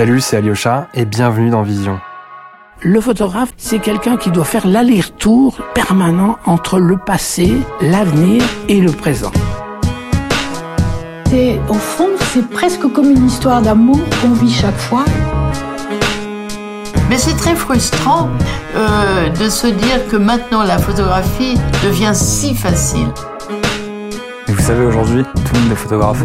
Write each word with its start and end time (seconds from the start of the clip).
Salut, 0.00 0.22
c'est 0.22 0.38
Alyosha 0.38 0.88
et 0.94 1.04
bienvenue 1.04 1.50
dans 1.50 1.60
Vision. 1.60 2.00
Le 2.80 3.02
photographe, 3.02 3.52
c'est 3.58 3.80
quelqu'un 3.80 4.16
qui 4.16 4.30
doit 4.30 4.46
faire 4.46 4.66
l'aller-retour 4.66 5.58
permanent 5.74 6.38
entre 6.46 6.78
le 6.78 6.96
passé, 6.96 7.52
l'avenir 7.82 8.42
et 8.70 8.80
le 8.80 8.92
présent. 8.92 9.30
Et 11.34 11.58
au 11.68 11.74
fond, 11.74 12.08
c'est 12.32 12.48
presque 12.48 12.90
comme 12.94 13.10
une 13.10 13.26
histoire 13.26 13.60
d'amour 13.60 14.00
qu'on 14.22 14.30
vit 14.30 14.50
chaque 14.50 14.78
fois. 14.78 15.04
Mais 17.10 17.18
c'est 17.18 17.36
très 17.36 17.54
frustrant 17.54 18.30
euh, 18.76 19.28
de 19.28 19.50
se 19.50 19.66
dire 19.66 20.08
que 20.10 20.16
maintenant 20.16 20.62
la 20.62 20.78
photographie 20.78 21.58
devient 21.84 22.14
si 22.14 22.54
facile. 22.54 23.08
Et 24.48 24.52
vous 24.52 24.62
savez, 24.62 24.86
aujourd'hui, 24.86 25.24
tout 25.24 25.54
le 25.56 25.60
monde 25.60 25.72
est 25.72 25.76
photographe. 25.76 26.24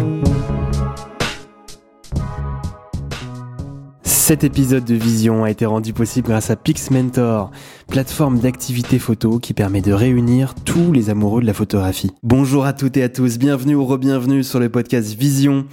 Cet 4.26 4.42
épisode 4.42 4.84
de 4.84 4.96
Vision 4.96 5.44
a 5.44 5.52
été 5.52 5.66
rendu 5.66 5.92
possible 5.92 6.26
grâce 6.26 6.50
à 6.50 6.56
PixMentor, 6.56 7.52
plateforme 7.86 8.40
d'activité 8.40 8.98
photo 8.98 9.38
qui 9.38 9.54
permet 9.54 9.82
de 9.82 9.92
réunir 9.92 10.56
tous 10.64 10.90
les 10.90 11.10
amoureux 11.10 11.40
de 11.40 11.46
la 11.46 11.54
photographie. 11.54 12.10
Bonjour 12.24 12.66
à 12.66 12.72
toutes 12.72 12.96
et 12.96 13.04
à 13.04 13.08
tous, 13.08 13.38
bienvenue 13.38 13.76
ou 13.76 13.86
re-bienvenue 13.86 14.42
sur 14.42 14.58
le 14.58 14.68
podcast 14.68 15.14
Vision. 15.14 15.66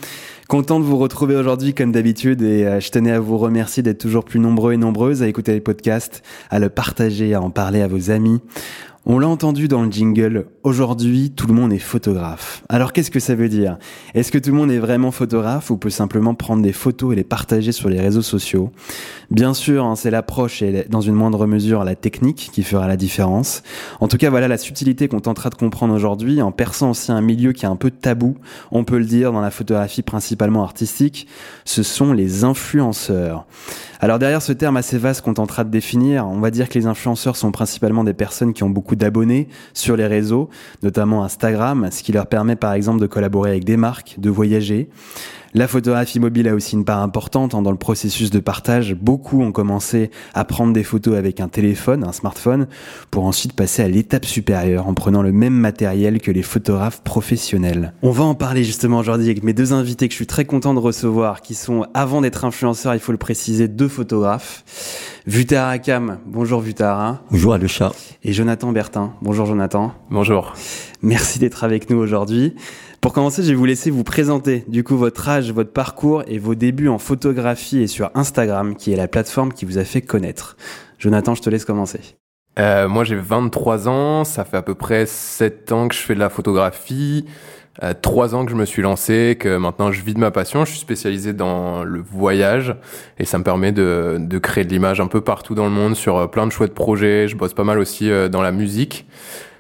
Content 0.48 0.80
de 0.80 0.86
vous 0.86 1.00
retrouver 1.00 1.36
aujourd'hui 1.36 1.74
comme 1.74 1.92
d'habitude 1.92 2.44
et 2.44 2.64
euh, 2.68 2.80
je 2.80 2.92
tenais 2.92 3.12
à 3.12 3.20
vous 3.20 3.40
remercier 3.40 3.82
d'être 3.82 3.98
toujours 3.98 4.24
plus 4.24 4.40
nombreux 4.40 4.74
et 4.74 4.78
nombreuses 4.78 5.24
à 5.24 5.28
écouter 5.28 5.54
les 5.54 5.60
podcasts, 5.60 6.22
à 6.52 6.60
le 6.60 6.70
partager, 6.70 7.34
à 7.34 7.42
en 7.42 7.50
parler 7.50 7.82
à 7.82 7.88
vos 7.88 8.12
amis. 8.12 8.40
On 9.06 9.20
l'a 9.20 9.28
entendu 9.28 9.68
dans 9.68 9.84
le 9.84 9.92
jingle, 9.92 10.46
aujourd'hui 10.64 11.32
tout 11.32 11.46
le 11.48 11.54
monde 11.54 11.74
est 11.74 11.78
photographe. 11.78 12.64
Alors 12.70 12.94
qu'est-ce 12.94 13.12
que 13.12 13.20
ça 13.20 13.36
veut 13.36 13.50
dire? 13.50 13.78
Est-ce 14.14 14.32
que 14.32 14.38
tout 14.38 14.52
le 14.52 14.56
monde 14.56 14.72
est 14.72 14.80
vraiment 14.80 15.12
photographe 15.12 15.72
ou 15.72 15.76
peut 15.76 15.90
simplement 15.90 16.36
prendre 16.36 16.64
des 16.64 16.72
photos 16.72 17.12
et 17.12 17.18
les 17.18 17.26
partager 17.26 17.74
sur 17.74 17.90
les 17.90 18.00
réseaux 18.00 18.22
sociaux? 18.22 18.72
Bien 19.30 19.54
sûr, 19.54 19.84
hein, 19.84 19.98
c'est 19.98 20.10
l'approche 20.10 20.62
et 20.62 20.86
dans 20.90 21.02
une 21.02 21.16
moindre 21.16 21.46
mesure 21.48 21.84
la 21.84 21.96
technique 21.96 22.50
qui 22.54 22.64
fera 22.64 22.88
la 22.88 22.96
différence. 22.96 23.62
En 24.00 24.08
tout 24.08 24.16
cas, 24.16 24.30
voilà 24.30 24.48
la 24.48 24.58
subtilité 24.58 25.10
qu'on 25.10 25.20
tentera 25.20 25.50
de 25.50 25.56
comprendre 25.56 25.94
aujourd'hui 25.94 26.42
en 26.42 26.54
perçant 26.54 26.92
aussi 26.92 27.12
un 27.12 27.20
milieu 27.20 27.52
qui 27.52 27.66
est 27.66 27.70
un 27.70 27.76
peu 27.76 27.92
tabou, 27.92 28.38
on 28.72 28.86
peut 28.86 29.00
le 29.00 29.06
dire 29.06 29.34
dans 29.34 29.42
la 29.42 29.52
photographie 29.52 30.02
principalement 30.02 30.64
artistique, 30.64 31.28
ce 31.66 31.84
sont 31.84 32.14
les 32.14 32.46
influenceurs. 32.46 33.48
Alors 34.00 34.20
derrière 34.20 34.42
ce 34.42 34.52
terme 34.52 34.76
assez 34.76 34.98
vaste 34.98 35.22
qu'on 35.22 35.34
tentera 35.34 35.64
de 35.64 35.70
définir, 35.70 36.28
on 36.28 36.40
va 36.40 36.52
dire 36.52 36.68
que 36.68 36.78
les 36.78 36.88
influenceurs 36.88 37.38
sont 37.38 37.52
principalement 37.52 38.04
des 38.04 38.14
personnes 38.14 38.54
qui 38.54 38.64
ont 38.64 38.70
beaucoup 38.70 38.93
d'abonnés 38.96 39.48
sur 39.74 39.96
les 39.96 40.08
réseaux, 40.08 40.50
notamment 40.82 41.24
Instagram, 41.24 41.90
ce 41.92 42.04
qui 42.04 42.12
leur 42.12 42.28
permet 42.28 42.56
par 42.56 42.74
exemple 42.74 43.00
de 43.00 43.08
collaborer 43.08 43.52
avec 43.52 43.64
des 43.64 43.78
marques, 43.78 44.16
de 44.18 44.30
voyager. 44.30 44.90
La 45.56 45.68
photographie 45.68 46.20
mobile 46.20 46.48
a 46.48 46.56
aussi 46.56 46.76
une 46.76 46.84
part 46.84 47.04
importante 47.04 47.54
hein, 47.54 47.62
dans 47.62 47.70
le 47.70 47.78
processus 47.78 48.32
de 48.32 48.40
partage. 48.40 48.96
Beaucoup 48.96 49.44
ont 49.44 49.52
commencé 49.52 50.10
à 50.34 50.46
prendre 50.46 50.74
des 50.74 50.84
photos 50.84 51.16
avec 51.16 51.40
un 51.40 51.48
téléphone, 51.48 52.04
un 52.04 52.12
smartphone, 52.12 52.68
pour 53.12 53.26
ensuite 53.26 53.54
passer 53.54 53.84
à 53.84 53.88
l'étape 53.88 54.26
supérieure 54.26 54.88
en 54.88 54.96
prenant 54.96 55.22
le 55.22 55.32
même 55.32 55.54
matériel 55.54 56.22
que 56.22 56.32
les 56.32 56.42
photographes 56.42 57.04
professionnels. 57.04 57.94
On 58.02 58.10
va 58.10 58.24
en 58.24 58.34
parler 58.34 58.64
justement 58.64 58.98
aujourd'hui 58.98 59.28
avec 59.28 59.44
mes 59.44 59.54
deux 59.54 59.74
invités 59.74 60.08
que 60.08 60.14
je 60.14 60.18
suis 60.18 60.26
très 60.26 60.46
content 60.46 60.74
de 60.74 60.80
recevoir, 60.80 61.42
qui 61.42 61.54
sont, 61.54 61.86
avant 61.94 62.22
d'être 62.22 62.46
influenceurs, 62.46 62.96
il 62.96 63.00
faut 63.00 63.12
le 63.12 63.20
préciser, 63.20 63.68
deux 63.68 63.88
photographes. 63.88 64.64
Vutara 65.28 65.70
Akam, 65.70 66.18
bonjour 66.26 66.62
Vutara. 66.62 67.22
Bonjour 67.30 67.56
le 67.60 67.68
chat. 67.68 67.92
Et 68.24 68.34
Jonathan 68.34 68.72
Bertin, 68.72 69.14
bonjour 69.22 69.46
Jonathan. 69.46 69.94
Bonjour. 70.10 70.54
Merci 71.04 71.38
d'être 71.38 71.64
avec 71.64 71.92
nous 71.92 71.98
aujourd'hui. 71.98 72.56
Pour 73.04 73.12
commencer, 73.12 73.44
je 73.44 73.50
vais 73.50 73.56
vous 73.56 73.66
laisser 73.66 73.92
vous 73.92 74.06
présenter 74.06 74.64
du 74.70 74.86
coup 74.86 74.96
votre 74.96 75.28
âge, 75.28 75.52
votre 75.52 75.74
parcours 75.74 76.24
et 76.26 76.40
vos 76.40 76.56
débuts 76.56 76.88
en 76.88 77.00
photographie 77.00 77.80
et 77.80 77.88
sur 77.88 78.10
Instagram, 78.16 78.78
qui 78.78 78.94
est 78.94 78.96
la 78.96 79.10
plateforme 79.10 79.52
qui 79.52 79.66
vous 79.66 79.78
a 79.78 79.84
fait 79.84 80.00
connaître. 80.00 80.56
Jonathan, 81.00 81.36
je 81.36 81.42
te 81.42 81.50
laisse 81.50 81.66
commencer. 81.66 82.00
Euh, 82.60 82.88
moi, 82.88 83.04
j'ai 83.04 83.18
23 83.18 83.90
ans, 83.90 84.24
ça 84.24 84.46
fait 84.46 84.56
à 84.56 84.62
peu 84.62 84.74
près 84.74 85.06
7 85.06 85.74
ans 85.74 85.90
que 85.90 85.96
je 85.96 86.00
fais 86.00 86.16
de 86.16 86.20
la 86.20 86.30
photographie, 86.30 87.26
euh, 87.84 87.94
3 88.02 88.36
ans 88.36 88.46
que 88.46 88.52
je 88.52 88.56
me 88.56 88.64
suis 88.64 88.82
lancé, 88.82 89.36
que 89.38 89.58
maintenant 89.58 89.92
je 89.92 90.02
vis 90.02 90.14
de 90.14 90.20
ma 90.20 90.32
passion, 90.32 90.64
je 90.64 90.70
suis 90.72 90.80
spécialisé 90.80 91.34
dans 91.34 91.84
le 91.84 92.02
voyage 92.02 92.74
et 93.20 93.26
ça 93.26 93.38
me 93.38 93.44
permet 93.44 93.74
de, 93.74 94.16
de 94.18 94.38
créer 94.38 94.64
de 94.64 94.70
l'image 94.70 95.02
un 95.02 95.08
peu 95.08 95.20
partout 95.20 95.56
dans 95.56 95.66
le 95.66 95.72
monde 95.72 95.98
sur 95.98 96.16
euh, 96.16 96.28
plein 96.28 96.48
de 96.48 96.54
chouettes 96.54 96.74
projets, 96.74 97.28
je 97.28 97.36
bosse 97.36 97.54
pas 97.54 97.66
mal 97.66 97.80
aussi 97.80 98.10
euh, 98.10 98.30
dans 98.30 98.42
la 98.42 98.54
musique. 98.54 99.06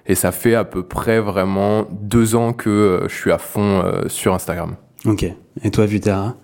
Et 0.06 0.16
ça 0.16 0.32
fait 0.32 0.56
à 0.56 0.66
peu 0.66 0.84
près 0.84 1.20
vraiment 1.20 1.88
deux 1.92 2.36
ans 2.36 2.54
que 2.54 2.70
euh, 2.70 3.08
je 3.08 3.16
suis 3.16 3.32
à 3.32 3.38
fond 3.38 3.82
euh, 3.84 4.10
sur 4.10 4.34
Instagram. 4.34 4.76
Ok. 5.06 5.26
Et 5.64 5.72
toi, 5.72 5.86
Vutara? 5.86 6.36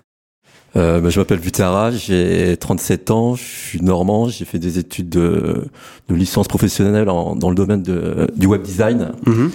Euh, 0.75 1.01
bah, 1.01 1.09
je 1.09 1.19
m'appelle 1.19 1.39
Vutara, 1.39 1.91
j'ai 1.91 2.55
37 2.57 3.11
ans, 3.11 3.35
je 3.35 3.43
suis 3.43 3.81
normand, 3.81 4.29
j'ai 4.29 4.45
fait 4.45 4.59
des 4.59 4.77
études 4.77 5.09
de, 5.09 5.67
de 6.07 6.15
licence 6.15 6.47
professionnelle 6.47 7.09
en, 7.09 7.35
dans 7.35 7.49
le 7.49 7.55
domaine 7.55 7.81
de, 7.81 8.27
du 8.35 8.45
web 8.45 8.61
design. 8.61 9.11
mm-hmm. 9.25 9.49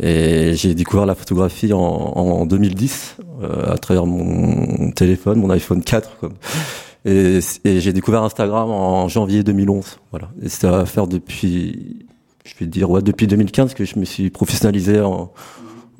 Et 0.00 0.54
j'ai 0.54 0.76
découvert 0.76 1.06
la 1.06 1.16
photographie 1.16 1.72
en, 1.72 1.80
en 1.80 2.46
2010 2.46 3.16
euh, 3.42 3.72
à 3.72 3.78
travers 3.78 4.06
mon 4.06 4.92
téléphone, 4.92 5.40
mon 5.40 5.50
iPhone 5.50 5.82
4. 5.82 6.18
Comme. 6.20 6.34
Et, 7.04 7.40
et 7.64 7.80
j'ai 7.80 7.92
découvert 7.92 8.22
Instagram 8.22 8.70
en 8.70 9.08
janvier 9.08 9.42
2011. 9.42 9.98
Voilà. 10.12 10.30
Et 10.40 10.48
ça 10.48 10.70
va 10.70 10.86
faire 10.86 11.08
depuis 11.08 12.06
je 12.48 12.54
vais 12.58 12.66
dire 12.66 12.90
ouais, 12.90 13.02
depuis 13.02 13.26
2015 13.26 13.74
que 13.74 13.84
je 13.84 13.98
me 13.98 14.04
suis 14.04 14.30
professionnalisé 14.30 15.00
en, 15.00 15.32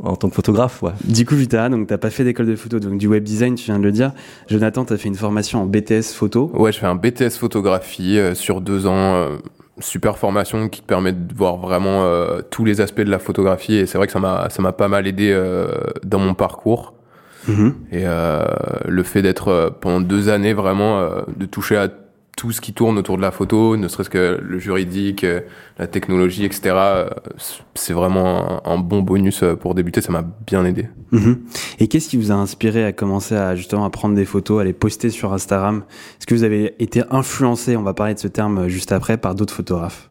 en 0.02 0.16
tant 0.16 0.28
que 0.28 0.34
photographe. 0.34 0.82
Ouais. 0.82 0.92
Du 1.04 1.24
coup, 1.26 1.34
Vita, 1.34 1.68
donc 1.68 1.86
t'as 1.86 1.98
pas 1.98 2.10
fait 2.10 2.24
d'école 2.24 2.46
de 2.46 2.56
photo, 2.56 2.80
donc 2.80 2.98
du 2.98 3.06
web 3.06 3.22
design, 3.22 3.54
tu 3.54 3.66
viens 3.66 3.78
de 3.78 3.84
le 3.84 3.92
dire. 3.92 4.12
Jonathan, 4.48 4.84
t'as 4.84 4.96
fait 4.96 5.08
une 5.08 5.14
formation 5.14 5.62
en 5.62 5.66
BTS 5.66 6.14
photo. 6.14 6.50
Ouais, 6.54 6.72
je 6.72 6.78
fais 6.78 6.86
un 6.86 6.94
BTS 6.94 7.36
photographie 7.38 8.18
euh, 8.18 8.34
sur 8.34 8.60
deux 8.60 8.86
ans. 8.86 9.14
Euh, 9.16 9.36
super 9.80 10.18
formation 10.18 10.68
qui 10.68 10.80
te 10.80 10.86
permet 10.86 11.12
de 11.12 11.34
voir 11.34 11.56
vraiment 11.56 12.04
euh, 12.04 12.40
tous 12.50 12.64
les 12.64 12.80
aspects 12.80 13.00
de 13.00 13.10
la 13.10 13.18
photographie 13.18 13.74
et 13.74 13.86
c'est 13.86 13.98
vrai 13.98 14.06
que 14.06 14.12
ça 14.12 14.20
m'a 14.20 14.48
ça 14.50 14.62
m'a 14.62 14.72
pas 14.72 14.88
mal 14.88 15.06
aidé 15.06 15.30
euh, 15.32 15.68
dans 16.04 16.18
mon 16.18 16.34
parcours. 16.34 16.94
Mm-hmm. 17.48 17.72
Et 17.92 18.02
euh, 18.04 18.44
le 18.86 19.02
fait 19.02 19.22
d'être 19.22 19.76
pendant 19.80 20.00
deux 20.00 20.28
années 20.28 20.52
vraiment 20.52 21.08
de 21.34 21.46
toucher 21.46 21.76
à 21.76 21.88
tout 22.38 22.52
ce 22.52 22.60
qui 22.60 22.72
tourne 22.72 22.96
autour 22.98 23.16
de 23.16 23.22
la 23.22 23.32
photo, 23.32 23.76
ne 23.76 23.88
serait-ce 23.88 24.08
que 24.08 24.40
le 24.40 24.58
juridique, 24.60 25.24
euh, 25.24 25.40
la 25.76 25.88
technologie, 25.88 26.44
etc. 26.44 26.70
euh, 26.76 27.10
C'est 27.74 27.92
vraiment 27.92 28.62
un, 28.64 28.74
un, 28.74 28.78
bon 28.78 29.02
bonus 29.02 29.42
euh, 29.42 29.56
pour 29.56 29.74
débuter, 29.74 30.00
ça 30.00 30.12
m'a 30.12 30.22
bien 30.46 30.64
aidé. 30.64 30.88
Mmh. 31.10 31.32
Et 31.80 31.88
qu'est-ce 31.88 32.08
qui 32.08 32.16
vous 32.16 32.30
a 32.30 32.36
inspiré 32.36 32.84
à 32.84 32.92
commencer 32.92 33.34
à 33.34 33.56
justement 33.56 33.84
à 33.84 33.90
prendre 33.90 34.14
des 34.14 34.24
photos, 34.24 34.60
à 34.60 34.64
les 34.64 34.72
poster 34.72 35.10
sur 35.10 35.32
Instagram? 35.32 35.82
Est-ce 35.90 36.28
que 36.28 36.34
vous 36.36 36.44
avez 36.44 36.76
été 36.78 37.02
influencé, 37.10 37.76
on 37.76 37.82
va 37.82 37.92
parler 37.92 38.14
de 38.14 38.20
ce 38.20 38.28
terme 38.28 38.68
juste 38.68 38.92
après, 38.92 39.16
par 39.16 39.34
d'autres 39.34 39.54
photographes? 39.54 40.08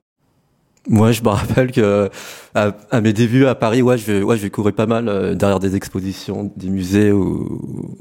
Moi, 0.89 1.13
je 1.13 1.23
me 1.23 1.29
rappelle 1.29 1.71
que 1.71 2.09
à, 2.55 2.75
à, 2.91 2.99
mes 2.99 3.13
débuts 3.13 3.45
à 3.45 3.55
Paris, 3.55 3.81
ouais, 3.81 3.97
je, 3.97 4.21
ouais, 4.21 4.35
je 4.35 4.49
courais 4.49 4.73
pas 4.73 4.85
mal 4.85 5.37
derrière 5.37 5.59
des 5.59 5.77
expositions, 5.77 6.51
des 6.57 6.69
musées 6.69 7.13
ou 7.13 7.95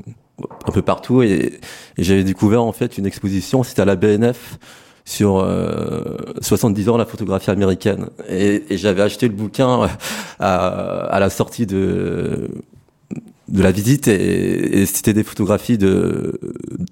un 0.66 0.72
peu 0.72 0.82
partout, 0.82 1.22
et, 1.22 1.60
et 1.97 2.02
j'avais 2.02 2.24
découvert 2.24 2.62
en 2.62 2.72
fait 2.72 2.98
une 2.98 3.06
exposition, 3.06 3.62
c'était 3.62 3.82
à 3.82 3.86
la 3.86 3.97
BNF 3.97 4.58
sur 5.04 5.38
euh, 5.38 6.16
70 6.41 6.88
ans 6.88 6.94
de 6.94 6.98
la 6.98 7.06
photographie 7.06 7.50
américaine, 7.50 8.08
et, 8.28 8.64
et 8.70 8.76
j'avais 8.76 9.02
acheté 9.02 9.28
le 9.28 9.34
bouquin 9.34 9.88
à, 10.38 10.54
à 11.06 11.20
la 11.20 11.30
sortie 11.30 11.66
de 11.66 12.48
de 13.48 13.62
la 13.62 13.70
visite 13.70 14.08
et, 14.08 14.80
et 14.80 14.86
c'était 14.86 15.12
des 15.12 15.22
photographies 15.22 15.78
de 15.78 16.41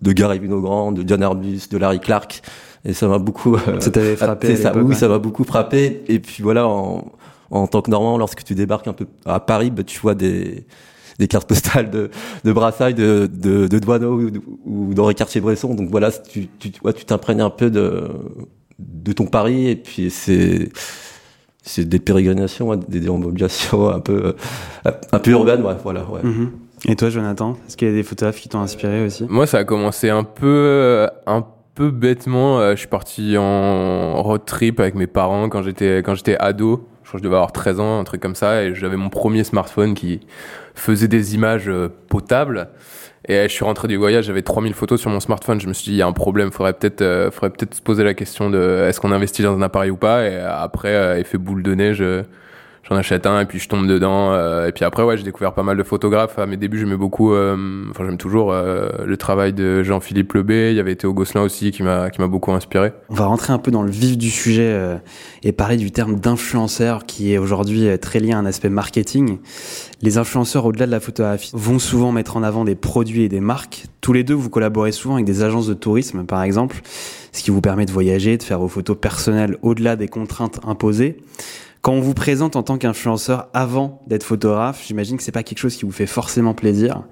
de 0.00 0.12
Gary 0.12 0.38
Winogrand, 0.38 0.93
de 0.93 1.03
John 1.06 1.22
Arbus, 1.22 1.62
de 1.71 1.78
Larry 1.78 1.99
Clark. 1.99 2.43
Et 2.84 2.93
ça 2.93 3.09
m'a 3.09 3.19
beaucoup 3.19 3.56
ça 3.81 3.91
t'avait 3.91 4.15
frappé 4.15 4.55
ça, 4.56 4.72
oui, 4.76 4.94
ça 4.94 5.09
m'a 5.09 5.19
beaucoup 5.19 5.43
frappé. 5.44 6.05
Et 6.06 6.21
puis 6.21 6.43
voilà 6.44 6.69
en, 6.69 7.11
en 7.50 7.66
tant 7.66 7.82
que 7.82 7.91
normand 7.91 8.19
lorsque 8.19 8.44
tu 8.44 8.55
débarques 8.55 8.87
un 8.87 8.93
peu 8.93 9.06
à 9.26 9.41
Paris 9.41 9.71
bah, 9.72 9.82
tu 9.82 9.99
vois 9.99 10.15
des 10.15 10.65
des 11.19 11.28
cartes 11.28 11.48
postales 11.48 11.91
de, 11.91 12.10
de 12.44 12.52
Brassailles, 12.52 12.94
de, 12.94 13.28
de, 13.32 13.66
de 13.66 13.78
Douaneau 13.78 14.20
ou, 14.20 14.30
ou 14.64 14.94
d'Henri 14.94 15.14
Cartier-Bresson. 15.14 15.75
Donc 15.75 15.91
voilà, 15.91 16.10
tu, 16.10 16.49
tu, 16.58 16.70
tu 16.70 17.05
t'imprègnes 17.05 17.43
un 17.43 17.50
peu 17.50 17.70
de, 17.70 18.08
de 18.78 19.12
ton 19.12 19.26
Paris 19.26 19.69
et 19.69 19.76
puis 19.76 20.11
c'est, 20.11 20.70
c'est 21.62 21.88
des 21.88 21.99
pérégrinations, 21.99 22.76
des 22.76 23.00
déambulations 23.00 23.88
un 23.88 24.00
peu, 24.00 24.34
un 25.12 25.19
peu 25.19 25.31
urbaines, 25.31 25.62
ouais, 25.62 25.76
voilà, 25.82 26.05
ouais. 26.11 26.22
Mm-hmm. 26.22 26.49
Et 26.87 26.96
toi, 26.96 27.08
Jonathan, 27.08 27.56
est-ce 27.67 27.76
qu'il 27.76 27.88
y 27.88 27.90
a 27.90 27.94
des 27.94 28.02
photographes 28.02 28.40
qui 28.40 28.49
t'ont 28.49 28.60
inspiré 28.60 29.06
aussi? 29.06 29.25
Moi, 29.31 29.46
ça 29.46 29.58
a 29.58 29.64
commencé 29.64 30.10
un 30.10 30.25
peu, 30.25 31.08
un 31.26 31.46
peu 31.75 31.90
bêtement. 31.90 32.72
Je 32.72 32.76
suis 32.76 32.88
parti 32.88 33.37
en 33.38 34.22
road 34.22 34.43
trip 34.44 34.81
avec 34.81 34.94
mes 34.94 35.06
parents 35.06 35.49
quand 35.49 35.62
j'étais 35.62 36.02
quand 36.02 36.14
j'étais 36.14 36.37
ado. 36.38 36.87
Je 37.14 37.22
devais 37.22 37.37
avoir 37.37 37.52
13 37.52 37.81
ans, 37.81 38.00
un 38.00 38.05
truc 38.05 38.20
comme 38.20 38.34
ça, 38.34 38.62
et 38.62 38.75
j'avais 38.75 38.96
mon 38.96 39.08
premier 39.08 39.44
smartphone 39.44 39.94
qui 39.94 40.20
faisait 40.75 41.08
des 41.08 41.34
images 41.34 41.70
potables. 42.08 42.69
Et 43.26 43.43
je 43.43 43.49
suis 43.49 43.64
rentré 43.64 43.88
du 43.88 43.96
voyage, 43.96 44.26
j'avais 44.26 44.43
3000 44.43 44.75
photos 44.75 45.00
sur 45.00 45.11
mon 45.11 45.20
smartphone. 45.20 45.58
Je 45.58 45.66
me 45.66 45.72
suis 45.72 45.84
dit, 45.84 45.93
il 45.93 45.96
y 45.96 46.02
a 46.02 46.06
un 46.06 46.12
problème, 46.12 46.52
faudrait 46.52 46.75
peut-être, 46.75 47.00
euh, 47.00 47.31
faudrait 47.31 47.50
peut-être 47.50 47.75
se 47.75 47.81
poser 47.81 48.05
la 48.05 48.12
question 48.12 48.50
de 48.50 48.84
est-ce 48.87 49.00
qu'on 49.00 49.12
investit 49.12 49.43
dans 49.43 49.56
un 49.56 49.62
appareil 49.62 49.90
ou 49.90 49.96
pas? 49.96 50.28
Et 50.28 50.38
après, 50.38 50.94
euh, 50.94 51.19
effet 51.19 51.38
boule 51.38 51.62
de 51.62 51.75
neige, 51.75 52.05
j'en 52.88 52.96
achète 52.96 53.26
un 53.26 53.40
et 53.40 53.46
puis 53.46 53.58
je 53.58 53.69
tombe 53.69 53.86
dedans. 53.86 54.32
Euh, 54.32 54.69
et 54.69 54.72
puis 54.72 54.84
après, 54.84 55.02
ouais, 55.02 55.16
j'ai 55.16 55.22
découvert 55.22 55.54
pas 55.54 55.62
mal 55.62 55.76
de 55.76 55.82
photographes. 55.82 56.38
À 56.38 56.46
mes 56.46 56.56
débuts, 56.56 56.78
j'aimais 56.78 56.96
beaucoup, 56.96 57.32
euh, 57.32 57.84
enfin 57.90 58.04
j'aime 58.04 58.19
toujours 58.19 58.52
euh, 58.52 58.88
le 59.04 59.16
travail 59.16 59.52
de 59.52 59.82
Jean-Philippe 59.82 60.32
Lebé. 60.34 60.70
Il 60.70 60.76
y 60.76 60.81
avait 60.81 60.94
Théo 60.94 61.12
Gosselin 61.12 61.42
aussi 61.42 61.70
qui 61.70 61.82
m'a 61.82 62.10
qui 62.10 62.20
m'a 62.20 62.26
beaucoup 62.26 62.52
inspiré. 62.52 62.92
On 63.08 63.14
va 63.14 63.26
rentrer 63.26 63.52
un 63.52 63.58
peu 63.58 63.70
dans 63.70 63.82
le 63.82 63.90
vif 63.90 64.19
du 64.19 64.31
sujet 64.31 64.78
et 65.42 65.52
parler 65.52 65.76
du 65.76 65.90
terme 65.90 66.16
d'influenceur 66.16 67.06
qui 67.06 67.32
est 67.32 67.38
aujourd'hui 67.38 67.98
très 67.98 68.20
lié 68.20 68.32
à 68.32 68.38
un 68.38 68.46
aspect 68.46 68.69
marketing. 68.69 69.38
Les 70.02 70.19
influenceurs, 70.19 70.66
au-delà 70.66 70.86
de 70.86 70.90
la 70.90 71.00
photographie, 71.00 71.50
vont 71.54 71.78
souvent 71.78 72.12
mettre 72.12 72.36
en 72.36 72.42
avant 72.42 72.64
des 72.64 72.75
produits 72.75 73.22
et 73.22 73.28
des 73.28 73.40
marques. 73.40 73.86
Tous 74.00 74.12
les 74.12 74.22
deux, 74.22 74.34
vous 74.34 74.50
collaborez 74.50 74.92
souvent 74.92 75.14
avec 75.14 75.25
des 75.25 75.42
agences 75.42 75.66
de 75.66 75.72
tourisme, 75.72 76.25
par 76.25 76.42
exemple, 76.42 76.82
ce 77.32 77.42
qui 77.42 77.50
vous 77.50 77.62
permet 77.62 77.86
de 77.86 77.92
voyager, 77.92 78.36
de 78.36 78.42
faire 78.42 78.58
vos 78.58 78.69
photos 78.69 78.98
personnelles 79.00 79.56
au-delà 79.62 79.96
des 79.96 80.08
contraintes 80.08 80.60
imposées. 80.66 81.16
Quand 81.84 81.92
on 81.92 82.00
vous 82.00 82.14
présente 82.14 82.56
en 82.56 82.62
tant 82.62 82.78
qu'influenceur 82.78 83.48
avant 83.52 84.00
d'être 84.06 84.22
photographe, 84.22 84.82
j'imagine 84.86 85.19
que 85.19 85.22
c'est 85.22 85.32
pas 85.32 85.42
quelque 85.42 85.58
chose 85.58 85.76
qui 85.76 85.84
vous 85.84 85.92
fait 85.92 86.06
forcément 86.06 86.54
plaisir. 86.54 87.02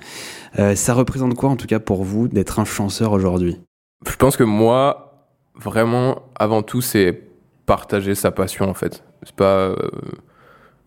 Euh, 0.58 0.74
ça 0.74 0.94
représente 0.94 1.34
quoi 1.34 1.50
en 1.50 1.56
tout 1.56 1.66
cas 1.66 1.78
pour 1.78 2.04
vous 2.04 2.26
d'être 2.26 2.58
influenceur 2.58 3.12
aujourd'hui? 3.12 3.60
Je 4.08 4.16
pense 4.16 4.38
que 4.38 4.44
moi, 4.44 5.28
vraiment, 5.54 6.22
avant 6.36 6.62
tout, 6.62 6.80
c'est 6.80 7.20
partager 7.66 8.14
sa 8.14 8.30
passion 8.30 8.64
en 8.64 8.72
fait. 8.72 9.04
C'est 9.24 9.36
pas 9.36 9.58
euh, 9.58 9.76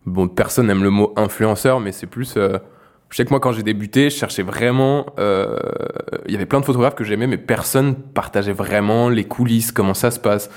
bon, 0.04 0.26
personne 0.26 0.66
n'aime 0.66 0.82
le 0.82 0.90
mot 0.90 1.12
influenceur, 1.14 1.78
mais 1.78 1.92
c'est 1.92 2.08
plus. 2.08 2.34
Euh, 2.36 2.58
je 3.10 3.18
sais 3.18 3.24
que 3.24 3.30
moi, 3.30 3.38
quand 3.38 3.52
j'ai 3.52 3.62
débuté, 3.62 4.10
je 4.10 4.16
cherchais 4.16 4.42
vraiment. 4.42 5.06
Il 5.16 6.32
y 6.32 6.34
avait 6.34 6.44
plein 6.44 6.58
de 6.58 6.64
photographes 6.64 6.96
que 6.96 7.04
j'aimais, 7.04 7.28
mais 7.28 7.38
personne 7.38 7.94
partageait 7.94 8.52
vraiment 8.52 9.08
les 9.08 9.22
coulisses, 9.22 9.70
comment 9.70 9.94
ça 9.94 10.10
se 10.10 10.18
passe 10.18 10.50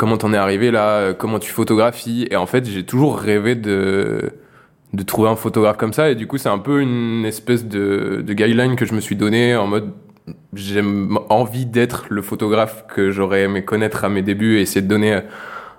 comment 0.00 0.16
t'en 0.16 0.32
es 0.32 0.38
arrivé 0.38 0.70
là, 0.70 0.92
euh, 0.96 1.12
comment 1.12 1.38
tu 1.38 1.52
photographies. 1.52 2.26
Et 2.30 2.36
en 2.36 2.46
fait, 2.46 2.64
j'ai 2.66 2.84
toujours 2.84 3.18
rêvé 3.18 3.54
de, 3.54 4.32
de 4.94 5.02
trouver 5.02 5.28
un 5.28 5.36
photographe 5.36 5.76
comme 5.76 5.92
ça. 5.92 6.08
Et 6.08 6.14
du 6.14 6.26
coup, 6.26 6.38
c'est 6.38 6.48
un 6.48 6.58
peu 6.58 6.80
une 6.80 7.26
espèce 7.26 7.66
de, 7.66 8.24
de 8.26 8.32
guideline 8.32 8.76
que 8.76 8.86
je 8.86 8.94
me 8.94 9.00
suis 9.00 9.14
donné 9.14 9.54
en 9.56 9.66
mode 9.66 9.92
j'ai 10.54 10.82
envie 11.28 11.66
d'être 11.66 12.06
le 12.08 12.22
photographe 12.22 12.84
que 12.88 13.10
j'aurais 13.10 13.42
aimé 13.42 13.64
connaître 13.64 14.04
à 14.04 14.08
mes 14.08 14.22
débuts 14.22 14.56
et 14.56 14.62
essayer 14.62 14.80
de 14.80 14.86
donner 14.86 15.20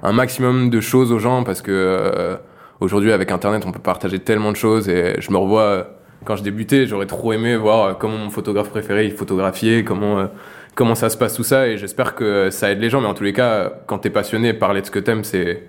un 0.03 0.11
maximum 0.11 0.69
de 0.69 0.81
choses 0.81 1.11
aux 1.11 1.19
gens 1.19 1.43
parce 1.43 1.61
que 1.61 1.71
euh, 1.71 2.35
aujourd'hui 2.79 3.13
avec 3.13 3.31
internet 3.31 3.63
on 3.65 3.71
peut 3.71 3.79
partager 3.79 4.19
tellement 4.19 4.51
de 4.51 4.57
choses 4.57 4.89
et 4.89 5.15
je 5.19 5.31
me 5.31 5.37
revois 5.37 5.61
euh, 5.61 5.83
quand 6.25 6.35
je 6.35 6.43
débutais 6.43 6.85
j'aurais 6.85 7.05
trop 7.05 7.31
aimé 7.31 7.55
voir 7.55 7.97
comment 7.97 8.17
mon 8.17 8.29
photographe 8.29 8.71
préféré 8.71 9.05
il 9.05 9.13
photographiait 9.13 9.85
comment 9.85 10.27
comment 10.75 10.95
ça 10.95 11.09
se 11.09 11.17
passe 11.17 11.33
tout 11.33 11.43
ça 11.43 11.67
et 11.67 11.77
j'espère 11.77 12.15
que 12.15 12.49
ça 12.49 12.71
aide 12.71 12.79
les 12.79 12.89
gens. 12.89 13.01
Mais 13.01 13.07
en 13.07 13.13
tous 13.13 13.23
les 13.23 13.33
cas 13.33 13.71
quand 13.87 13.99
t'es 13.99 14.09
passionné 14.09 14.53
parler 14.53 14.81
de 14.81 14.85
ce 14.85 14.91
que 14.91 14.99
t'aimes 14.99 15.23
c'est 15.23 15.63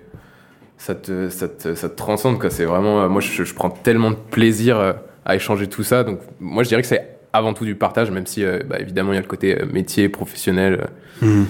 ça 0.77 0.95
te, 0.95 1.29
ça 1.29 1.47
te, 1.47 1.75
ça 1.75 1.89
te 1.89 1.95
transcende 1.95 2.39
quoi. 2.39 2.49
C'est 2.49 2.65
vraiment 2.65 3.07
moi 3.09 3.21
je, 3.21 3.43
je, 3.43 3.53
prends 3.53 3.69
tellement 3.69 4.11
de 4.11 4.15
plaisir 4.15 4.77
euh, 4.77 4.93
à 5.25 5.35
échanger 5.35 5.67
tout 5.67 5.83
ça. 5.83 6.03
Donc 6.03 6.19
moi 6.39 6.63
je 6.63 6.69
dirais 6.69 6.81
que 6.81 6.87
c'est 6.87 7.17
avant 7.31 7.53
tout 7.53 7.65
du 7.65 7.75
partage 7.75 8.11
même 8.11 8.25
si 8.25 8.43
euh, 8.43 8.59
bah, 8.65 8.77
évidemment 8.79 9.11
il 9.11 9.15
y 9.15 9.17
a 9.17 9.21
le 9.21 9.27
côté 9.27 9.59
euh, 9.59 9.65
métier 9.65 10.07
professionnel 10.07 10.89
mmh. 11.21 11.43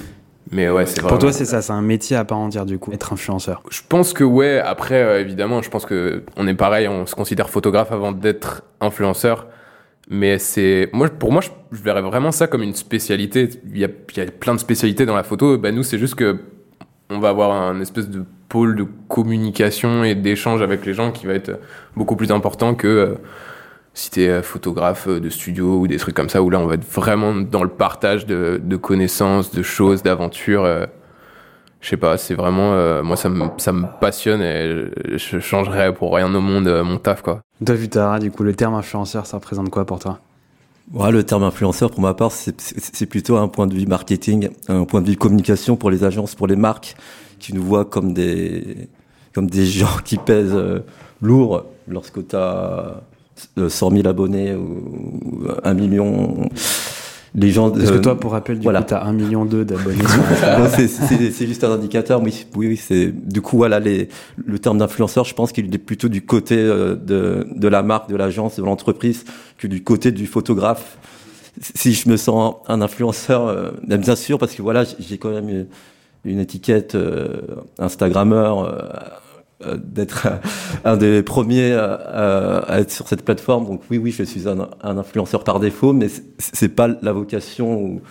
mais 0.52 0.70
ouais 0.70 0.86
c'est 0.86 1.02
pour 1.02 1.20
toi 1.20 1.34
c'est 1.34 1.44
ça 1.44 1.62
c'est 1.62 1.74
un 1.74 1.82
métier 1.82 2.16
à 2.16 2.24
part 2.24 2.38
entière 2.38 2.66
du 2.66 2.80
coup 2.80 2.92
être 2.94 3.12
influenceur. 3.12 3.64
Je 3.70 3.82
pense 3.88 4.14
que 4.14 4.24
ouais. 4.24 4.60
Après 4.60 5.22
évidemment 5.22 5.62
je 5.62 5.70
pense 5.70 5.86
que 5.86 6.24
on 6.38 6.48
est 6.48 6.54
pareil 6.54 6.88
on 6.88 7.06
se 7.06 7.16
considère 7.16 7.50
photographe 7.50 7.92
avant 7.92 8.12
d'être 8.12 8.64
influenceur 8.82 9.48
mais 10.10 10.38
c'est 10.38 10.90
moi 10.94 11.10
pour 11.10 11.32
moi 11.32 11.42
je, 11.42 11.82
verrais 11.82 12.02
vraiment 12.02 12.32
ça 12.32 12.48
comme 12.48 12.64
une 12.64 12.74
spécialité. 12.74 13.50
Il 13.72 13.78
y 13.78 13.86
a, 13.86 13.88
il 13.88 14.18
y 14.18 14.22
a 14.22 14.26
plein 14.32 14.54
de 14.54 14.60
spécialités 14.60 15.06
dans 15.06 15.16
la 15.16 15.24
photo. 15.24 15.58
Ben 15.58 15.74
nous 15.74 15.84
c'est 15.84 15.98
juste 15.98 16.16
que 16.16 16.40
on 17.10 17.20
va 17.20 17.30
avoir 17.30 17.52
un 17.52 17.80
espèce 17.80 18.10
de 18.10 18.24
pôle 18.50 18.76
de 18.76 18.86
communication 19.08 20.04
et 20.04 20.16
d'échange 20.16 20.62
avec 20.62 20.86
les 20.86 20.94
gens 20.94 21.12
qui 21.12 21.26
va 21.26 21.34
être 21.34 21.60
beaucoup 21.96 22.16
plus 22.16 22.32
important 22.32 22.76
que 22.76 22.88
euh, 22.88 23.16
si 23.94 24.10
t'es 24.12 24.28
euh, 24.28 24.42
photographe 24.42 25.08
de 25.08 25.30
studio 25.30 25.80
ou 25.80 25.88
des 25.88 25.98
trucs 25.98 26.16
comme 26.16 26.30
ça 26.30 26.42
où 26.42 26.50
là 26.50 26.60
on 26.60 26.66
va 26.66 26.76
être 26.76 26.86
vraiment 26.86 27.34
dans 27.34 27.64
le 27.64 27.70
partage 27.70 28.26
de, 28.26 28.60
de 28.64 28.76
connaissances 28.76 29.54
de 29.54 29.64
choses 29.64 30.04
d'aventures 30.04 30.64
euh, 30.64 30.86
je 31.84 31.90
sais 31.90 31.98
pas, 31.98 32.18
c'est 32.18 32.34
vraiment 32.34 32.74
euh, 32.74 33.04
moi 33.04 33.18
ça 33.18 33.28
me 33.28 33.46
ça 33.58 33.74
me 33.74 33.86
passionne 34.00 34.42
et 34.42 35.18
je, 35.18 35.40
changerais 35.40 35.94
pour 35.94 36.16
rien 36.16 36.34
au 36.34 36.40
monde 36.40 36.68
euh, 36.68 36.82
mon 36.82 36.98
taf 36.98 37.22
quoi. 37.22 37.42
Toi 37.64 37.76
Vitara, 37.76 38.20
du 38.20 38.32
coup 38.32 38.44
le 38.44 38.56
terme 38.56 38.74
influenceur 38.74 39.26
ça 39.26 39.36
représente 39.36 39.70
quoi 39.70 39.86
pour 39.86 40.00
toi? 40.00 40.20
Ouais, 40.94 41.12
le 41.12 41.26
terme 41.26 41.44
influenceur 41.44 41.92
pour 41.92 42.00
ma 42.00 42.14
part 42.14 42.32
c'est 42.32 43.06
plutôt 43.06 43.36
un 43.36 43.50
point 43.50 43.68
de 43.68 43.74
vue 43.74 43.86
marketing, 43.86 44.50
un 44.70 44.86
point 44.86 45.02
de 45.02 45.10
vue 45.10 45.18
communication 45.18 45.76
pour 45.76 45.92
les 45.92 46.06
agences, 46.06 46.36
pour 46.36 46.48
les 46.48 46.56
marques 46.56 46.96
qui 47.38 47.54
nous 47.54 47.64
voient 47.64 47.86
comme 47.86 48.14
des 48.14 48.88
comme 49.34 49.50
des 49.50 49.66
gens 49.66 49.98
qui 50.06 50.16
pèsent 50.16 50.56
euh, 50.56 50.80
lourd 51.22 51.66
lorsque 51.90 52.26
tu 52.26 52.36
as 52.38 53.02
100 53.58 53.92
000 53.92 54.08
abonnés 54.08 54.56
ou 54.56 55.48
un 55.66 55.74
million 55.74 56.50
les 57.36 57.52
gens. 57.52 57.72
Parce 57.72 57.92
que 57.92 57.98
toi, 57.98 58.20
pour 58.20 58.32
rappel, 58.32 58.58
du 58.60 58.64
voilà. 58.64 58.82
coup, 58.82 58.88
t'as 58.90 59.04
un 59.04 59.14
million 59.14 59.46
deux 59.46 59.66
d'abonnés. 59.66 60.04
c'est 60.70 61.48
juste 61.48 61.64
un 61.64 61.72
indicateur. 61.72 62.22
Oui, 62.22 62.46
oui, 62.56 62.68
oui. 62.68 62.78
C'est 62.78 63.12
du 63.12 63.42
coup, 63.42 63.58
voilà, 63.58 63.80
les, 63.80 64.10
le 64.44 64.60
terme 64.60 64.78
d'influenceur, 64.78 65.26
je 65.26 65.34
pense 65.34 65.52
qu'il 65.52 65.74
est 65.74 65.78
plutôt 65.78 66.10
du 66.10 66.26
côté 66.26 66.58
euh, 66.58 66.96
de, 66.96 67.48
de 67.56 67.68
la 67.68 67.84
marque, 67.84 68.10
de 68.10 68.16
l'agence, 68.16 68.58
de 68.58 68.64
l'entreprise, 68.64 69.26
que 69.58 69.68
du 69.68 69.84
côté 69.84 70.12
du 70.12 70.28
photographe. 70.28 70.98
Si 71.62 71.94
je 71.94 72.10
me 72.10 72.18
sens 72.18 72.56
un 72.68 72.82
influenceur, 72.82 73.48
euh, 73.48 73.72
bien 73.84 74.16
sûr, 74.16 74.40
parce 74.40 74.56
que 74.56 74.62
voilà, 74.62 74.84
j'ai 75.00 75.18
quand 75.18 75.30
même 75.30 75.68
une, 76.26 76.40
étiquette 76.40 76.96
euh, 76.96 77.42
Instagrammeur 77.78 78.64
euh, 78.64 78.72
euh, 78.72 78.90
d'être 79.84 80.28
un 80.86 80.98
des 80.98 81.24
premiers 81.24 81.74
à, 81.74 82.80
être 82.80 82.92
sur 82.92 83.08
cette 83.08 83.24
plateforme. 83.24 83.66
Donc 83.66 83.82
oui, 83.90 83.98
oui, 83.98 84.12
je 84.12 84.24
suis 84.24 84.48
un, 84.48 84.70
influenceur 84.82 85.44
par 85.44 85.60
défaut, 85.60 85.94
mais 85.94 86.08
c'est 86.38 86.70
pas 86.70 86.88
la 87.02 87.12
vocation 87.12 87.82
où, 87.82 88.02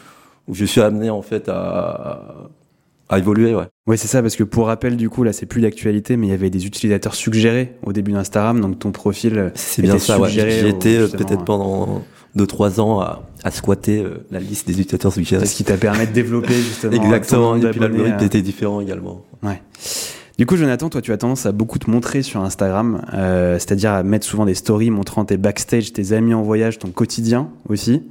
je 0.53 0.65
suis 0.65 0.81
amené 0.81 1.09
en 1.09 1.23
fait 1.23 1.49
à, 1.49 2.51
à 3.13 3.19
évoluer. 3.19 3.55
Ouais. 3.55 3.67
Oui, 3.87 3.99
c'est 3.99 4.09
ça, 4.09 4.23
parce 4.23 4.37
que 4.37 4.45
pour 4.45 4.67
rappel, 4.67 4.97
du 4.97 5.11
coup, 5.11 5.23
là, 5.23 5.33
c'est 5.33 5.47
plus 5.47 5.61
d'actualité, 5.61 6.17
mais 6.17 6.29
il 6.29 6.31
y 6.31 6.35
avait 6.35 6.51
des 6.51 6.67
utilisateurs 6.67 7.15
suggérés 7.15 7.75
au 7.85 7.93
début 7.93 8.13
d'Instagram, 8.13 8.61
donc 8.61 8.79
ton 8.79 8.91
profil. 8.91 9.53
C'est 9.55 9.83
bien 9.83 9.99
ça, 9.99 10.19
ouais. 10.19 10.31
J'ai 10.31 10.69
été 10.69 10.99
euh, 10.99 11.09
peut-être 11.09 11.45
pendant 11.45 12.05
2-3 12.37 12.81
ans 12.81 13.01
à, 13.01 13.23
à 13.45 13.51
squatter 13.51 14.03
euh, 14.03 14.25
la 14.31 14.41
liste 14.41 14.67
des 14.67 14.75
utilisateurs 14.75 15.13
suggérés. 15.13 15.47
Ce 15.47 15.55
qui 15.55 15.65
t'a 15.65 15.77
permis 15.77 16.07
de 16.07 16.13
développer 16.13 16.55
justement. 16.55 16.93
Exactement, 17.03 17.57
et 17.57 17.71
puis 17.71 17.81
l'algorithme 17.81 18.25
était 18.25 18.43
différent 18.43 18.81
également. 18.81 19.25
Ouais. 19.43 19.61
Du 20.43 20.47
coup, 20.47 20.57
Jonathan, 20.57 20.89
toi, 20.89 21.01
tu 21.01 21.13
as 21.13 21.19
tendance 21.19 21.47
à 21.47 21.53
beaucoup 21.53 21.79
te 21.79 21.89
montrer 21.89 22.23
sur 22.23 22.41
Instagram, 22.41 23.07
euh, 23.15 23.61
c'est-à-dire 23.61 23.93
à 23.93 24.03
mettre 24.03 24.27
souvent 24.27 24.45
des 24.45 24.57
stories 24.57 24.91
montrant 24.91 25.25
tes 25.25 25.37
backstage, 25.37 25.93
tes 25.93 26.13
amis 26.13 26.35
en 26.35 26.43
voyage, 26.43 26.81
ton 26.81 26.89
quotidien 26.89 27.49
aussi. 27.69 28.03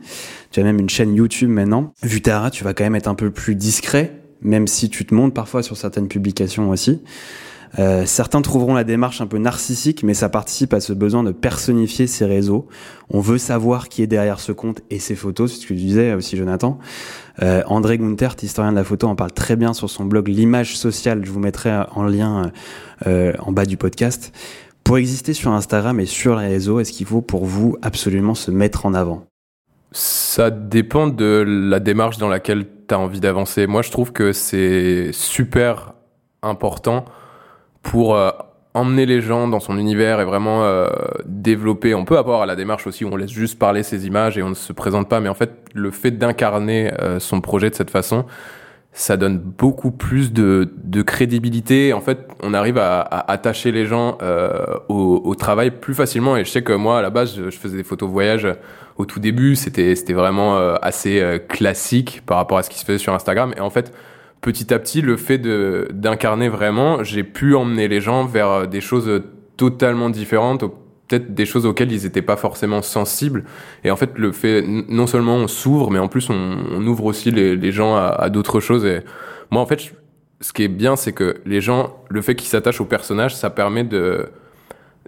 Tu 0.50 0.62
as 0.62 0.64
même 0.64 0.80
une 0.80 0.90
chaîne 0.90 1.14
YouTube 1.14 1.50
maintenant. 1.50 1.92
Vu 2.02 2.22
Tara, 2.22 2.50
tu 2.50 2.64
vas 2.64 2.74
quand 2.74 2.86
même 2.86 2.96
être 2.96 3.10
un 3.10 3.16
peu 3.16 3.32
plus 3.32 3.56
discret, 3.56 4.14
même 4.42 4.66
si 4.66 4.90
tu 4.90 5.06
te 5.06 5.14
montres 5.14 5.34
parfois 5.34 5.62
sur 5.62 5.76
certaines 5.76 6.08
publications 6.08 6.70
aussi. 6.70 7.02
Euh, 7.80 8.06
certains 8.06 8.42
trouveront 8.42 8.74
la 8.74 8.84
démarche 8.84 9.22
un 9.22 9.28
peu 9.28 9.38
narcissique, 9.38 10.04
mais 10.04 10.14
ça 10.14 10.30
participe 10.30 10.74
à 10.74 10.82
ce 10.82 10.94
besoin 10.94 11.24
de 11.24 11.32
personnifier 11.32 12.08
ses 12.08 12.26
réseaux. 12.26 12.68
On 13.10 13.22
veut 13.22 13.38
savoir 13.38 13.88
qui 13.90 14.02
est 14.02 14.08
derrière 14.08 14.40
ce 14.40 14.52
compte 14.52 14.82
et 14.90 15.00
ses 15.00 15.16
photos, 15.16 15.52
c'est 15.52 15.62
ce 15.62 15.64
que 15.64 15.74
tu 15.74 15.76
disais 15.76 16.14
aussi 16.14 16.38
Jonathan. 16.38 16.80
Euh, 17.42 17.64
André 17.68 17.98
Guntert, 17.98 18.36
historien 18.42 18.72
de 18.72 18.78
la 18.78 18.84
photo, 18.84 19.08
en 19.08 19.16
parle 19.16 19.32
très 19.32 19.56
bien 19.56 19.74
sur 19.74 19.90
son 19.90 20.06
blog 20.06 20.28
L'image 20.28 20.78
sociale, 20.78 21.22
je 21.26 21.32
vous 21.32 21.40
mettrai 21.40 21.72
en 21.96 22.04
lien 22.04 22.52
euh, 23.08 23.34
en 23.40 23.52
bas 23.52 23.66
du 23.66 23.78
podcast. 23.78 24.34
Pour 24.84 24.98
exister 24.98 25.34
sur 25.34 25.52
Instagram 25.52 26.00
et 26.00 26.06
sur 26.06 26.36
les 26.38 26.48
réseaux, 26.48 26.80
est-ce 26.80 26.92
qu'il 26.92 27.06
faut 27.06 27.22
pour 27.22 27.46
vous 27.46 27.78
absolument 27.82 28.36
se 28.36 28.52
mettre 28.52 28.86
en 28.86 28.94
avant? 28.94 29.26
Ça 29.94 30.50
dépend 30.50 31.08
de 31.08 31.44
la 31.46 31.80
démarche 31.80 32.18
dans 32.18 32.30
laquelle 32.30 32.66
tu 32.88 32.96
as 32.96 33.00
envie 33.00 33.20
d'avancer. 33.20 33.68
Moi, 33.68 33.82
je 33.82 33.92
trouve 33.92 34.12
que 34.12 34.34
c'est 34.34 35.12
super 35.12 35.94
important 36.42 37.06
pour 37.82 38.16
euh, 38.16 38.32
emmener 38.74 39.06
les 39.06 39.22
gens 39.22 39.48
dans 39.48 39.60
son 39.60 39.78
univers 39.78 40.22
et 40.22 40.26
vraiment 40.26 40.64
euh, 40.64 40.88
développer. 41.26 41.94
On 41.94 42.06
peut 42.06 42.18
avoir 42.18 42.46
la 42.46 42.56
démarche 42.56 42.88
aussi 42.88 43.04
où 43.04 43.10
on 43.12 43.18
laisse 43.18 43.32
juste 43.32 43.60
parler 43.60 43.84
ses 43.84 44.08
images 44.08 44.38
et 44.38 44.44
on 44.44 44.50
ne 44.50 44.56
se 44.56 44.72
présente 44.72 45.10
pas, 45.10 45.20
mais 45.20 45.30
en 45.30 45.34
fait, 45.34 45.52
le 45.74 45.92
fait 45.92 46.12
d'incarner 46.12 46.92
euh, 47.02 47.20
son 47.20 47.42
projet 47.42 47.70
de 47.70 47.76
cette 47.76 47.90
façon, 47.90 48.26
ça 48.94 49.18
donne 49.18 49.38
beaucoup 49.38 49.92
plus 49.92 50.32
de, 50.32 50.74
de 50.84 51.02
crédibilité. 51.02 51.94
En 51.94 52.02
fait, 52.02 52.28
on 52.44 52.54
arrive 52.54 52.78
à, 52.78 53.02
à 53.02 53.32
attacher 53.32 53.72
les 53.72 53.86
gens 53.86 54.18
euh, 54.22 54.52
au, 54.90 55.22
au, 55.24 55.36
travail 55.36 55.72
plus 55.72 55.94
facilement. 55.94 56.36
Et 56.36 56.44
je 56.44 56.50
sais 56.50 56.62
que 56.62 56.74
moi, 56.74 57.00
à 57.00 57.02
la 57.02 57.10
base, 57.10 57.36
je, 57.36 57.50
faisais 57.58 57.78
des 57.78 57.84
photos 57.84 58.10
voyage 58.10 58.48
au 58.98 59.06
tout 59.06 59.22
début. 59.22 59.56
C'était 59.56 59.96
c'était 59.96 60.14
vraiment 60.14 60.58
euh, 60.58 60.76
assez 60.82 61.42
classique 61.48 62.22
par 62.26 62.36
rapport 62.36 62.58
à 62.58 62.64
ce 62.64 62.70
qui 62.70 62.80
se 62.80 62.86
faisait 62.86 62.98
sur 62.98 63.14
Instagram. 63.14 63.54
Et 63.56 63.62
en 63.62 63.70
fait, 63.70 63.94
petit 64.42 64.74
à 64.74 64.80
petit, 64.80 65.02
le 65.02 65.18
fait 65.18 65.38
de 65.38 65.88
d'incarner 65.94 66.50
vraiment, 66.50 67.04
j'ai 67.04 67.24
pu 67.24 67.56
emmener 67.56 67.88
les 67.88 68.02
gens 68.02 68.26
vers 68.26 68.50
euh, 68.50 68.66
des 68.66 68.82
choses 68.82 69.22
totalement 69.56 70.10
différentes, 70.10 70.64
peut-être 71.08 71.34
des 71.34 71.46
choses 71.46 71.66
auxquelles 71.66 71.92
ils 71.92 72.04
n'étaient 72.04 72.22
pas 72.22 72.38
forcément 72.38 72.82
sensibles. 72.82 73.44
Et 73.84 73.92
en 73.92 73.96
fait, 73.96 74.12
le 74.18 74.32
fait, 74.32 74.64
non 74.66 75.08
seulement 75.08 75.36
on 75.36 75.48
s'ouvre, 75.48 75.92
mais 75.92 76.00
en 76.00 76.08
plus 76.08 76.30
on, 76.30 76.86
ouvre 76.88 77.06
aussi 77.06 77.32
les, 77.32 77.56
les 77.56 77.72
gens 77.72 77.96
à, 77.96 78.30
d'autres 78.30 78.60
choses. 78.60 78.86
Et 78.86 79.02
moi, 79.52 79.62
en 79.62 79.66
fait, 79.66 79.94
ce 80.40 80.54
qui 80.54 80.64
est 80.64 80.68
bien, 80.68 80.96
c'est 80.96 81.14
que 81.14 81.36
les 81.46 81.62
gens, 81.62 81.96
le 82.10 82.22
fait 82.22 82.36
qu'ils 82.36 82.50
s'attachent 82.50 82.82
au 82.82 82.86
personnage, 82.86 83.36
ça 83.36 83.50
permet 83.50 83.84
de 83.84 84.30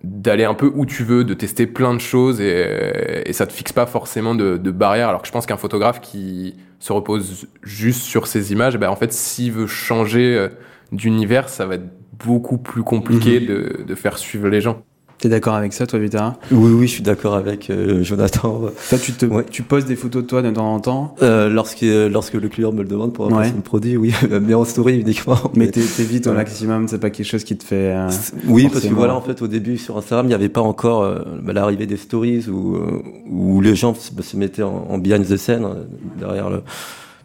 d'aller 0.04 0.44
un 0.44 0.54
peu 0.54 0.70
où 0.76 0.86
tu 0.86 1.06
veux, 1.06 1.24
de 1.24 1.34
tester 1.34 1.66
plein 1.66 1.94
de 1.94 2.02
choses 2.02 2.42
et, 2.42 3.24
et 3.26 3.32
ça 3.32 3.48
te 3.48 3.54
fixe 3.54 3.72
pas 3.72 3.86
forcément 3.86 4.36
de, 4.36 4.58
de 4.58 4.72
barrières. 4.72 5.08
Alors 5.08 5.22
que 5.22 5.28
je 5.28 5.32
pense 5.32 5.46
qu'un 5.46 5.56
photographe 5.56 6.02
qui 6.02 6.56
se 6.84 6.92
repose 6.92 7.48
juste 7.64 8.02
sur 8.02 8.28
ses 8.28 8.52
images, 8.52 8.78
ben 8.78 8.90
en 8.90 8.96
fait, 8.98 9.14
s'il 9.14 9.54
veut 9.54 9.68
changer 9.68 10.36
euh, 10.36 10.50
d'univers, 10.92 11.48
ça 11.48 11.66
va 11.66 11.76
être 11.76 11.88
beaucoup 12.26 12.58
plus 12.58 12.84
compliqué 12.84 13.40
Mhm. 13.40 13.46
de, 13.48 13.84
de 13.88 13.96
faire 13.96 14.18
suivre 14.18 14.50
les 14.50 14.60
gens. 14.62 14.84
T'es 15.24 15.30
d'accord 15.30 15.54
avec 15.54 15.72
ça, 15.72 15.88
toi, 15.88 16.00
Vitara 16.00 16.36
Oui, 16.52 16.74
oui, 16.74 16.86
je 16.86 16.96
suis 16.96 17.02
d'accord 17.02 17.36
avec 17.36 17.70
euh, 17.70 18.04
Jonathan. 18.04 18.60
Toi, 18.90 18.98
tu, 19.02 19.14
te, 19.14 19.26
Ouais. 19.26 19.46
tu 19.50 19.64
poses 19.64 19.86
des 19.86 19.96
photos 19.96 20.24
de 20.24 20.28
toi 20.28 20.42
de 20.42 20.52
temps 20.52 20.74
en 20.74 20.82
temps, 20.82 21.16
Euh, 21.22 21.48
lorsque, 21.48 21.80
lorsque 22.12 22.34
le 22.34 22.50
client 22.50 22.74
me 22.74 22.82
le 22.84 22.90
demande 22.90 23.14
pour 23.14 23.34
un 23.34 23.38
Ouais. 23.38 23.50
produit, 23.64 23.96
oui, 23.96 24.14
mais 24.42 24.54
en 24.54 24.66
story 24.66 25.00
uniquement. 25.00 25.38
mais 25.56 25.72
t'é- 25.72 25.80
t'évites 25.80 26.28
au 26.28 26.32
Ouais. 26.32 26.36
maximum, 26.36 26.90
c'est 26.90 27.00
pas 27.00 27.10
quelque 27.10 27.26
chose 27.26 27.46
qui 27.46 27.56
te 27.56 27.64
fait... 27.64 27.94
euh, 27.96 28.10
Oui, 28.50 28.68
parce 28.68 28.84
que 28.86 28.94
voilà, 28.94 29.16
en 29.16 29.22
fait, 29.22 29.42
au 29.42 29.48
début 29.48 29.78
sur 29.78 29.98
Instagram, 29.98 30.26
il 30.26 30.28
n'y 30.28 30.36
avait 30.36 30.50
pas 30.50 30.60
encore 30.60 31.04
euh, 31.04 31.20
bah, 31.42 31.54
l'arrivée 31.54 31.86
des 31.86 31.96
stories 31.96 32.50
où, 32.50 32.76
euh, 32.76 33.02
où 33.30 33.62
les 33.62 33.76
gens 33.78 33.94
se, 33.94 34.12
se 34.22 34.36
mettaient 34.36 34.64
en, 34.64 34.88
en 34.90 34.98
behind 34.98 35.26
the 35.26 35.38
scene, 35.38 35.64
euh, 35.64 35.84
derrière 36.20 36.50
le, 36.50 36.64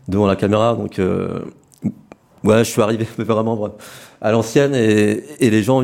devant 0.06 0.28
la 0.28 0.36
caméra. 0.36 0.76
Donc, 0.76 1.00
euh, 1.00 1.40
ouais, 2.44 2.58
je 2.58 2.70
suis 2.70 2.80
arrivé 2.80 3.08
vraiment 3.18 3.70
à 4.20 4.30
l'ancienne 4.30 4.76
et, 4.76 5.24
et 5.40 5.50
les 5.50 5.64
gens 5.64 5.82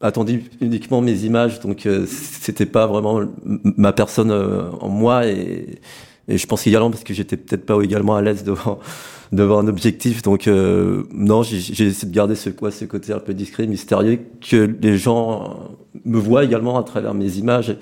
attendaient 0.00 0.40
uniquement 0.60 1.00
mes 1.00 1.24
images. 1.24 1.60
Donc, 1.60 1.86
euh, 1.86 2.06
c'était 2.06 2.66
pas 2.66 2.86
vraiment 2.86 3.22
ma 3.64 3.92
personne 3.92 4.30
euh, 4.30 4.70
en 4.80 4.88
moi 4.88 5.26
et, 5.26 5.80
et 6.28 6.38
je 6.38 6.46
pense 6.46 6.66
également 6.66 6.90
parce 6.90 7.04
que 7.04 7.14
j'étais 7.14 7.36
peut-être 7.36 7.66
pas 7.66 7.80
également 7.82 8.16
à 8.16 8.22
l'aise 8.22 8.44
devant 8.44 8.78
devant 9.32 9.58
un 9.58 9.66
objectif. 9.68 10.22
Donc 10.22 10.46
euh, 10.46 11.02
non, 11.12 11.42
j'ai 11.42 11.58
essayé 11.86 12.08
de 12.08 12.14
garder 12.14 12.34
ce 12.34 12.50
quoi, 12.50 12.70
ce 12.70 12.84
côté 12.84 13.12
un 13.12 13.18
peu 13.18 13.34
discret, 13.34 13.66
mystérieux, 13.66 14.20
que 14.48 14.74
les 14.80 14.96
gens 14.96 15.58
me 16.04 16.18
voient 16.18 16.44
également 16.44 16.78
à 16.78 16.82
travers 16.84 17.14
mes 17.14 17.36
images, 17.38 17.76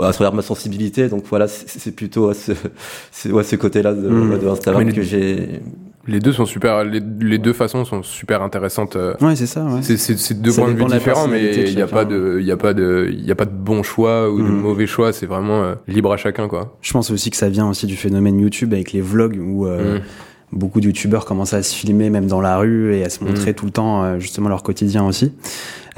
à 0.00 0.12
travers 0.12 0.32
ma 0.32 0.42
sensibilité. 0.42 1.08
Donc 1.08 1.24
voilà, 1.28 1.46
c'est 1.48 1.92
plutôt 1.94 2.28
à 2.28 2.34
ce, 2.34 2.52
ouais, 3.28 3.44
ce 3.44 3.56
côté-là 3.56 3.92
de, 3.94 4.08
Mm. 4.08 4.38
de 4.38 4.48
Instagram 4.48 4.92
que 4.92 5.02
j'ai. 5.02 5.60
Les 6.08 6.20
deux 6.20 6.32
sont 6.32 6.46
super, 6.46 6.84
les, 6.84 7.00
les 7.20 7.38
deux 7.38 7.52
façons 7.52 7.84
sont 7.84 8.02
super 8.02 8.42
intéressantes. 8.42 8.96
euh, 8.96 9.14
Ouais, 9.20 9.34
c'est 9.36 9.46
ça, 9.46 9.64
ouais. 9.64 9.82
C'est- 9.82 10.34
deux 10.40 10.50
Ça 10.52 10.62
points 10.62 10.72
de 10.72 10.78
vue 10.78 10.84
différents, 10.84 11.26
mais 11.26 11.54
il 11.68 11.74
n'y 11.74 11.82
a 11.82 11.86
pas 11.86 12.04
de, 12.04 12.38
il 12.40 12.50
a 12.50 12.56
pas 12.56 12.74
de, 12.74 13.08
il 13.12 13.30
a 13.30 13.34
pas 13.34 13.44
de 13.44 13.50
bon 13.54 13.82
choix 13.82 14.30
ou 14.30 14.38
de 14.38 14.44
Mhm. 14.48 14.60
mauvais 14.60 14.86
choix. 14.86 15.12
C'est 15.12 15.26
vraiment 15.26 15.62
euh, 15.64 15.74
libre 15.88 16.12
à 16.12 16.16
chacun, 16.16 16.46
quoi. 16.48 16.76
Je 16.80 16.92
pense 16.92 17.10
aussi 17.10 17.30
que 17.30 17.36
ça 17.36 17.48
vient 17.48 17.68
aussi 17.68 17.86
du 17.86 17.96
phénomène 17.96 18.38
YouTube 18.40 18.72
avec 18.72 18.92
les 18.92 19.00
vlogs 19.00 19.36
où 19.40 19.66
euh, 19.66 19.96
Mhm. 19.96 20.02
beaucoup 20.52 20.80
de 20.80 20.86
youtubeurs 20.86 21.24
commencent 21.24 21.54
à 21.54 21.62
se 21.62 21.74
filmer 21.74 22.08
même 22.10 22.26
dans 22.26 22.40
la 22.40 22.56
rue 22.58 22.94
et 22.94 23.04
à 23.04 23.10
se 23.10 23.24
montrer 23.24 23.52
tout 23.54 23.64
le 23.66 23.72
temps 23.72 24.18
justement 24.20 24.48
leur 24.48 24.62
quotidien 24.62 25.04
aussi. 25.06 25.32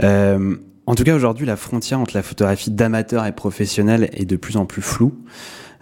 Euh, 0.02 0.54
en 0.86 0.94
tout 0.94 1.04
cas, 1.04 1.14
aujourd'hui, 1.14 1.44
la 1.46 1.56
frontière 1.56 2.00
entre 2.00 2.16
la 2.16 2.22
photographie 2.22 2.70
d'amateur 2.70 3.26
et 3.26 3.32
professionnel 3.32 4.08
est 4.14 4.24
de 4.24 4.36
plus 4.36 4.56
en 4.56 4.64
plus 4.64 4.80
floue. 4.80 5.12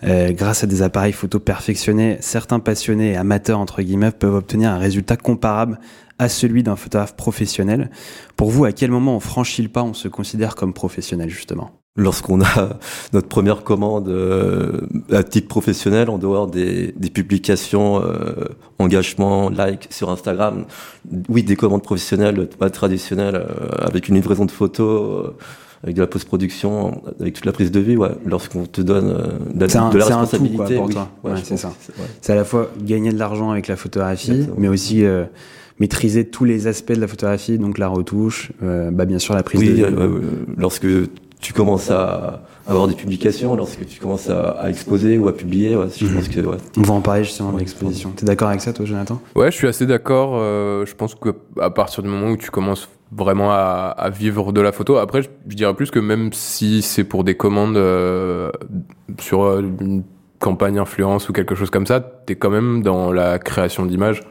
Euh, 0.05 0.33
grâce 0.33 0.63
à 0.63 0.67
des 0.67 0.83
appareils 0.83 1.13
photo 1.13 1.41
perfectionnés, 1.41 2.19
certains 2.21 2.61
passionnés 2.61 3.13
et 3.13 3.17
amateurs 3.17 3.59
entre 3.59 3.83
guillemets 3.83 4.11
peuvent 4.11 4.35
obtenir 4.35 4.71
un 4.71 4.79
résultat 4.79 5.17
comparable 5.17 5.79
à 6.19 6.29
celui 6.29 6.63
d'un 6.63 6.77
photographe 6.77 7.17
professionnel. 7.17 7.91
Pour 8.37 8.51
vous, 8.51 8.65
à 8.65 8.73
quel 8.73 8.91
moment 8.91 9.17
on 9.17 9.21
franchit 9.21 9.63
le 9.63 9.69
pas, 9.69 9.83
on 9.83 9.95
se 9.95 10.09
considère 10.09 10.55
comme 10.55 10.73
professionnel 10.73 11.31
justement? 11.31 11.71
Lorsqu'on 11.97 12.43
a 12.43 12.79
notre 13.15 13.29
première 13.29 13.65
commande 13.65 14.09
euh, 14.09 14.83
à 15.11 15.23
titre 15.23 15.49
professionnel, 15.49 16.11
en 16.11 16.19
dehors 16.19 16.47
des, 16.47 16.93
des 16.97 17.11
publications, 17.11 18.03
euh, 18.03 18.49
engagement, 18.79 19.49
like 19.49 19.89
sur 19.91 20.11
Instagram, 20.11 20.67
oui, 21.29 21.43
des 21.43 21.57
commandes 21.57 21.83
professionnelles, 21.83 22.49
pas 22.49 22.69
traditionnelles, 22.69 23.37
euh, 23.37 23.69
avec 23.79 24.09
une 24.09 24.15
livraison 24.17 24.45
de 24.45 24.51
photos, 24.51 25.27
euh, 25.27 25.31
avec 25.87 25.95
de 25.97 26.01
la 26.01 26.07
post-production, 26.09 27.01
avec 27.21 27.35
toute 27.35 27.45
la 27.47 27.53
prise 27.53 27.71
de 27.71 27.79
vue, 27.81 27.97
ouais, 27.97 28.11
lorsqu'on 28.27 28.67
te 28.67 28.81
donne 28.81 29.09
euh, 29.09 29.27
de 29.55 29.77
un- 29.77 29.91
de 29.91 29.99
la 29.99 30.05
responsabilité. 30.05 30.79
oui. 30.79 30.93
toi. 30.93 31.09
Ouais, 31.23 31.31
c'est 31.45 31.57
ça. 31.57 31.73
c'est- 32.21 32.33
à 32.33 32.35
la 32.37 32.45
fois 32.45 32.69
gagner 32.83 33.13
de 33.13 33.19
l'argent 33.19 33.51
avec 33.53 33.69
la 33.69 33.77
photographie, 33.77 34.33
Exactement. 34.33 34.57
mais 34.59 34.69
aussi 34.69 35.05
euh, 35.05 35.25
maîtriser 35.79 36.25
tous 36.25 36.45
les 36.45 36.67
aspects 36.67 36.93
de 36.93 37.01
la 37.01 37.07
photographie, 37.07 37.57
donc 37.59 37.79
la 37.79 37.87
retouche, 37.89 38.51
euh, 38.65 38.91
bah 38.91 39.05
bien 39.05 39.21
sûr 39.21 39.35
la 39.35 39.45
prise 39.45 39.61
Oui, 39.61 39.69
de 39.81 39.87
vue. 39.87 40.21
lorsque 40.59 40.87
tu 41.41 41.53
commences 41.53 41.91
à 41.91 42.43
avoir 42.69 42.89
des 42.89 42.95
publications, 42.95 43.55
lorsque 43.55 43.87
tu 43.87 44.01
commences 44.01 44.29
à, 44.29 44.51
à 44.51 44.69
exposer 44.71 45.19
ou 45.19 45.29
à 45.29 45.37
publier, 45.37 45.77
ouais, 45.77 45.87
je 45.97 46.05
Mhm. 46.07 46.15
pense 46.15 46.29
que 46.29 46.41
ouais, 46.41 46.57
On 46.77 46.83
va 46.83 46.95
en 46.95 47.01
parler 47.01 47.25
justement 47.25 47.53
de 47.53 47.59
l'exposition. 47.59 48.11
T'es 48.17 48.27
d'accord 48.27 48.49
avec 48.49 48.61
ça, 48.61 48.73
toi, 48.73 48.85
Jonathan? 48.85 49.21
Ouais, 49.35 49.51
je 49.51 49.57
suis 49.57 49.69
assez 49.69 49.87
d'accord. 49.87 50.33
euh, 50.37 50.85
je 50.87 50.95
pense 50.95 51.15
que 51.15 51.31
à 51.61 51.71
partir 51.71 52.03
du 52.03 52.09
moment 52.09 52.31
où 52.33 52.37
tu 52.37 52.51
commences 52.51 52.89
vraiment 53.13 53.53
à, 53.53 53.95
à 53.97 54.11
vivre 54.11 54.53
de 54.53 54.61
la 54.61 54.73
photo, 54.73 54.97
après, 54.97 55.23
je, 55.23 55.29
je 55.49 55.55
dirais 55.55 55.75
plus 55.75 55.91
que 55.93 56.01
même 56.01 56.33
si 56.33 56.83
c'est 56.83 57.05
pour 57.05 57.23
des 57.23 57.37
commandes 57.37 57.77
euh, 57.77 58.51
sur 59.21 59.45
euh, 59.45 59.63
une 59.81 60.03
campagne 60.41 60.79
influence 60.79 61.29
ou 61.29 61.33
quelque 61.33 61.55
chose 61.55 61.71
comme 61.71 61.87
ça, 61.87 62.01
t'es 62.01 62.35
quand 62.35 62.51
même 62.51 62.83
dans 62.83 63.13
la 63.13 63.39
création 63.39 63.87
d'images. 63.87 64.23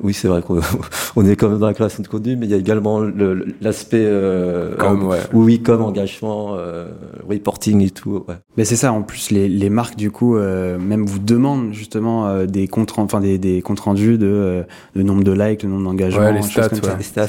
Oui, 0.00 0.14
c'est 0.14 0.28
vrai 0.28 0.42
qu'on 0.42 0.60
on 1.16 1.26
est 1.26 1.34
quand 1.34 1.48
même 1.48 1.58
dans 1.58 1.66
la 1.66 1.74
création 1.74 2.02
de 2.02 2.08
contenu, 2.08 2.36
mais 2.36 2.46
il 2.46 2.50
y 2.50 2.54
a 2.54 2.58
également 2.58 3.00
le- 3.00 3.34
le- 3.34 3.46
l'aspect 3.60 4.04
euh, 4.04 4.76
Comme, 4.76 5.04
ouais. 5.06 5.18
oui, 5.32 5.44
oui, 5.44 5.62
comme 5.62 5.82
engagement, 5.82 6.54
euh, 6.56 6.88
reporting 7.28 7.80
et 7.84 7.90
tout. 7.90 8.24
Ouais. 8.28 8.36
Mais 8.56 8.64
c'est 8.64 8.76
ça. 8.76 8.92
En 8.92 9.02
plus, 9.02 9.30
les, 9.32 9.48
les 9.48 9.70
marques 9.70 9.96
du 9.96 10.10
coup 10.12 10.36
euh, 10.36 10.78
même 10.78 11.04
vous 11.04 11.18
demandent 11.18 11.72
justement 11.72 12.28
euh, 12.28 12.46
des 12.46 12.68
comptes, 12.68 12.92
enfin 12.96 13.20
des, 13.20 13.38
des 13.38 13.60
comptes 13.60 13.80
rendus 13.80 14.18
de 14.18 14.26
euh, 14.26 14.62
le 14.94 15.02
nombre 15.02 15.24
de 15.24 15.32
likes, 15.32 15.64
le 15.64 15.68
nombre 15.68 15.84
d'engagements, 15.84 16.20
Ouais, 16.26 16.32
les 16.32 16.42
stats, 16.42 16.68
comme 16.68 16.82
ça. 16.82 16.90
ouais. 16.92 16.96
Les 16.98 17.02
stats. 17.04 17.28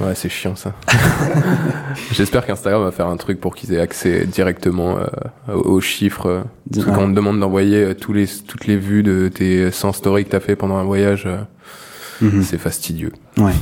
Ouais, 0.00 0.14
c'est 0.14 0.28
chiant 0.28 0.56
ça. 0.56 0.72
J'espère 2.12 2.46
qu'Instagram 2.46 2.82
va 2.82 2.90
faire 2.92 3.06
un 3.08 3.16
truc 3.16 3.40
pour 3.40 3.54
qu'ils 3.54 3.72
aient 3.72 3.80
accès 3.80 4.26
directement 4.26 4.98
euh, 4.98 5.54
aux 5.54 5.80
chiffres. 5.80 6.26
euh, 6.26 6.42
Parce 6.72 6.84
que 6.84 6.90
Ouais. 6.90 6.96
quand 6.96 7.04
on 7.04 7.10
te 7.10 7.14
demande 7.16 7.40
d'envoyer 7.40 7.82
euh, 7.82 7.94
tous 7.94 8.12
les, 8.12 8.26
toutes 8.46 8.66
les 8.66 8.76
vues 8.76 9.02
de 9.02 9.28
tes 9.28 9.70
100 9.70 9.92
stories 9.92 10.24
que 10.24 10.30
t'as 10.30 10.40
fait 10.40 10.56
pendant 10.56 10.76
un 10.76 10.84
voyage, 10.84 11.28
Mhm. 12.20 12.42
c'est 12.42 12.58
fastidieux. 12.58 13.12
Ouais, 13.38 13.52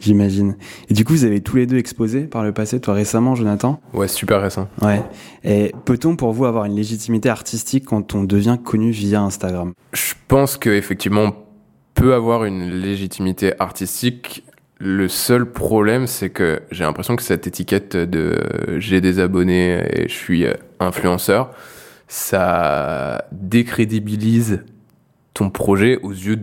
j'imagine. 0.00 0.56
Et 0.88 0.94
du 0.94 1.04
coup, 1.04 1.12
vous 1.12 1.24
avez 1.24 1.40
tous 1.40 1.56
les 1.56 1.66
deux 1.66 1.78
exposé 1.78 2.22
par 2.22 2.42
le 2.44 2.52
passé, 2.52 2.80
toi 2.80 2.94
récemment, 2.94 3.34
Jonathan? 3.34 3.80
Ouais, 3.92 4.08
super 4.08 4.40
récent. 4.40 4.68
Ouais. 4.82 5.02
Et 5.42 5.72
peut-on 5.84 6.16
pour 6.16 6.32
vous 6.32 6.44
avoir 6.44 6.64
une 6.64 6.76
légitimité 6.76 7.28
artistique 7.28 7.84
quand 7.86 8.14
on 8.14 8.24
devient 8.24 8.58
connu 8.62 8.90
via 8.90 9.20
Instagram? 9.20 9.72
Je 9.92 10.14
pense 10.28 10.56
qu'effectivement, 10.56 11.22
on 11.22 11.34
peut 11.94 12.14
avoir 12.14 12.44
une 12.44 12.70
légitimité 12.70 13.52
artistique. 13.60 14.44
Le 14.78 15.08
seul 15.08 15.50
problème, 15.50 16.06
c'est 16.06 16.30
que 16.30 16.60
j'ai 16.70 16.84
l'impression 16.84 17.16
que 17.16 17.22
cette 17.22 17.46
étiquette 17.46 17.96
de 17.96 18.38
j'ai 18.78 19.00
des 19.00 19.20
abonnés 19.20 19.82
et 19.92 20.08
je 20.08 20.14
suis 20.14 20.44
euh, 20.44 20.54
influenceur, 20.80 21.50
ça 22.08 23.24
décrédibilise 23.32 24.64
ton 25.32 25.50
projet 25.50 25.98
aux 26.02 26.10
yeux 26.10 26.38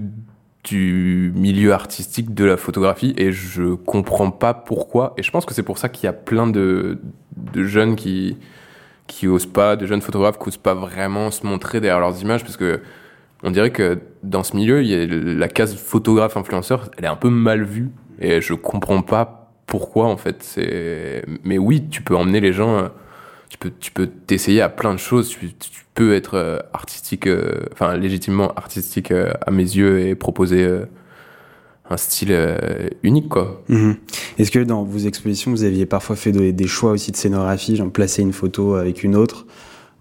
du 0.64 1.32
milieu 1.36 1.74
artistique 1.74 2.34
de 2.34 2.46
la 2.46 2.58
photographie 2.58 3.14
et 3.18 3.32
je 3.32 3.74
comprends 3.74 4.32
pas 4.32 4.54
pourquoi. 4.54 5.14
Et 5.18 5.24
je 5.24 5.32
pense 5.32 5.46
que 5.46 5.54
c'est 5.54 5.64
pour 5.64 5.78
ça 5.78 5.90
qu'il 5.90 6.06
y 6.06 6.08
a 6.08 6.14
plein 6.14 6.48
de, 6.48 7.00
de 7.36 7.64
jeunes 7.64 7.96
qui, 7.96 8.38
qui 9.08 9.28
osent 9.28 9.46
pas, 9.46 9.76
de 9.76 9.86
jeunes 9.86 10.02
photographes 10.02 10.38
qui 10.38 10.50
osent 10.50 10.58
pas 10.58 10.74
vraiment 10.74 11.32
se 11.32 11.46
montrer 11.46 11.82
derrière 11.82 12.00
leurs 12.00 12.22
images 12.22 12.44
parce 12.44 12.58
que 12.58 12.82
on 13.44 13.52
dirait 13.52 13.72
que 13.72 14.00
dans 14.24 14.44
ce 14.44 14.56
milieu, 14.56 14.84
il 14.84 14.88
y 14.88 14.94
a 14.94 15.06
la 15.08 15.48
case 15.48 15.76
photographe 15.76 16.38
influenceur, 16.38 16.92
elle 16.98 17.06
est 17.06 17.10
un 17.10 17.16
peu 17.16 17.30
mal 17.30 17.64
vue 17.64 17.90
et 18.20 18.40
je 18.40 18.54
comprends 18.54 19.02
pas 19.02 19.52
pourquoi 19.66 20.06
en 20.06 20.18
fait. 20.18 20.44
C'est, 20.44 21.26
mais 21.44 21.58
oui, 21.58 21.88
tu 21.90 22.04
peux 22.04 22.16
emmener 22.16 22.40
les 22.40 22.54
gens, 22.54 22.78
euh, 22.78 22.88
tu 23.52 23.58
peux, 23.58 23.72
tu 23.82 23.92
peux 23.92 24.08
t'essayer 24.08 24.62
à 24.62 24.70
plein 24.70 24.94
de 24.94 25.00
choses. 25.00 25.28
Tu, 25.28 25.54
tu 25.54 25.84
peux 25.94 26.14
être 26.14 26.36
euh, 26.36 26.60
artistique, 26.72 27.28
euh, 27.28 27.66
enfin 27.74 27.98
légitimement 27.98 28.54
artistique 28.54 29.12
euh, 29.12 29.34
à 29.46 29.52
mes 29.52 29.64
yeux 29.64 30.00
et 30.08 30.16
proposer 30.16 30.64
euh, 30.64 30.86
un 31.90 31.98
style 31.98 32.30
euh, 32.32 32.88
unique 33.04 33.28
quoi. 33.28 33.62
Mhm. 33.68 33.98
Est-ce 34.38 34.52
que 34.52 34.60
dans 34.60 34.84
vos 34.86 35.00
expositions, 35.00 35.52
vous 35.52 35.66
aviez 35.66 35.86
parfois 35.86 36.16
fait 36.16 36.32
des, 36.32 36.54
des 36.54 36.68
choix 36.68 36.92
aussi 36.92 37.12
de 37.12 37.18
scénographie, 37.18 37.76
genre 37.76 37.92
placer 37.92 38.22
une 38.22 38.32
photo 38.32 38.76
avec 38.76 39.04
une 39.04 39.18
autre, 39.18 39.46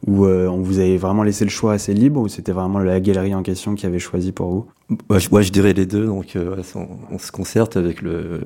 ou 0.07 0.27
euh, 0.27 0.47
on 0.47 0.61
vous 0.61 0.79
avait 0.79 0.97
vraiment 0.97 1.25
laissé 1.25 1.43
le 1.45 1.51
choix 1.51 1.73
assez 1.73 1.93
libre, 1.93 2.21
ou 2.21 2.29
c'était 2.29 2.53
vraiment 2.53 2.79
la 2.79 3.01
galerie 3.01 3.35
en 3.35 3.43
question 3.43 3.75
qui 3.75 3.85
avait 3.85 3.99
choisi 3.99 4.31
pour 4.31 4.49
vous? 4.53 4.67
Ouais, 5.11 5.19
je, 5.19 5.29
ouais, 5.31 5.43
je 5.43 5.51
dirais 5.51 5.73
les 5.73 5.87
deux. 5.87 6.07
Donc, 6.07 6.37
euh, 6.37 6.55
ouais, 6.55 6.63
on, 6.77 6.87
on 7.11 7.19
se 7.19 7.33
concerte 7.33 7.77
avec 7.77 8.01
le, 8.01 8.43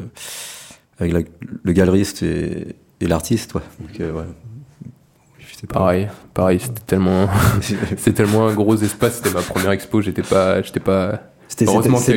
avec 0.98 1.12
la- 1.12 1.20
le 1.62 1.72
galeriste 1.72 2.22
et, 2.22 2.68
et 3.02 3.06
l'artiste. 3.06 3.54
Ouais. 3.54 3.60
Donc, 3.80 4.00
euh, 4.00 4.12
ouais. 4.12 4.24
Pas. 5.66 5.78
Pareil, 5.80 6.08
pareil, 6.34 6.60
c'était 6.60 6.82
tellement, 6.86 7.28
c'était 7.60 8.12
tellement 8.12 8.48
un 8.48 8.54
gros 8.54 8.76
espace. 8.76 9.16
C'était 9.22 9.34
ma 9.34 9.42
première 9.42 9.70
expo. 9.72 10.00
J'étais 10.00 10.22
pas, 10.22 10.62
j'étais 10.62 10.80
pas 10.80 11.22
C'était 11.48 11.68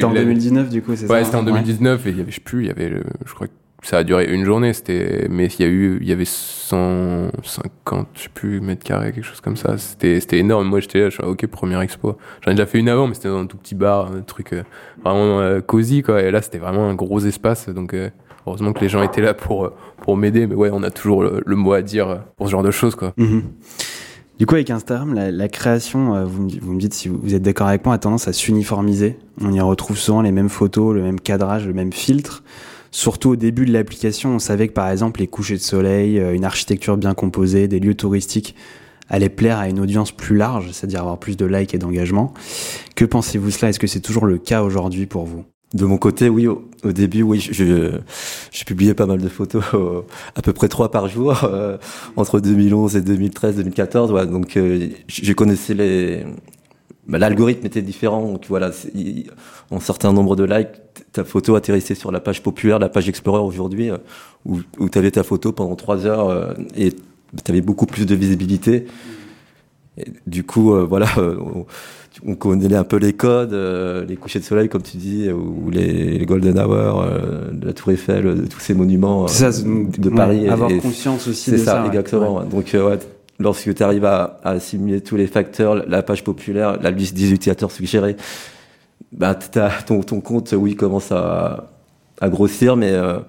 en 0.03 0.11
la- 0.13 0.21
2019 0.21 0.69
du 0.69 0.81
coup, 0.81 0.95
c'est 0.95 1.07
ça 1.07 1.13
Ouais, 1.13 1.23
c'était 1.23 1.37
en 1.37 1.41
hein 1.41 1.45
2019 1.45 2.05
et 2.07 2.09
il 2.11 2.17
y 2.17 2.21
avait, 2.21 2.31
je 2.31 2.35
sais 2.35 2.41
plus, 2.41 2.63
il 2.63 2.67
y 2.67 2.71
avait, 2.71 2.91
je 3.25 3.33
crois 3.33 3.47
que 3.47 3.53
ça 3.83 3.99
a 3.99 4.03
duré 4.03 4.25
une 4.33 4.43
journée, 4.43 4.73
c'était, 4.73 5.27
mais 5.29 5.45
il 5.45 5.61
y 5.61 5.63
a 5.65 5.71
eu, 5.71 5.99
il 6.01 6.07
y 6.07 6.11
avait 6.11 6.25
150, 6.25 8.07
je 8.15 8.21
sais 8.23 8.29
plus, 8.33 8.59
mètres 8.59 8.83
carrés, 8.83 9.11
quelque 9.11 9.23
chose 9.23 9.39
comme 9.41 9.55
ça. 9.55 9.77
C'était, 9.77 10.19
c'était 10.19 10.39
énorme. 10.39 10.67
Moi, 10.67 10.79
j'étais 10.79 10.99
là, 11.01 11.09
je 11.09 11.15
suis 11.15 11.23
ok, 11.23 11.45
première 11.47 11.81
expo. 11.81 12.17
J'en 12.41 12.51
ai 12.51 12.55
déjà 12.55 12.65
fait 12.65 12.79
une 12.79 12.89
avant, 12.89 13.07
mais 13.07 13.13
c'était 13.13 13.29
dans 13.29 13.39
un 13.39 13.45
tout 13.45 13.57
petit 13.57 13.75
bar, 13.75 14.11
un 14.11 14.21
truc 14.21 14.53
euh, 14.53 14.63
vraiment 15.03 15.39
euh, 15.39 15.61
cosy, 15.61 16.01
quoi. 16.01 16.21
Et 16.21 16.31
là, 16.31 16.41
c'était 16.41 16.57
vraiment 16.57 16.89
un 16.89 16.95
gros 16.95 17.19
espace, 17.19 17.69
donc, 17.69 17.93
euh, 17.93 18.09
heureusement 18.47 18.73
que 18.73 18.81
les 18.81 18.89
gens 18.89 19.03
étaient 19.03 19.21
là 19.21 19.33
pour 19.33 19.71
pour 20.01 20.17
m'aider. 20.17 20.47
Mais 20.47 20.55
ouais, 20.55 20.69
on 20.71 20.83
a 20.83 20.91
toujours 20.91 21.23
le, 21.23 21.41
le, 21.45 21.55
mot 21.55 21.73
à 21.73 21.81
dire 21.81 22.23
pour 22.37 22.47
ce 22.47 22.51
genre 22.51 22.63
de 22.63 22.71
choses, 22.71 22.95
quoi. 22.95 23.13
Mhm. 23.17 23.43
Du 24.39 24.45
coup, 24.45 24.53
avec 24.53 24.69
Instagram, 24.69 25.15
la, 25.15 25.31
la 25.31 25.47
création, 25.47 26.15
euh, 26.15 26.23
vous, 26.23 26.43
me, 26.43 26.49
vous 26.61 26.73
me 26.73 26.79
dites 26.79 26.93
si 26.93 27.09
vous, 27.09 27.33
êtes 27.33 27.41
d'accord 27.41 27.67
avec 27.67 27.83
moi, 27.85 27.95
a 27.95 27.97
tendance 27.97 28.27
à 28.27 28.33
s'uniformiser. 28.33 29.17
On 29.41 29.51
y 29.51 29.59
retrouve 29.59 29.97
souvent 29.97 30.21
les 30.21 30.31
mêmes 30.31 30.49
photos, 30.49 30.93
le 30.93 31.01
même 31.01 31.19
cadrage, 31.19 31.65
le 31.65 31.73
même 31.73 31.91
filtre. 31.91 32.43
Surtout 32.91 33.31
au 33.31 33.35
début 33.35 33.65
de 33.65 33.73
l'application, 33.73 34.35
on 34.35 34.39
savait 34.39 34.67
que 34.67 34.73
par 34.73 34.89
exemple 34.89 35.19
les 35.21 35.27
couchers 35.27 35.55
de 35.55 35.61
soleil, 35.61 36.19
euh, 36.19 36.35
une 36.35 36.45
architecture 36.45 36.97
bien 36.97 37.15
composée, 37.15 37.67
des 37.67 37.79
lieux 37.79 37.95
touristiques 37.95 38.55
allaient 39.09 39.29
plaire 39.29 39.57
à 39.57 39.69
une 39.69 39.79
audience 39.79 40.11
plus 40.11 40.35
large, 40.35 40.71
c'est-à-dire 40.71 40.99
avoir 40.99 41.17
plus 41.17 41.37
de 41.37 41.45
likes 41.45 41.73
et 41.73 41.77
d'engagement. 41.77 42.33
Que 42.95 43.05
pensez-vous 43.05 43.51
cela? 43.51 43.69
Est-ce 43.69 43.79
que 43.79 43.87
c'est 43.87 44.01
toujours 44.01 44.25
le 44.25 44.37
cas 44.37 44.63
aujourd'hui 44.63 45.05
pour 45.05 45.25
vous? 45.25 45.45
De 45.73 45.85
mon 45.85 45.97
côté, 45.97 46.29
oui, 46.29 46.47
au, 46.47 46.69
au 46.83 46.91
début, 46.91 47.23
oui, 47.23 47.39
je, 47.39 47.51
je, 47.51 47.99
je, 48.51 48.63
publiais 48.63 48.93
pas 48.93 49.05
mal 49.05 49.19
de 49.19 49.27
photos, 49.27 49.63
à 50.35 50.41
peu 50.41 50.53
près 50.53 50.69
trois 50.69 50.91
par 50.91 51.07
jour, 51.07 51.43
euh, 51.43 51.77
entre 52.15 52.39
2011 52.39 52.95
et 52.95 53.01
2013, 53.01 53.57
2014. 53.57 54.11
Ouais, 54.11 54.25
donc, 54.25 54.57
euh, 54.57 54.89
je 55.07 55.33
connaissais 55.33 55.73
les. 55.73 56.25
Bah, 57.07 57.17
L'algorithme 57.17 57.65
était 57.65 57.81
différent, 57.81 58.31
donc 58.33 58.45
voilà, 58.49 58.71
en 59.71 59.79
certain 59.79 60.11
nombre 60.11 60.35
de 60.35 60.43
likes, 60.43 60.67
ta 61.13 61.23
photo 61.23 61.55
atterrissait 61.55 61.95
sur 61.95 62.11
la 62.11 62.19
page 62.19 62.43
populaire, 62.43 62.79
la 62.79 62.89
page 62.89 63.07
Explorer 63.07 63.41
aujourd'hui, 63.41 63.91
euh, 63.91 63.97
où, 64.45 64.59
où 64.77 64.89
tu 64.89 64.97
avais 64.97 65.11
ta 65.11 65.23
photo 65.23 65.51
pendant 65.51 65.75
trois 65.75 66.05
heures 66.05 66.29
euh, 66.29 66.53
et 66.75 66.91
tu 66.91 67.51
avais 67.51 67.61
beaucoup 67.61 67.85
plus 67.85 68.05
de 68.05 68.15
visibilité. 68.15 68.87
Et 69.97 70.05
du 70.27 70.43
coup, 70.43 70.73
euh, 70.73 70.85
voilà, 70.85 71.07
on, 72.25 72.35
connaît 72.35 72.75
un 72.75 72.83
peu 72.83 72.97
les 72.97 73.13
codes, 73.13 73.53
euh, 73.53 74.05
les 74.05 74.15
couchers 74.15 74.39
de 74.39 74.43
soleil, 74.43 74.69
comme 74.69 74.81
tu 74.81 74.97
dis, 74.97 75.29
ou 75.31 75.69
les, 75.69 76.17
les 76.17 76.25
Golden 76.25 76.57
Hour, 76.59 77.01
euh, 77.01 77.51
la 77.61 77.73
Tour 77.73 77.91
Eiffel, 77.91 78.47
tous 78.49 78.59
ces 78.59 78.73
monuments 78.73 79.27
ça, 79.27 79.49
de 79.51 80.09
Paris. 80.09 80.41
Ouais, 80.41 80.49
avoir 80.49 80.71
et, 80.71 80.77
conscience 80.77 81.27
aussi 81.27 81.51
de 81.51 81.57
ça. 81.57 81.83
ça, 81.83 81.85
exactement. 81.85 82.37
Ouais. 82.37 82.45
Donc, 82.45 82.71
ouais, 82.73 82.99
lorsque 83.39 83.73
tu 83.73 83.83
arrives 83.83 84.05
à, 84.05 84.39
à, 84.43 84.51
assimiler 84.51 85.01
tous 85.01 85.15
les 85.15 85.27
facteurs, 85.27 85.75
la 85.87 86.01
page 86.03 86.23
populaire, 86.23 86.79
la 86.81 86.91
liste 86.91 87.15
des 87.15 87.31
utilisateurs 87.31 87.71
suggérés, 87.71 88.15
bah, 89.11 89.35
ton, 89.85 90.01
ton 90.01 90.21
compte, 90.21 90.53
oui, 90.57 90.75
commence 90.75 91.11
à, 91.11 91.69
à 92.19 92.29
grossir, 92.29 92.75
mais 92.75 92.91
euh, 92.91 93.19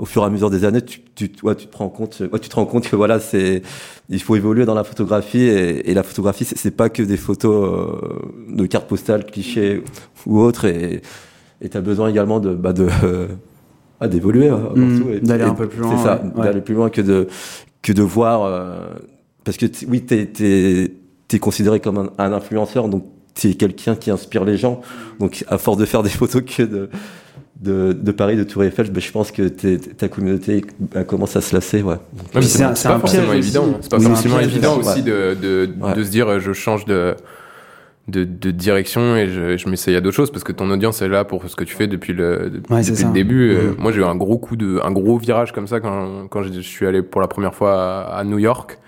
au 0.00 0.06
fur 0.06 0.22
et 0.22 0.24
à 0.24 0.30
mesure 0.30 0.48
des 0.48 0.64
années, 0.64 0.80
tu, 0.80 1.00
tu, 1.14 1.30
ouais, 1.42 1.54
tu 1.54 1.66
te 1.66 1.76
rends 1.76 1.90
compte, 1.90 2.22
ouais, 2.32 2.38
tu 2.38 2.48
te 2.48 2.54
rends 2.54 2.64
compte 2.64 2.88
que 2.88 2.96
voilà, 2.96 3.20
c'est, 3.20 3.62
il 4.08 4.22
faut 4.22 4.34
évoluer 4.34 4.64
dans 4.64 4.74
la 4.74 4.82
photographie 4.82 5.42
et, 5.42 5.90
et 5.90 5.94
la 5.94 6.02
photographie, 6.02 6.44
c'est 6.44 6.70
pas 6.70 6.88
que 6.88 7.02
des 7.02 7.18
photos 7.18 7.68
euh, 7.68 8.56
de 8.56 8.64
cartes 8.64 8.88
postales, 8.88 9.26
clichés 9.26 9.84
ou 10.24 10.40
autres, 10.40 10.64
et 10.64 11.02
tu 11.70 11.76
as 11.76 11.82
besoin 11.82 12.08
également 12.08 12.40
de, 12.40 12.54
bah, 12.54 12.72
de 12.72 12.88
ah, 14.00 14.08
d'évoluer, 14.08 14.50
mmh, 14.50 15.20
d'aller 15.20 15.44
un 15.44 15.54
peu 15.54 15.68
plus 15.68 15.80
loin. 15.80 15.96
C'est 15.96 16.02
ça, 16.02 16.22
ouais. 16.24 16.44
d'aller 16.44 16.62
plus 16.62 16.74
loin 16.74 16.88
que 16.88 17.02
de 17.02 17.28
que 17.82 17.92
de 17.92 18.02
voir, 18.02 18.44
euh, 18.44 18.94
parce 19.44 19.58
que 19.58 19.66
oui, 19.86 20.00
t'es 20.00 20.26
t'es 20.26 20.92
es 21.30 21.38
considéré 21.38 21.78
comme 21.78 21.98
un, 21.98 22.10
un 22.16 22.32
influenceur, 22.32 22.88
donc 22.88 23.04
t'es 23.34 23.52
quelqu'un 23.52 23.96
qui 23.96 24.10
inspire 24.10 24.46
les 24.46 24.56
gens, 24.56 24.80
donc 25.18 25.44
à 25.48 25.58
force 25.58 25.76
de 25.76 25.84
faire 25.84 26.02
des 26.02 26.08
photos 26.08 26.42
que 26.42 26.62
de 26.62 26.88
de, 27.60 27.92
de 27.92 28.12
Paris, 28.12 28.36
de 28.36 28.44
Tour 28.44 28.64
Eiffel, 28.64 28.90
ben, 28.90 29.00
je 29.00 29.12
pense 29.12 29.30
que 29.30 29.48
ta 29.48 30.08
communauté 30.08 30.64
commence 31.06 31.36
à 31.36 31.40
se 31.40 31.54
lasser. 31.54 31.82
Ouais. 31.82 31.96
ouais 32.34 32.42
c'est 32.42 32.62
pas, 32.62 32.70
pas 32.70 32.98
forcément 32.98 33.32
évident. 33.32 33.78
C'est 33.80 33.90
pas 33.90 33.98
oui, 33.98 34.06
forcément 34.06 34.40
évident 34.40 34.78
aussi 34.78 35.02
de, 35.02 35.36
de, 35.40 35.68
ouais. 35.80 35.94
de 35.94 36.02
se 36.02 36.10
dire 36.10 36.40
je 36.40 36.52
change 36.52 36.86
de, 36.86 37.14
de, 38.08 38.24
de 38.24 38.50
direction 38.50 39.14
et 39.16 39.28
je, 39.28 39.56
je 39.58 39.68
m'essaye 39.68 39.94
à 39.94 40.00
d'autres 40.00 40.16
choses 40.16 40.30
parce 40.30 40.42
que 40.42 40.52
ton 40.52 40.70
audience 40.70 41.02
est 41.02 41.08
là 41.08 41.24
pour 41.24 41.46
ce 41.48 41.54
que 41.54 41.64
tu 41.64 41.74
fais 41.74 41.86
depuis 41.86 42.14
le, 42.14 42.50
ouais, 42.70 42.82
depuis 42.82 43.04
le 43.04 43.12
début. 43.12 43.54
Mmh. 43.54 43.76
Moi, 43.78 43.92
j'ai 43.92 44.00
eu 44.00 44.04
un 44.04 44.16
gros 44.16 44.38
coup 44.38 44.56
de, 44.56 44.80
un 44.82 44.90
gros 44.90 45.18
virage 45.18 45.52
comme 45.52 45.66
ça 45.66 45.80
quand, 45.80 46.28
quand 46.28 46.42
je 46.42 46.60
suis 46.60 46.86
allé 46.86 47.02
pour 47.02 47.20
la 47.20 47.28
première 47.28 47.54
fois 47.54 48.04
à, 48.04 48.18
à 48.18 48.24
New 48.24 48.38
York. 48.38 48.78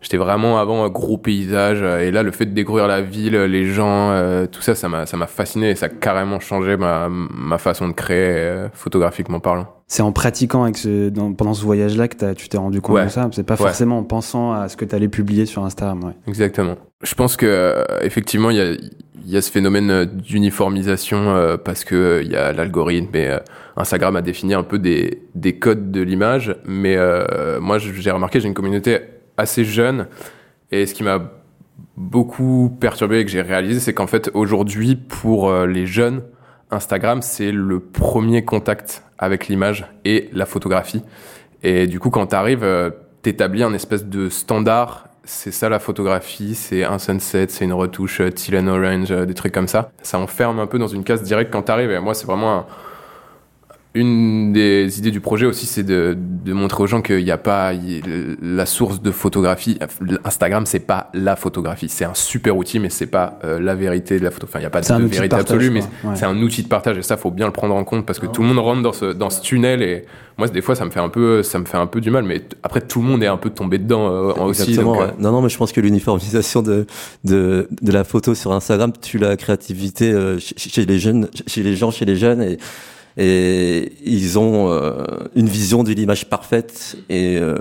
J'étais 0.00 0.16
vraiment 0.16 0.58
avant 0.58 0.84
un 0.84 0.88
gros 0.88 1.18
paysage 1.18 1.82
et 1.82 2.10
là 2.10 2.22
le 2.22 2.30
fait 2.30 2.46
de 2.46 2.52
découvrir 2.52 2.86
la 2.86 3.02
ville, 3.02 3.36
les 3.36 3.66
gens, 3.66 4.10
euh, 4.12 4.46
tout 4.46 4.62
ça, 4.62 4.74
ça 4.74 4.88
m'a 4.88 5.04
ça 5.06 5.16
m'a 5.16 5.26
fasciné 5.26 5.70
et 5.70 5.74
ça 5.74 5.86
a 5.86 5.88
carrément 5.90 6.40
changé 6.40 6.76
ma 6.76 7.08
ma 7.10 7.58
façon 7.58 7.88
de 7.88 7.92
créer 7.92 8.34
euh, 8.34 8.68
photographiquement 8.72 9.40
parlant. 9.40 9.66
C'est 9.86 10.02
en 10.02 10.12
pratiquant 10.12 10.62
avec 10.62 10.76
ce, 10.76 11.08
dans, 11.08 11.32
pendant 11.32 11.52
ce 11.52 11.64
voyage-là 11.64 12.06
que 12.06 12.32
tu 12.34 12.48
t'es 12.48 12.56
rendu 12.56 12.80
compte 12.80 12.94
ouais. 12.94 13.06
de 13.06 13.10
ça? 13.10 13.28
C'est 13.32 13.42
pas 13.42 13.56
forcément 13.56 13.98
en 13.98 14.04
pensant 14.04 14.52
à 14.52 14.68
ce 14.68 14.76
que 14.76 14.84
tu 14.84 14.94
allais 14.94 15.08
publier 15.08 15.46
sur 15.46 15.64
Instagram. 15.64 16.04
Ouais. 16.04 16.12
Exactement. 16.28 16.76
Je 17.02 17.14
pense 17.14 17.36
que 17.36 17.46
euh, 17.46 17.84
effectivement 18.02 18.50
il 18.50 18.56
y 18.56 18.60
a 18.60 18.70
il 18.72 19.30
y 19.30 19.36
a 19.36 19.42
ce 19.42 19.50
phénomène 19.50 20.06
d'uniformisation 20.06 21.18
euh, 21.34 21.56
parce 21.56 21.84
que 21.84 22.22
il 22.24 22.30
y 22.30 22.36
a 22.36 22.52
l'algorithme 22.52 23.14
et 23.16 23.28
euh, 23.28 23.38
Instagram 23.76 24.16
a 24.16 24.22
défini 24.22 24.54
un 24.54 24.62
peu 24.62 24.78
des 24.78 25.24
des 25.34 25.58
codes 25.58 25.90
de 25.90 26.00
l'image. 26.00 26.56
Mais 26.64 26.96
moi 27.60 27.78
j'ai 27.78 28.10
remarqué 28.10 28.40
j'ai 28.40 28.48
une 28.48 28.54
communauté 28.54 29.00
assez 29.36 29.64
jeune. 29.64 30.06
Et 30.70 30.86
ce 30.86 30.94
qui 30.94 31.02
m'a 31.02 31.32
beaucoup 31.96 32.76
perturbé 32.80 33.20
et 33.20 33.24
que 33.24 33.30
j'ai 33.30 33.42
réalisé, 33.42 33.80
c'est 33.80 33.94
qu'en 33.94 34.06
fait, 34.06 34.30
aujourd'hui, 34.34 34.96
pour 34.96 35.48
euh, 35.48 35.66
les 35.66 35.86
jeunes, 35.86 36.22
Instagram, 36.70 37.22
c'est 37.22 37.52
le 37.52 37.80
premier 37.80 38.44
contact 38.44 39.02
avec 39.18 39.48
l'image 39.48 39.86
et 40.04 40.30
la 40.32 40.46
photographie. 40.46 41.02
Et 41.62 41.86
du 41.86 41.98
coup, 42.00 42.10
quand 42.10 42.28
tu 42.28 42.36
arrives, 42.36 42.64
euh, 42.64 42.90
t'établis 43.22 43.62
un 43.62 43.74
espèce 43.74 44.06
de 44.06 44.28
standard. 44.28 45.08
C'est 45.24 45.52
ça 45.52 45.68
la 45.68 45.78
photographie, 45.78 46.54
c'est 46.54 46.84
un 46.84 46.98
sunset, 46.98 47.46
c'est 47.48 47.64
une 47.64 47.72
retouche 47.72 48.20
euh, 48.20 48.30
teal 48.30 48.56
and 48.56 48.68
orange, 48.68 49.10
des 49.10 49.34
trucs 49.34 49.52
comme 49.52 49.68
ça. 49.68 49.90
Ça 50.02 50.18
enferme 50.18 50.58
un 50.58 50.66
peu 50.66 50.78
dans 50.78 50.88
une 50.88 51.04
case 51.04 51.22
directe 51.22 51.52
quand 51.52 51.62
t'arrives. 51.62 51.90
Et 51.90 51.98
moi, 51.98 52.14
c'est 52.14 52.26
vraiment 52.26 52.58
un, 52.60 52.66
une 53.92 54.52
des 54.52 55.00
idées 55.00 55.10
du 55.10 55.20
projet 55.20 55.46
aussi, 55.46 55.66
c'est 55.66 55.82
de, 55.82 56.16
de, 56.16 56.52
montrer 56.52 56.84
aux 56.84 56.86
gens 56.86 57.02
qu'il 57.02 57.24
n'y 57.24 57.32
a 57.32 57.38
pas 57.38 57.72
la 58.40 58.64
source 58.64 59.02
de 59.02 59.10
photographie. 59.10 59.80
Instagram, 60.24 60.64
c'est 60.64 60.86
pas 60.86 61.10
la 61.12 61.34
photographie. 61.34 61.88
C'est 61.88 62.04
un 62.04 62.14
super 62.14 62.56
outil, 62.56 62.78
mais 62.78 62.88
c'est 62.88 63.08
pas 63.08 63.40
euh, 63.42 63.58
la 63.58 63.74
vérité 63.74 64.20
de 64.20 64.24
la 64.24 64.30
photo. 64.30 64.46
Enfin, 64.48 64.60
il 64.60 64.62
n'y 64.62 64.66
a 64.66 64.70
pas 64.70 64.80
de, 64.80 64.86
de 64.86 65.06
vérité 65.06 65.34
absolue, 65.34 65.70
mais 65.70 65.80
ouais. 65.80 66.14
c'est 66.14 66.24
un 66.24 66.40
outil 66.40 66.62
de 66.62 66.68
partage. 66.68 66.98
Et 66.98 67.02
ça, 67.02 67.16
faut 67.16 67.32
bien 67.32 67.46
le 67.46 67.52
prendre 67.52 67.74
en 67.74 67.82
compte 67.82 68.06
parce 68.06 68.20
que 68.20 68.26
tout 68.26 68.42
le 68.42 68.48
monde 68.48 68.60
rentre 68.60 68.82
dans 68.82 68.92
ce, 68.92 69.06
dans 69.06 69.28
ce 69.28 69.42
tunnel. 69.42 69.82
Et 69.82 70.04
moi, 70.38 70.46
des 70.46 70.62
fois, 70.62 70.76
ça 70.76 70.84
me 70.84 70.90
fait 70.90 71.00
un 71.00 71.08
peu, 71.08 71.42
ça 71.42 71.58
me 71.58 71.64
fait 71.64 71.76
un 71.78 71.88
peu 71.88 72.00
du 72.00 72.12
mal. 72.12 72.22
Mais 72.22 72.42
après, 72.62 72.82
tout 72.82 73.00
le 73.00 73.08
monde 73.08 73.24
est 73.24 73.28
un 73.28 73.38
peu 73.38 73.50
tombé 73.50 73.78
dedans 73.78 74.08
euh, 74.08 74.32
aussi. 74.44 74.76
Donc, 74.76 74.98
ouais. 74.98 75.02
euh... 75.02 75.10
Non, 75.18 75.32
non, 75.32 75.42
mais 75.42 75.48
je 75.48 75.58
pense 75.58 75.72
que 75.72 75.80
l'uniformisation 75.80 76.62
de, 76.62 76.86
de, 77.24 77.68
de 77.82 77.92
la 77.92 78.04
photo 78.04 78.36
sur 78.36 78.52
Instagram 78.52 78.92
tue 79.00 79.18
la 79.18 79.36
créativité 79.36 80.12
euh, 80.12 80.38
chez 80.38 80.86
les 80.86 81.00
jeunes, 81.00 81.28
chez 81.48 81.64
les 81.64 81.74
gens, 81.74 81.90
chez 81.90 82.04
les 82.04 82.14
jeunes. 82.14 82.40
Et 82.40 82.58
et 83.16 83.92
ils 84.04 84.38
ont 84.38 84.70
euh, 84.70 85.04
une 85.34 85.48
vision 85.48 85.82
de 85.82 85.92
l'image 85.92 86.28
parfaite 86.28 86.96
et 87.08 87.36
euh, 87.38 87.56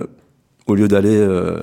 au 0.67 0.75
lieu 0.75 0.87
d'aller 0.87 1.15
euh, 1.17 1.57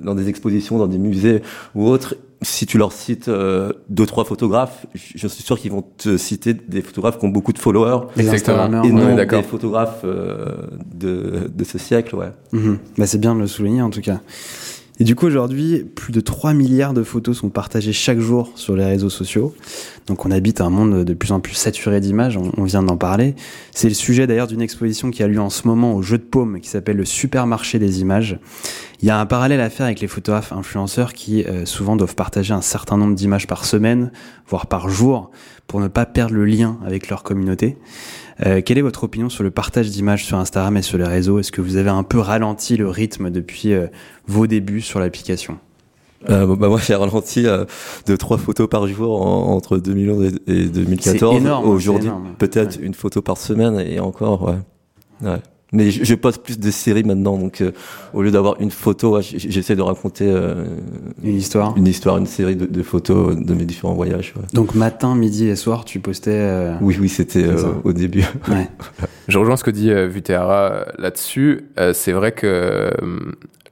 dans 0.00 0.14
des 0.14 0.28
expositions, 0.28 0.78
dans 0.78 0.86
des 0.86 0.98
musées 0.98 1.42
ou 1.74 1.86
autres, 1.88 2.16
si 2.42 2.66
tu 2.66 2.76
leur 2.76 2.92
cites 2.92 3.28
euh, 3.28 3.72
deux 3.88 4.06
trois 4.06 4.24
photographes, 4.24 4.86
je 4.94 5.26
suis 5.28 5.42
sûr 5.42 5.58
qu'ils 5.58 5.70
vont 5.70 5.84
te 5.96 6.16
citer 6.16 6.54
des 6.54 6.82
photographes 6.82 7.18
qui 7.18 7.24
ont 7.24 7.28
beaucoup 7.30 7.52
de 7.52 7.58
followers, 7.58 8.06
Exactement. 8.16 8.82
et 8.82 8.90
non 8.90 9.14
des 9.14 9.42
photographes 9.42 10.02
euh, 10.04 10.52
de, 10.94 11.50
de 11.54 11.64
ce 11.64 11.78
siècle, 11.78 12.14
ouais. 12.16 12.32
Mmh. 12.52 12.74
Bah 12.98 13.06
c'est 13.06 13.18
bien 13.18 13.34
de 13.34 13.40
le 13.40 13.46
souligner 13.46 13.82
en 13.82 13.90
tout 13.90 14.00
cas. 14.00 14.20
Et 15.00 15.04
du 15.04 15.14
coup, 15.16 15.26
aujourd'hui, 15.26 15.80
plus 15.82 16.12
de 16.12 16.20
3 16.20 16.52
milliards 16.52 16.92
de 16.92 17.02
photos 17.02 17.38
sont 17.38 17.48
partagées 17.48 17.92
chaque 17.92 18.20
jour 18.20 18.52
sur 18.54 18.76
les 18.76 18.84
réseaux 18.84 19.10
sociaux. 19.10 19.54
Donc 20.06 20.26
on 20.26 20.30
habite 20.30 20.60
un 20.60 20.70
monde 20.70 21.04
de 21.04 21.14
plus 21.14 21.32
en 21.32 21.40
plus 21.40 21.54
saturé 21.54 22.00
d'images, 22.00 22.36
on, 22.36 22.64
vient 22.64 22.82
d'en 22.82 22.96
parler. 22.96 23.34
C'est 23.70 23.88
le 23.88 23.94
sujet 23.94 24.26
d'ailleurs 24.26 24.46
d'une 24.46 24.62
exposition 24.62 25.10
qui 25.10 25.22
a 25.22 25.28
lieu 25.28 25.40
en 25.40 25.50
ce 25.50 25.66
moment 25.66 25.94
au 25.94 26.02
Jeu 26.02 26.18
de 26.18 26.24
Paume, 26.24 26.60
qui 26.60 26.68
s'appelle 26.68 26.96
le 26.96 27.04
supermarché 27.04 27.78
des 27.78 28.00
images. 28.00 28.38
Il 29.00 29.08
y 29.08 29.10
a 29.10 29.18
un 29.18 29.26
parallèle 29.26 29.60
à 29.60 29.70
faire 29.70 29.86
avec 29.86 30.00
les 30.00 30.08
photographes 30.08 30.52
influenceurs 30.52 31.12
qui 31.12 31.44
euh, 31.44 31.66
souvent 31.66 31.96
doivent 31.96 32.14
partager 32.14 32.54
un 32.54 32.62
certain 32.62 32.96
nombre 32.96 33.14
d'images 33.14 33.46
par 33.46 33.64
semaine, 33.64 34.12
voire 34.46 34.66
par 34.66 34.88
jour, 34.88 35.30
pour 35.66 35.80
ne 35.80 35.88
pas 35.88 36.06
perdre 36.06 36.34
le 36.34 36.44
lien 36.44 36.78
avec 36.84 37.08
leur 37.08 37.22
communauté. 37.22 37.78
Euh, 38.46 38.60
quelle 38.60 38.78
est 38.78 38.82
votre 38.82 39.04
opinion 39.04 39.28
sur 39.28 39.42
le 39.44 39.50
partage 39.50 39.90
d'images 39.90 40.24
sur 40.24 40.38
Instagram 40.38 40.76
et 40.76 40.82
sur 40.82 40.98
les 40.98 41.04
réseaux? 41.04 41.38
Est-ce 41.38 41.52
que 41.52 41.60
vous 41.60 41.76
avez 41.76 41.90
un 41.90 42.02
peu 42.02 42.18
ralenti 42.18 42.76
le 42.76 42.88
rythme 42.88 43.30
depuis 43.30 43.72
euh, 43.72 43.86
vos 44.26 44.46
débuts 44.46 44.80
sur 44.80 45.00
l'application? 45.00 45.58
Euh, 46.30 46.56
bah 46.56 46.68
moi 46.68 46.80
j'ai 46.84 46.94
ralenti 46.94 47.46
euh, 47.46 47.64
de 48.06 48.16
trois 48.16 48.38
photos 48.38 48.68
par 48.68 48.86
jour 48.86 49.20
en, 49.20 49.54
entre 49.54 49.78
2011 49.78 50.34
et, 50.46 50.52
et 50.52 50.64
2014. 50.66 51.42
Aujourd'hui 51.64 52.10
peut-être 52.38 52.78
ouais. 52.78 52.86
une 52.86 52.94
photo 52.94 53.22
par 53.22 53.36
semaine 53.36 53.80
et 53.80 54.00
encore 54.00 54.42
ouais. 54.42 55.28
ouais. 55.28 55.38
Mais 55.72 55.90
je, 55.90 56.04
je, 56.04 56.14
poste 56.14 56.42
plus 56.42 56.58
de 56.58 56.70
séries 56.70 57.02
maintenant, 57.02 57.38
donc 57.38 57.62
euh, 57.62 57.72
au 58.12 58.20
lieu 58.20 58.30
d'avoir 58.30 58.60
une 58.60 58.70
photo, 58.70 59.16
ouais, 59.16 59.22
j'essaie 59.22 59.74
de 59.74 59.80
raconter 59.80 60.26
euh, 60.28 60.66
une 61.22 61.36
histoire, 61.36 61.74
une 61.78 61.86
histoire, 61.86 62.18
une 62.18 62.26
série 62.26 62.56
de, 62.56 62.66
de 62.66 62.82
photos 62.82 63.34
de 63.34 63.54
mes 63.54 63.64
différents 63.64 63.94
voyages. 63.94 64.34
Ouais. 64.36 64.42
Donc 64.52 64.74
matin, 64.74 65.14
midi 65.14 65.48
et 65.48 65.56
soir, 65.56 65.86
tu 65.86 65.98
postais. 65.98 66.30
Euh, 66.34 66.74
oui, 66.82 66.98
oui, 67.00 67.08
c'était 67.08 67.46
au 67.84 67.92
début. 67.92 68.24
Ouais. 68.48 68.68
je 69.28 69.38
rejoins 69.38 69.56
ce 69.56 69.64
que 69.64 69.70
dit 69.70 69.90
Vuteara 70.08 70.84
là-dessus. 70.98 71.68
c'est 71.94 72.12
vrai 72.12 72.32
que 72.32 72.90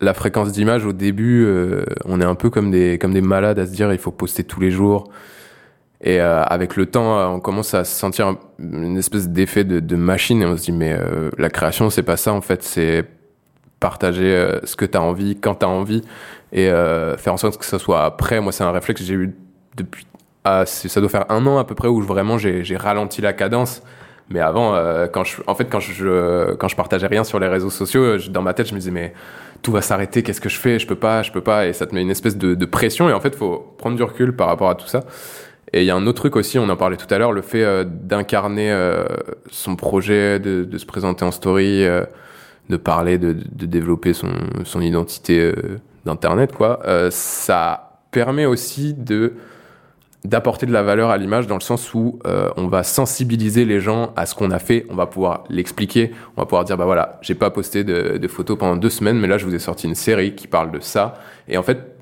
la 0.00 0.14
fréquence 0.14 0.52
d'image 0.52 0.84
au 0.86 0.92
début, 0.92 1.46
on 2.04 2.20
est 2.20 2.24
un 2.24 2.34
peu 2.34 2.50
comme 2.50 2.70
des 2.70 2.98
comme 2.98 3.12
des 3.12 3.20
malades 3.20 3.58
à 3.58 3.66
se 3.66 3.72
dire 3.72 3.92
il 3.92 3.98
faut 3.98 4.10
poster 4.10 4.44
tous 4.44 4.60
les 4.60 4.70
jours. 4.70 5.10
Et 6.02 6.20
euh, 6.20 6.42
avec 6.44 6.76
le 6.76 6.86
temps, 6.86 7.18
euh, 7.18 7.26
on 7.26 7.40
commence 7.40 7.74
à 7.74 7.84
sentir 7.84 8.26
un- 8.28 8.38
une 8.58 8.96
espèce 8.96 9.28
d'effet 9.28 9.64
de, 9.64 9.96
machine 9.96 10.40
et 10.42 10.46
on 10.46 10.56
se 10.56 10.62
dit 10.62 10.72
mais 10.72 10.92
euh, 10.98 11.30
la 11.36 11.50
création 11.50 11.90
c'est 11.90 12.02
pas 12.02 12.16
ça 12.16 12.32
en 12.32 12.40
fait, 12.40 12.62
c'est 12.62 13.04
partager 13.80 14.34
euh, 14.34 14.60
ce 14.64 14.76
que 14.76 14.86
tu 14.86 14.96
as 14.96 15.02
envie 15.02 15.36
quand 15.38 15.56
tu 15.56 15.66
as 15.66 15.68
envie 15.68 16.02
et 16.52 16.68
euh, 16.70 17.16
faire 17.18 17.34
en 17.34 17.36
sorte 17.36 17.58
que 17.58 17.66
ça 17.66 17.78
soit 17.78 18.04
après. 18.04 18.40
Moi 18.40 18.52
c'est 18.52 18.64
un 18.64 18.72
réflexe 18.72 19.02
que 19.02 19.06
j'ai 19.06 19.14
eu 19.14 19.34
depuis 19.76 20.06
ah, 20.44 20.64
ça 20.64 21.00
doit 21.00 21.10
faire 21.10 21.26
un 21.30 21.44
an 21.46 21.58
à 21.58 21.64
peu 21.64 21.74
près 21.74 21.88
où 21.88 22.00
vraiment 22.00 22.38
j'ai 22.38 22.76
ralenti 22.76 23.20
la 23.20 23.34
cadence. 23.34 23.82
Mais 24.30 24.40
avant, 24.40 24.74
euh, 24.74 25.06
quand 25.06 25.24
je, 25.24 25.42
en 25.46 25.54
fait, 25.54 25.66
quand 25.66 25.80
je, 25.80 26.54
quand 26.54 26.68
je 26.68 26.76
partageais 26.76 27.08
rien 27.08 27.24
sur 27.24 27.38
les 27.40 27.48
réseaux 27.48 27.68
sociaux, 27.68 28.16
dans 28.30 28.40
ma 28.42 28.54
tête, 28.54 28.68
je 28.68 28.74
me 28.74 28.78
disais, 28.78 28.92
mais 28.92 29.12
tout 29.62 29.72
va 29.72 29.82
s'arrêter, 29.82 30.22
qu'est-ce 30.22 30.40
que 30.40 30.48
je 30.48 30.58
fais 30.58 30.78
Je 30.78 30.86
peux 30.86 30.96
pas, 30.96 31.22
je 31.22 31.32
peux 31.32 31.40
pas. 31.42 31.66
Et 31.66 31.72
ça 31.72 31.86
te 31.86 31.94
met 31.94 32.02
une 32.02 32.10
espèce 32.10 32.36
de, 32.36 32.54
de 32.54 32.66
pression. 32.66 33.08
Et 33.08 33.12
en 33.12 33.20
fait, 33.20 33.34
faut 33.34 33.74
prendre 33.78 33.96
du 33.96 34.02
recul 34.02 34.34
par 34.34 34.48
rapport 34.48 34.70
à 34.70 34.74
tout 34.74 34.86
ça. 34.86 35.04
Et 35.72 35.82
il 35.82 35.86
y 35.86 35.90
a 35.90 35.96
un 35.96 36.06
autre 36.06 36.18
truc 36.22 36.36
aussi, 36.36 36.58
on 36.58 36.68
en 36.68 36.76
parlait 36.76 36.96
tout 36.96 37.12
à 37.12 37.18
l'heure, 37.18 37.32
le 37.32 37.42
fait 37.42 37.62
euh, 37.62 37.84
d'incarner 37.84 38.72
euh, 38.72 39.04
son 39.50 39.76
projet, 39.76 40.40
de, 40.40 40.66
se 40.76 40.86
présenter 40.86 41.24
en 41.24 41.30
story, 41.30 41.84
euh, 41.84 42.04
de 42.68 42.76
parler, 42.76 43.18
de, 43.18 43.32
de 43.52 43.66
développer 43.66 44.12
son, 44.12 44.32
son 44.64 44.80
identité 44.80 45.52
d'internet, 46.04 46.52
quoi. 46.52 46.80
Ça 47.10 48.00
permet 48.10 48.46
aussi 48.46 48.94
de 48.94 49.34
d'apporter 50.24 50.66
de 50.66 50.72
la 50.72 50.82
valeur 50.82 51.10
à 51.10 51.16
l'image 51.16 51.46
dans 51.46 51.54
le 51.54 51.62
sens 51.62 51.94
où 51.94 52.18
euh, 52.26 52.50
on 52.56 52.66
va 52.66 52.82
sensibiliser 52.82 53.64
les 53.64 53.80
gens 53.80 54.12
à 54.16 54.26
ce 54.26 54.34
qu'on 54.34 54.50
a 54.50 54.58
fait, 54.58 54.84
on 54.90 54.94
va 54.94 55.06
pouvoir 55.06 55.44
l'expliquer, 55.48 56.12
on 56.36 56.42
va 56.42 56.46
pouvoir 56.46 56.64
dire 56.64 56.76
bah 56.76 56.84
voilà, 56.84 57.18
j'ai 57.22 57.34
pas 57.34 57.50
posté 57.50 57.84
de, 57.84 58.18
de 58.18 58.28
photos 58.28 58.58
pendant 58.58 58.76
deux 58.76 58.90
semaines, 58.90 59.18
mais 59.18 59.28
là 59.28 59.38
je 59.38 59.46
vous 59.46 59.54
ai 59.54 59.58
sorti 59.58 59.86
une 59.86 59.94
série 59.94 60.34
qui 60.34 60.46
parle 60.46 60.72
de 60.72 60.80
ça, 60.80 61.14
et 61.48 61.56
en 61.56 61.62
fait 61.62 61.96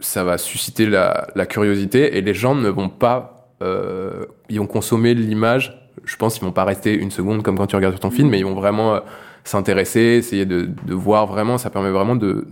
ça 0.00 0.24
va 0.24 0.36
susciter 0.36 0.86
la, 0.86 1.28
la 1.36 1.46
curiosité 1.46 2.16
et 2.16 2.22
les 2.22 2.34
gens 2.34 2.54
ne 2.54 2.68
vont 2.68 2.88
pas, 2.88 3.52
euh, 3.62 4.24
ils 4.48 4.58
vont 4.58 4.66
consommer 4.66 5.14
l'image, 5.14 5.88
je 6.04 6.16
pense 6.16 6.34
qu'ils 6.34 6.44
vont 6.44 6.52
pas 6.52 6.64
rester 6.64 6.94
une 6.94 7.10
seconde 7.12 7.42
comme 7.42 7.56
quand 7.56 7.66
tu 7.66 7.76
regardes 7.76 8.00
ton 8.00 8.10
film, 8.10 8.30
mais 8.30 8.40
ils 8.40 8.46
vont 8.46 8.54
vraiment 8.54 8.94
euh, 8.94 9.00
s'intéresser, 9.44 10.00
essayer 10.00 10.44
de, 10.44 10.68
de 10.86 10.94
voir 10.94 11.26
vraiment, 11.26 11.56
ça 11.56 11.70
permet 11.70 11.90
vraiment 11.90 12.16
de 12.16 12.46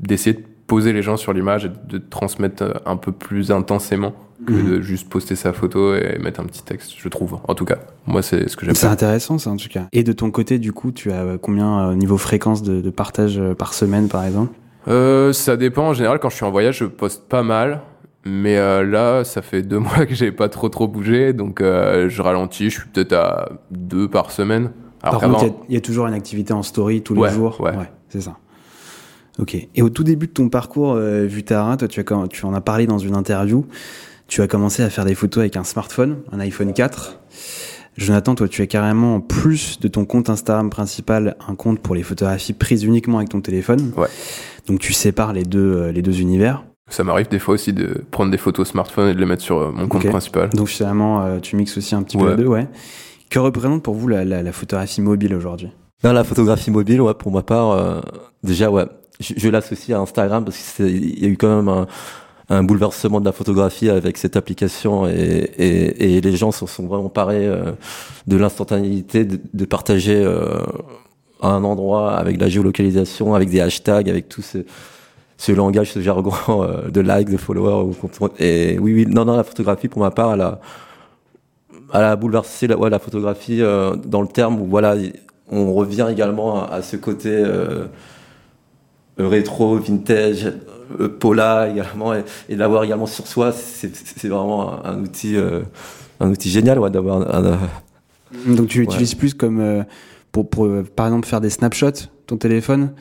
d'essayer 0.00 0.36
de 0.36 0.42
poser 0.66 0.92
les 0.92 1.02
gens 1.02 1.16
sur 1.16 1.32
l'image 1.32 1.66
et 1.66 1.70
de 1.88 1.98
transmettre 1.98 2.62
euh, 2.62 2.72
un 2.86 2.96
peu 2.96 3.12
plus 3.12 3.50
intensément 3.50 4.12
que 4.46 4.52
Mhm. 4.52 4.70
de 4.70 4.80
juste 4.82 5.08
poster 5.08 5.36
sa 5.36 5.52
photo 5.52 5.94
et 5.94 6.18
mettre 6.18 6.40
un 6.40 6.44
petit 6.44 6.62
texte, 6.62 6.92
je 6.98 7.08
trouve. 7.08 7.38
En 7.48 7.54
tout 7.54 7.64
cas, 7.64 7.76
moi, 8.06 8.20
c'est 8.20 8.48
ce 8.48 8.56
que 8.56 8.66
j'aime. 8.66 8.74
C'est 8.74 8.86
intéressant 8.88 9.38
ça 9.38 9.50
en 9.50 9.56
tout 9.56 9.68
cas. 9.70 9.86
Et 9.92 10.02
de 10.02 10.12
ton 10.12 10.30
côté, 10.30 10.58
du 10.58 10.72
coup, 10.72 10.90
tu 10.92 11.12
as 11.12 11.22
euh, 11.22 11.38
combien 11.40 11.88
euh, 11.90 11.94
niveau 11.94 12.18
fréquence 12.18 12.62
de, 12.62 12.80
de 12.80 12.90
partage 12.90 13.38
euh, 13.38 13.54
par 13.54 13.72
semaine 13.74 14.08
par 14.08 14.24
exemple? 14.24 14.52
Euh, 14.88 15.32
ça 15.32 15.56
dépend. 15.56 15.88
En 15.88 15.92
général, 15.94 16.18
quand 16.18 16.28
je 16.28 16.36
suis 16.36 16.44
en 16.44 16.50
voyage, 16.50 16.78
je 16.78 16.84
poste 16.84 17.26
pas 17.28 17.42
mal. 17.42 17.80
Mais 18.26 18.56
euh, 18.58 18.84
là, 18.84 19.22
ça 19.24 19.40
fait 19.42 19.62
deux 19.62 19.78
mois 19.80 20.04
que 20.06 20.14
j'ai 20.14 20.32
pas 20.32 20.48
trop 20.48 20.68
trop 20.68 20.88
bougé, 20.88 21.32
donc 21.32 21.60
je 21.60 22.22
ralentis. 22.22 22.70
Je 22.70 22.80
suis 22.80 22.88
peut-être 22.88 23.12
à 23.14 23.50
deux 23.70 24.08
par 24.08 24.30
semaine. 24.30 24.72
Alors 25.02 25.20
Par 25.20 25.30
contre, 25.30 25.44
il 25.44 25.46
y 25.46 25.50
a- 25.50 25.54
il 25.68 25.74
y, 25.74 25.78
a 25.78 25.80
toujours 25.82 26.06
une 26.06 26.14
activité 26.14 26.52
en 26.54 26.62
story 26.62 27.02
tous 27.02 27.14
Ouais, 27.14 27.28
les 27.28 27.34
jours. 27.34 27.60
ouais. 27.60 27.72
c'est 28.08 28.22
ça. 28.22 28.36
Ok. 29.38 29.56
Et 29.74 29.82
au 29.82 29.90
tout 29.90 30.04
début 30.04 30.26
de 30.28 30.32
ton 30.32 30.48
parcours, 30.48 30.92
euh, 30.92 31.24
Vutara, 31.26 31.76
toi, 31.76 31.88
tu, 31.88 32.00
as, 32.00 32.04
tu 32.28 32.44
en 32.46 32.54
as 32.54 32.60
parlé 32.60 32.86
dans 32.86 32.98
une 32.98 33.16
interview. 33.16 33.66
Tu 34.28 34.40
as 34.42 34.46
commencé 34.46 34.82
à 34.82 34.90
faire 34.90 35.04
des 35.04 35.14
photos 35.14 35.40
avec 35.42 35.56
un 35.56 35.64
smartphone, 35.64 36.18
un 36.32 36.40
iPhone 36.40 36.72
4. 36.72 37.18
Jonathan, 37.96 38.34
toi, 38.34 38.48
tu 38.48 38.62
as 38.62 38.66
carrément, 38.66 39.16
en 39.16 39.20
plus 39.20 39.78
de 39.80 39.86
ton 39.88 40.04
compte 40.04 40.28
Instagram 40.30 40.68
principal, 40.70 41.36
un 41.48 41.54
compte 41.54 41.78
pour 41.80 41.94
les 41.94 42.02
photographies 42.02 42.52
prises 42.52 42.82
uniquement 42.84 43.18
avec 43.18 43.28
ton 43.28 43.40
téléphone. 43.40 43.92
Ouais. 43.96 44.08
Donc, 44.66 44.80
tu 44.80 44.92
sépares 44.92 45.32
les 45.32 45.44
deux, 45.44 45.74
euh, 45.74 45.92
les 45.92 46.02
deux 46.02 46.20
univers. 46.20 46.64
ça 46.88 47.04
m'arrive 47.04 47.28
des 47.28 47.38
fois 47.38 47.54
aussi 47.54 47.72
de 47.72 48.02
prendre 48.10 48.30
des 48.32 48.38
photos 48.38 48.68
smartphone 48.68 49.08
et 49.10 49.14
de 49.14 49.20
les 49.20 49.26
mettre 49.26 49.42
sur 49.42 49.58
euh, 49.58 49.70
mon 49.72 49.86
compte 49.88 50.04
Ok. 50.04 50.10
principal. 50.10 50.48
Donc, 50.50 50.68
finalement, 50.68 51.22
euh, 51.24 51.38
tu 51.40 51.54
mixes 51.56 51.76
aussi 51.76 51.94
un 51.94 52.02
petit 52.02 52.16
peu 52.16 52.30
les 52.30 52.36
deux, 52.36 52.46
ouais. 52.46 52.66
Que 53.30 53.38
représente 53.38 53.82
pour 53.82 53.94
vous 53.94 54.08
la, 54.08 54.24
la, 54.24 54.42
la 54.42 54.52
photographie 54.52 55.00
mobile 55.00 55.34
aujourd'hui? 55.34 55.70
Dans 56.02 56.12
la 56.12 56.24
photographie 56.24 56.70
mobile, 56.70 57.00
ouais, 57.00 57.14
pour 57.14 57.30
ma 57.30 57.42
part, 57.42 57.70
euh, 57.72 58.00
déjà, 58.42 58.70
ouais, 58.70 58.86
je, 59.20 59.48
l'associe 59.48 59.96
à 59.96 60.00
Instagram 60.00 60.44
parce 60.44 60.58
qu'il 60.76 61.22
y 61.22 61.24
a 61.24 61.28
eu 61.28 61.36
quand 61.36 61.62
même 61.62 61.86
un, 62.48 62.62
bouleversement 62.62 63.20
de 63.20 63.24
la 63.24 63.32
photographie 63.32 63.88
avec 63.88 64.18
cette 64.18 64.36
application 64.36 65.06
et, 65.06 66.20
les 66.20 66.36
gens 66.36 66.52
se 66.52 66.66
sont 66.66 66.86
vraiment 66.86 67.08
parés 67.08 67.46
euh, 67.46 67.72
de 68.26 68.36
l'instantanéité 68.36 69.24
de, 69.24 69.64
partager 69.64 70.16
euh, 70.16 70.58
à 71.40 71.48
un 71.48 71.64
endroit 71.64 72.14
avec 72.14 72.40
la 72.40 72.48
géolocalisation, 72.48 73.34
avec 73.34 73.50
des 73.50 73.60
hashtags, 73.60 74.08
avec 74.08 74.28
tout 74.28 74.42
ce, 74.42 75.52
langage, 75.52 75.92
ce 75.92 76.00
jargon 76.00 76.34
euh, 76.62 76.90
de 76.90 77.00
likes, 77.00 77.30
de 77.30 77.36
followers. 77.36 77.92
Et 78.38 78.78
oui, 78.80 78.94
oui, 78.94 79.06
non, 79.06 79.24
non, 79.24 79.36
la 79.36 79.44
photographie, 79.44 79.88
pour 79.88 80.02
ma 80.02 80.10
part, 80.10 80.34
elle 80.34 80.40
a, 80.40 80.60
elle 81.92 82.02
a 82.02 82.16
bouleversé 82.16 82.66
la, 82.66 82.98
photographie 82.98 83.60
dans 83.60 84.22
le 84.22 84.28
terme 84.28 84.60
où 84.60 84.66
voilà, 84.66 84.96
on 85.50 85.72
revient 85.72 86.08
également 86.10 86.68
à, 86.68 86.82
ce 86.82 86.96
côté 86.96 87.42
rétro, 89.18 89.76
vintage, 89.78 90.52
euh, 91.00 91.08
Paula 91.08 91.68
également, 91.68 92.14
et, 92.14 92.24
et 92.48 92.56
l'avoir 92.56 92.84
également 92.84 93.06
sur 93.06 93.26
soi, 93.26 93.52
c'est 93.52 94.28
vraiment 94.28 94.84
un, 94.84 94.92
un 94.92 95.02
outil, 95.02 95.36
euh, 95.36 95.62
un 96.20 96.30
outil 96.30 96.50
génial 96.50 96.78
ouais, 96.78 96.90
d'avoir 96.90 97.22
un, 97.34 97.44
un- 97.54 97.58
Donc 98.54 98.68
tu 98.68 98.78
Ouais. 98.80 98.84
l'utilises 98.84 99.14
plus 99.14 99.34
comme 99.34 99.60
euh, 99.60 99.82
pour, 100.32 100.48
pour 100.50 100.66
euh, 100.66 100.84
par 100.96 101.06
exemple 101.06 101.26
faire 101.28 101.40
des 101.40 101.50
snapshots 101.50 102.08
ton 102.26 102.36
téléphone 102.36 102.92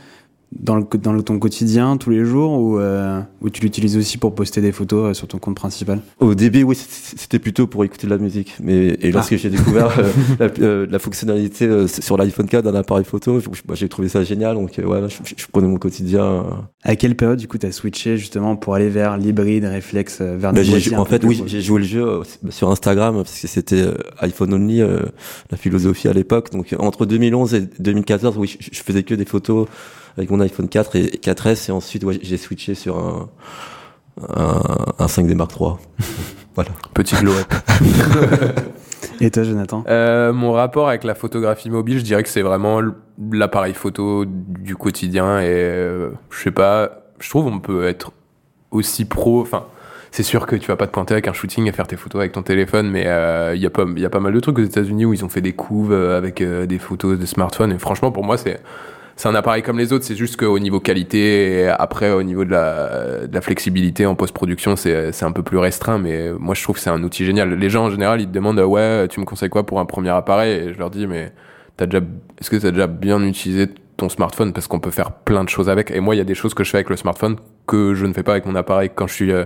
dans 0.59 0.75
le 0.75 0.85
dans 1.01 1.13
le- 1.13 1.23
ton 1.23 1.39
quotidien 1.39 1.97
tous 1.97 2.09
les 2.09 2.23
jours 2.25 2.51
ou 2.59 2.79
euh, 2.79 3.19
ou 3.41 3.49
tu 3.49 3.61
l'utilises 3.61 3.97
aussi 3.97 4.17
pour 4.17 4.35
poster 4.35 4.61
des 4.61 4.71
photos 4.71 5.11
euh, 5.11 5.13
sur 5.13 5.27
ton 5.27 5.37
compte 5.37 5.55
principal? 5.55 5.99
Au 6.19 6.35
début, 6.35 6.63
oui, 6.63 6.75
c'était 6.75 7.39
plutôt 7.39 7.67
pour 7.67 7.83
écouter 7.83 8.07
de 8.07 8.11
la 8.11 8.17
musique. 8.17 8.55
Mais 8.61 8.97
et 9.01 9.11
lorsque 9.11 9.35
j'ai 9.35 9.49
découvert 9.49 9.97
euh, 9.99 10.11
la, 10.39 10.49
euh, 10.63 10.87
la 10.89 10.99
fonctionnalité 10.99 11.87
sur 11.87 12.17
l'iPhone 12.17 12.47
4 12.47 12.63
d'un 12.65 12.75
appareil 12.75 13.05
photo, 13.05 13.39
bah, 13.65 13.75
j'ai 13.75 13.89
trouvé 13.89 14.07
ça 14.09 14.23
génial. 14.23 14.55
Donc 14.55 14.79
voilà, 14.79 15.07
je, 15.07 15.17
je- 15.23 15.33
je 15.37 15.45
prenais 15.51 15.67
mon 15.67 15.77
quotidien. 15.77 16.45
À 16.83 16.95
quelle 16.95 17.15
période 17.15 17.39
du 17.39 17.47
coup 17.47 17.57
t'as 17.57 17.71
switché 17.71 18.17
justement 18.17 18.55
pour 18.55 18.75
aller 18.75 18.89
vers 18.89 19.17
l'hybride 19.17 19.65
réflexe 19.65 20.21
vers 20.21 20.51
Bah, 20.51 20.59
des 20.59 20.63
j'ai 20.65 20.71
boîtiers 20.71 20.89
jou- 20.91 20.95
un 20.97 20.99
en 20.99 21.05
fait, 21.05 21.23
oui, 21.23 21.43
j'ai 21.47 21.61
joué 21.61 21.79
le 21.79 21.85
jeu 21.85 22.03
euh, 22.07 22.23
sur 22.49 22.69
Instagram 22.69 23.15
parce 23.15 23.39
que 23.39 23.47
c'était 23.47 23.85
iPhone 24.19 24.53
only, 24.53 24.81
la 24.81 25.57
philosophie 25.57 26.07
à 26.07 26.13
l'époque. 26.13 26.51
Donc 26.51 26.75
entre 26.79 27.05
2011 27.05 27.53
et 27.55 27.61
2014, 27.79 28.37
oui, 28.37 28.57
je, 28.59 28.67
je 28.71 28.81
faisais 28.83 29.03
que 29.03 29.15
des 29.15 29.25
photos 29.25 29.67
avec 30.17 30.29
mon 30.29 30.39
iPhone 30.39 30.67
4 30.69 30.95
et 30.95 31.05
4S 31.21 31.69
et 31.69 31.71
ensuite 31.71 32.03
ouais, 32.03 32.19
j'ai 32.21 32.37
switché 32.37 32.75
sur 32.75 32.97
un, 32.97 33.29
un, 34.35 34.61
un 34.99 35.05
5D 35.05 35.35
Mark 35.35 35.51
III. 35.59 35.73
voilà. 36.55 36.69
Petit 36.93 37.15
glow 37.15 37.33
Et 39.21 39.31
toi 39.31 39.43
Jonathan? 39.43 39.83
Euh, 39.87 40.33
mon 40.33 40.51
rapport 40.51 40.89
avec 40.89 41.03
la 41.03 41.15
photographie 41.15 41.69
mobile, 41.69 41.99
je 41.99 42.03
dirais 42.03 42.23
que 42.23 42.29
c'est 42.29 42.41
vraiment 42.41 42.81
l'appareil 43.31 43.73
photo 43.73 44.25
du 44.25 44.75
quotidien 44.75 45.39
et 45.39 45.47
euh, 45.47 46.09
je 46.29 46.43
sais 46.43 46.51
pas, 46.51 47.03
je 47.19 47.29
trouve 47.29 47.47
on 47.47 47.59
peut 47.59 47.87
être 47.87 48.11
aussi 48.71 49.05
pro, 49.05 49.41
enfin 49.41 49.65
c'est 50.13 50.23
sûr 50.23 50.45
que 50.45 50.55
tu 50.55 50.67
vas 50.67 50.75
pas 50.75 50.85
te 50.85 50.91
pointer 50.91 51.15
avec 51.15 51.27
un 51.27 51.33
shooting 51.33 51.67
et 51.67 51.71
faire 51.71 51.87
tes 51.87 51.97
photos 51.97 52.19
avec 52.19 52.33
ton 52.33 52.43
téléphone, 52.43 52.87
mais 52.87 53.01
il 53.55 53.61
y 53.61 53.65
a 53.65 53.69
pas 53.71 53.83
il 53.87 53.99
y 53.99 54.05
a 54.05 54.11
pas 54.11 54.19
mal 54.19 54.31
de 54.31 54.39
trucs 54.39 54.59
aux 54.59 54.63
États-Unis 54.63 55.05
où 55.05 55.13
ils 55.13 55.25
ont 55.25 55.29
fait 55.29 55.41
des 55.41 55.53
couves 55.53 55.91
euh, 55.91 56.15
avec 56.15 56.39
euh, 56.39 56.67
des 56.67 56.77
photos 56.77 57.17
de 57.17 57.25
smartphone 57.25 57.71
et 57.71 57.79
franchement 57.79 58.11
pour 58.11 58.23
moi 58.23 58.37
c'est 58.37 58.61
c'est 59.15 59.29
un 59.29 59.35
appareil 59.35 59.61
comme 59.61 59.77
les 59.77 59.93
autres, 59.93 60.05
c'est 60.05 60.15
juste 60.15 60.37
qu'au 60.37 60.57
niveau 60.57 60.79
qualité 60.79 61.61
et 61.61 61.67
après 61.67 62.11
au 62.11 62.23
niveau 62.23 62.45
de 62.45 62.51
la, 62.51 63.27
de 63.27 63.33
la 63.33 63.41
flexibilité 63.41 64.05
en 64.05 64.15
post-production, 64.15 64.75
c'est 64.75 65.23
un 65.23 65.31
peu 65.31 65.43
plus 65.43 65.57
restreint, 65.57 65.99
mais 65.99 66.31
moi 66.31 66.55
je 66.55 66.63
trouve 66.63 66.77
que 66.77 66.81
c'est 66.81 66.89
un 66.89 67.03
outil 67.03 67.25
génial. 67.25 67.53
Les 67.53 67.69
gens 67.69 67.85
en 67.85 67.89
général 67.91 68.21
ils 68.21 68.27
te 68.27 68.33
demandent 68.33 68.59
ouais 68.59 69.07
tu 69.09 69.19
me 69.19 69.25
conseilles 69.25 69.49
quoi 69.49 69.65
pour 69.65 69.79
un 69.79 69.85
premier 69.85 70.09
appareil? 70.09 70.53
Et 70.53 70.73
je 70.73 70.79
leur 70.79 70.89
dis 70.89 71.05
mais 71.05 71.31
t'as 71.77 71.85
déjà 71.85 72.03
est-ce 72.39 72.49
que 72.49 72.55
t'as 72.55 72.71
déjà 72.71 72.87
bien 72.87 73.21
utilisé 73.23 73.67
ton 73.97 74.09
smartphone? 74.09 74.51
Parce 74.51 74.67
qu'on 74.67 74.79
peut 74.79 74.91
faire 74.91 75.11
plein 75.11 75.43
de 75.43 75.49
choses 75.49 75.69
avec. 75.69 75.91
Et 75.91 75.99
moi 75.99 76.15
il 76.15 76.17
y 76.17 76.21
a 76.21 76.25
des 76.25 76.35
choses 76.35 76.55
que 76.55 76.63
je 76.63 76.71
fais 76.71 76.77
avec 76.77 76.89
le 76.89 76.97
smartphone 76.97 77.35
que 77.67 77.93
je 77.93 78.05
ne 78.07 78.13
fais 78.13 78.23
pas 78.23 78.31
avec 78.31 78.47
mon 78.47 78.55
appareil. 78.55 78.89
Quand 78.93 79.05
je 79.05 79.13
suis 79.13 79.31
euh, 79.31 79.45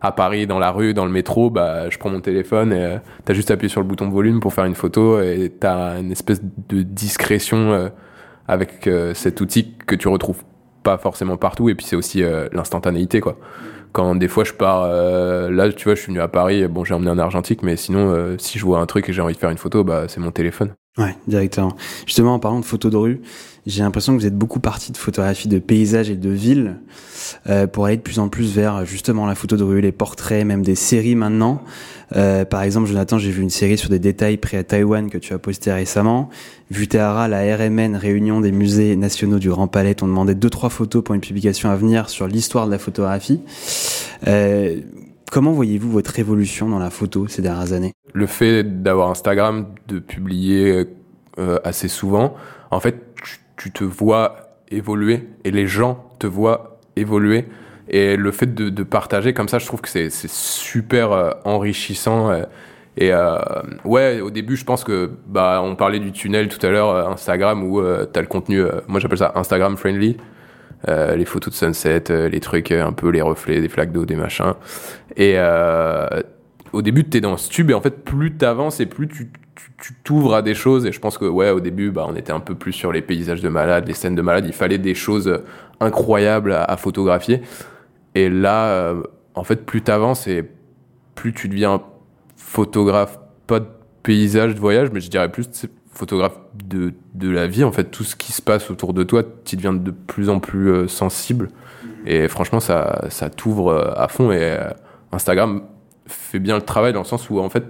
à 0.00 0.10
Paris 0.10 0.46
dans 0.48 0.58
la 0.58 0.70
rue 0.72 0.92
dans 0.92 1.06
le 1.06 1.12
métro 1.12 1.50
bah 1.50 1.88
je 1.88 1.96
prends 1.98 2.10
mon 2.10 2.20
téléphone 2.20 2.72
et 2.72 2.84
euh, 2.84 2.98
t'as 3.24 3.32
juste 3.32 3.50
appuyé 3.50 3.70
sur 3.70 3.80
le 3.80 3.86
bouton 3.86 4.08
volume 4.10 4.40
pour 4.40 4.52
faire 4.52 4.64
une 4.64 4.74
photo 4.74 5.20
et 5.20 5.52
t'as 5.58 6.00
une 6.00 6.12
espèce 6.12 6.42
de 6.68 6.82
discrétion 6.82 7.72
euh, 7.72 7.88
avec 8.48 8.86
euh, 8.86 9.14
cet 9.14 9.40
outil 9.40 9.72
que 9.86 9.94
tu 9.94 10.08
retrouves 10.08 10.42
pas 10.82 10.98
forcément 10.98 11.36
partout 11.36 11.68
et 11.68 11.74
puis 11.74 11.86
c'est 11.86 11.96
aussi 11.96 12.22
euh, 12.22 12.48
l'instantanéité 12.52 13.20
quoi 13.20 13.38
quand 13.92 14.14
des 14.16 14.28
fois 14.28 14.44
je 14.44 14.52
pars 14.52 14.82
euh, 14.82 15.50
là 15.50 15.72
tu 15.72 15.84
vois 15.84 15.94
je 15.94 16.00
suis 16.00 16.08
venu 16.08 16.20
à 16.20 16.28
Paris 16.28 16.66
bon 16.68 16.84
j'ai 16.84 16.94
emmené 16.94 17.10
un 17.10 17.18
argentique 17.18 17.62
mais 17.62 17.76
sinon 17.76 18.36
si 18.38 18.58
je 18.58 18.64
vois 18.64 18.80
un 18.80 18.86
truc 18.86 19.08
et 19.08 19.12
j'ai 19.12 19.22
envie 19.22 19.34
de 19.34 19.38
faire 19.38 19.50
une 19.50 19.58
photo 19.58 19.82
bah 19.82 20.04
c'est 20.08 20.20
mon 20.20 20.30
téléphone 20.30 20.74
Ouais, 20.96 21.16
directement. 21.26 21.74
Justement, 22.06 22.34
en 22.34 22.38
parlant 22.38 22.60
de 22.60 22.64
photos 22.64 22.92
de 22.92 22.96
rue, 22.96 23.20
j'ai 23.66 23.82
l'impression 23.82 24.14
que 24.14 24.20
vous 24.20 24.26
êtes 24.26 24.36
beaucoup 24.36 24.60
parti 24.60 24.92
de 24.92 24.96
photographie 24.96 25.48
de 25.48 25.58
paysages 25.58 26.10
et 26.10 26.16
de 26.16 26.30
villes 26.30 26.76
euh, 27.48 27.66
pour 27.66 27.86
aller 27.86 27.96
de 27.96 28.02
plus 28.02 28.18
en 28.18 28.28
plus 28.28 28.54
vers 28.54 28.84
justement 28.84 29.26
la 29.26 29.34
photo 29.34 29.56
de 29.56 29.64
rue, 29.64 29.80
les 29.80 29.92
portraits, 29.92 30.44
même 30.44 30.62
des 30.62 30.74
séries 30.74 31.14
maintenant. 31.14 31.62
Euh, 32.14 32.44
par 32.44 32.62
exemple, 32.62 32.88
Jonathan, 32.88 33.18
j'ai 33.18 33.30
vu 33.30 33.42
une 33.42 33.50
série 33.50 33.78
sur 33.78 33.88
des 33.88 33.98
détails 33.98 34.36
pris 34.36 34.56
à 34.56 34.64
Taïwan 34.64 35.08
que 35.08 35.18
tu 35.18 35.32
as 35.32 35.38
posté 35.38 35.72
récemment. 35.72 36.28
Vutéara, 36.70 37.28
la 37.28 37.56
RMN, 37.56 37.96
réunion 37.96 38.40
des 38.40 38.52
musées 38.52 38.96
nationaux 38.96 39.38
du 39.38 39.48
Grand 39.48 39.68
Palais, 39.68 39.94
t'ont 39.94 40.08
demandé 40.08 40.34
deux 40.34 40.50
trois 40.50 40.70
photos 40.70 41.02
pour 41.02 41.14
une 41.14 41.20
publication 41.20 41.70
à 41.70 41.76
venir 41.76 42.10
sur 42.10 42.26
l'histoire 42.26 42.66
de 42.66 42.70
la 42.70 42.78
photographie. 42.78 43.40
Euh, 44.26 44.80
Comment 45.34 45.50
voyez-vous 45.50 45.90
votre 45.90 46.16
évolution 46.20 46.68
dans 46.68 46.78
la 46.78 46.90
photo 46.90 47.26
ces 47.26 47.42
dernières 47.42 47.72
années? 47.72 47.92
Le 48.12 48.26
fait 48.26 48.84
d'avoir 48.84 49.10
Instagram, 49.10 49.66
de 49.88 49.98
publier 49.98 50.86
euh, 51.38 51.58
assez 51.64 51.88
souvent, 51.88 52.36
en 52.70 52.78
fait, 52.78 53.02
tu, 53.56 53.70
te 53.70 53.84
vois 53.84 54.54
évoluer 54.70 55.28
et 55.44 55.50
les 55.50 55.66
gens 55.66 56.10
te 56.18 56.26
voient 56.26 56.78
évoluer. 56.96 57.46
Et 57.88 58.16
le 58.16 58.30
fait 58.30 58.54
de, 58.54 58.82
partager 58.82 59.34
comme 59.34 59.48
ça, 59.48 59.58
je 59.58 59.66
trouve 59.66 59.80
que 59.80 59.88
c'est 59.88 60.10
super 60.10 61.12
euh, 61.12 61.30
enrichissant. 61.44 62.30
Euh, 62.30 62.44
et 62.96 63.12
euh, 63.12 63.36
ouais, 63.84 64.20
au 64.20 64.30
début, 64.30 64.56
je 64.56 64.64
pense 64.64 64.84
que 64.84 65.10
bah 65.26 65.60
on 65.62 65.74
parlait 65.74 65.98
du 65.98 66.12
tunnel 66.12 66.48
tout 66.48 66.64
à 66.64 66.70
l'heure, 66.70 67.10
Instagram 67.10 67.64
où 67.64 67.82
t'as 68.12 68.20
le 68.20 68.28
contenu, 68.28 68.62
moi 68.86 69.00
j'appelle 69.00 69.18
ça 69.18 69.32
Instagram 69.34 69.76
friendly, 69.76 70.16
les 70.86 71.24
photos 71.24 71.52
de 71.52 71.58
sunset, 71.58 72.04
les 72.30 72.38
trucs 72.38 72.70
un 72.70 72.92
peu 72.92 73.08
les 73.08 73.20
reflets, 73.20 73.60
des 73.60 73.68
flaques 73.68 73.90
d'eau, 73.90 74.04
des 74.04 74.14
machins. 74.14 74.54
Et 75.16 75.36
au 76.72 76.82
début, 76.82 77.04
t'es 77.04 77.20
dans 77.20 77.36
ce 77.36 77.48
tube 77.48 77.70
et 77.70 77.74
en 77.74 77.80
fait, 77.80 78.04
plus 78.04 78.36
t'avances 78.36 78.80
et 78.80 78.86
plus 78.86 79.08
tu 79.08 79.30
tu 79.80 79.94
t'ouvres 80.04 80.34
à 80.34 80.42
des 80.42 80.54
choses 80.54 80.86
et 80.86 80.92
je 80.92 81.00
pense 81.00 81.18
que 81.18 81.24
ouais 81.24 81.50
au 81.50 81.60
début 81.60 81.90
bah 81.90 82.06
on 82.08 82.16
était 82.16 82.32
un 82.32 82.40
peu 82.40 82.54
plus 82.54 82.72
sur 82.72 82.92
les 82.92 83.02
paysages 83.02 83.40
de 83.40 83.48
malades 83.48 83.86
les 83.86 83.94
scènes 83.94 84.14
de 84.14 84.22
malades 84.22 84.46
il 84.46 84.52
fallait 84.52 84.78
des 84.78 84.94
choses 84.94 85.42
incroyables 85.80 86.52
à, 86.52 86.76
photographier 86.76 87.42
et 88.14 88.28
là 88.28 88.94
en 89.34 89.44
fait 89.44 89.64
plus 89.64 89.82
t'avances 89.82 90.26
et 90.26 90.44
plus 91.14 91.32
tu 91.32 91.48
deviens 91.48 91.80
photographe, 92.36 93.18
pas 93.46 93.60
de 93.60 93.66
paysage, 94.02 94.54
de 94.54 94.60
voyage, 94.60 94.90
mais 94.92 95.00
je 95.00 95.10
dirais 95.10 95.30
plus 95.30 95.48
photographe 95.92 96.38
de, 96.54 96.92
de 97.14 97.30
la 97.30 97.46
vie. 97.46 97.64
En 97.64 97.72
fait, 97.72 97.84
tout 97.84 98.04
ce 98.04 98.16
qui 98.16 98.32
se 98.32 98.42
passe 98.42 98.70
autour 98.70 98.94
de 98.94 99.02
toi, 99.02 99.22
tu 99.44 99.56
deviens 99.56 99.72
de 99.72 99.90
plus 99.90 100.28
en 100.28 100.40
plus 100.40 100.70
euh, 100.70 100.88
sensible. 100.88 101.48
Et 102.06 102.28
franchement, 102.28 102.60
ça, 102.60 103.06
ça 103.10 103.30
t'ouvre 103.30 103.68
euh, 103.68 103.92
à 103.96 104.08
fond. 104.08 104.30
Et 104.30 104.38
euh, 104.40 104.70
Instagram 105.12 105.62
fait 106.06 106.38
bien 106.38 106.56
le 106.56 106.62
travail 106.62 106.92
dans 106.92 107.00
le 107.00 107.06
sens 107.06 107.30
où, 107.30 107.38
en 107.38 107.48
fait, 107.48 107.64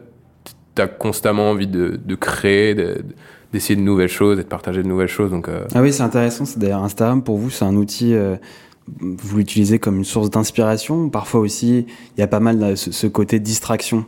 as 0.82 0.88
constamment 0.88 1.50
envie 1.50 1.66
de, 1.66 2.00
de 2.04 2.14
créer, 2.14 2.74
d'essayer 3.52 3.76
de, 3.76 3.80
de, 3.80 3.86
nouvelles 3.86 4.08
choses 4.08 4.38
et 4.38 4.42
de 4.42 4.48
partager 4.48 4.82
de 4.82 4.88
nouvelles 4.88 5.08
choses. 5.08 5.30
Donc, 5.30 5.48
euh... 5.48 5.64
Ah 5.74 5.82
oui, 5.82 5.92
c'est 5.92 6.02
intéressant. 6.02 6.44
D'ailleurs, 6.56 6.82
Instagram, 6.82 7.22
pour 7.22 7.38
vous, 7.38 7.50
c'est 7.50 7.64
un 7.64 7.76
outil. 7.76 8.14
Euh 8.14 8.36
vous 8.86 9.38
l'utilisez 9.38 9.78
comme 9.78 9.96
une 9.96 10.04
source 10.04 10.30
d'inspiration. 10.30 11.08
Parfois 11.08 11.40
aussi, 11.40 11.86
il 12.16 12.20
y 12.20 12.22
a 12.22 12.26
pas 12.26 12.40
mal 12.40 12.58
de 12.58 12.74
ce, 12.74 12.92
ce 12.92 13.06
côté 13.06 13.40
distraction 13.40 14.04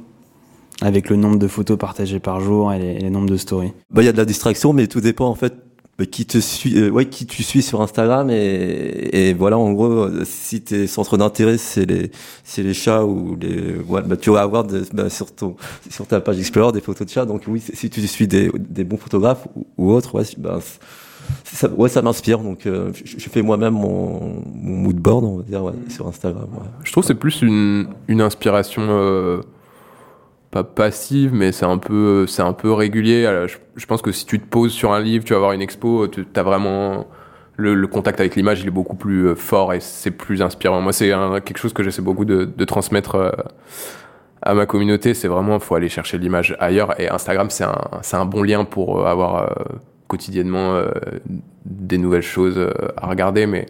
avec 0.83 1.09
le 1.09 1.17
nombre 1.17 1.39
de 1.39 1.49
photos 1.49 1.79
partagées 1.79 2.21
par 2.21 2.41
jour 2.41 2.73
et 2.73 2.79
les, 2.79 2.91
et 2.93 3.01
les 3.01 3.11
nombres 3.11 3.31
de 3.31 3.37
stories? 3.37 3.73
Bah, 3.91 4.03
il 4.03 4.07
y 4.07 4.09
a 4.09 4.13
de 4.13 4.19
la 4.19 4.25
distraction, 4.25 4.73
mais 4.73 4.87
tout 4.87 5.01
dépend 5.01 5.27
en 5.27 5.35
fait 5.35 5.55
qui 6.05 6.27
te 6.27 6.39
suit, 6.39 6.79
euh, 6.79 6.91
ouais, 6.91 7.07
qui 7.07 7.25
tu 7.25 7.43
suis 7.43 7.63
sur 7.63 7.81
Instagram 7.81 8.29
et, 8.31 9.09
et 9.13 9.35
voilà, 9.35 9.57
en 9.57 9.73
gros, 9.73 10.09
si 10.25 10.61
tes 10.61 10.87
centres 10.87 11.17
d'intérêt 11.17 11.57
c'est 11.57 11.87
les, 11.87 12.11
c'est 12.45 12.63
les 12.63 12.75
chats 12.75 13.05
ou 13.05 13.37
les, 13.41 13.77
ouais, 13.89 14.03
bah, 14.03 14.17
tu 14.17 14.31
vas 14.31 14.43
avoir 14.43 14.65
de, 14.65 14.85
bah, 14.93 15.09
sur 15.09 15.35
ton, 15.35 15.57
sur 15.91 16.07
ta 16.07 16.21
page 16.21 16.39
Explorer 16.39 16.73
des 16.73 16.83
photos 16.83 17.07
de 17.07 17.13
chats. 17.13 17.25
Donc 17.25 17.45
oui, 17.47 17.63
si 17.73 17.89
tu 17.89 18.07
suis 18.07 18.29
des, 18.29 18.51
des 18.59 18.85
bons 18.85 18.99
photographes 18.99 19.47
ou, 19.57 19.67
ou 19.79 19.93
autres, 19.93 20.15
ouais, 20.17 20.25
bah, 20.37 20.61
ça, 21.45 21.69
ouais, 21.71 21.89
ça 21.89 22.03
m'inspire. 22.03 22.41
Donc, 22.41 22.67
euh, 22.67 22.91
je, 22.93 23.19
je, 23.19 23.29
fais 23.31 23.43
moi-même 23.43 23.75
mon, 23.75 24.43
mon 24.55 24.77
mood 24.77 24.97
board, 24.97 25.25
on 25.25 25.37
va 25.39 25.43
dire, 25.45 25.65
ouais, 25.65 25.73
sur 25.89 26.07
Instagram. 26.07 26.49
Ouais. 26.53 26.67
Je 26.85 26.93
trouve 26.93 27.05
que 27.05 27.09
c'est 27.09 27.15
plus 27.15 27.41
une, 27.43 27.89
une 28.09 28.21
inspiration. 28.21 28.83
Euh 28.89 29.41
pas 30.57 30.65
passive, 30.65 31.35
mais 31.35 31.53
c'est 31.53 31.67
un 31.67 31.79
peu, 31.79 32.27
c'est 32.27 32.43
un 32.43 32.53
peu 32.55 32.73
régulier. 32.73 33.47
Je, 33.77 33.87
pense 33.87 34.01
que 34.01 34.13
si 34.13 34.25
tu 34.25 34.41
te 34.41 34.47
poses 34.47 34.73
sur 34.73 34.93
un 34.93 35.01
livre, 35.01 35.25
tu 35.25 35.35
vas 35.35 35.39
voir 35.39 35.53
une 35.53 35.61
expo, 35.61 36.09
tu 36.09 36.25
vraiment 36.35 37.07
le, 37.57 37.87
contact 37.87 38.21
avec 38.21 38.37
l'image, 38.37 38.63
il 38.63 38.69
est 38.69 38.71
beaucoup 38.71 38.97
plus 38.97 39.35
fort 39.35 39.75
et 39.75 39.81
c'est 39.81 40.11
plus 40.11 40.41
inspirant. 40.41 40.81
Moi, 40.81 40.93
c'est 40.93 41.11
quelque 41.45 41.59
chose 41.59 41.73
que 41.73 41.83
j'essaie 41.83 42.03
beaucoup 42.03 42.25
de, 42.25 42.65
transmettre 42.65 43.17
euh, 43.17 43.31
à 44.41 44.55
ma 44.55 44.65
communauté. 44.65 45.13
C'est 45.13 45.29
vraiment, 45.29 45.59
faut 45.59 45.75
aller 45.75 45.91
chercher 45.91 46.17
l'image 46.17 46.57
ailleurs. 46.59 46.99
Et 46.99 47.11
Instagram, 47.11 47.51
c'est 47.51 47.65
un, 47.65 47.81
c'est 48.03 48.17
un 48.17 48.27
bon 48.27 48.43
lien 48.43 48.65
pour 48.65 49.07
avoir 49.07 49.37
euh, 49.43 49.47
quotidiennement 50.09 50.75
euh, 50.75 50.91
des 51.67 51.99
nouvelles 51.99 52.23
choses 52.23 52.59
à 52.97 53.07
regarder, 53.07 53.47
mais 53.47 53.67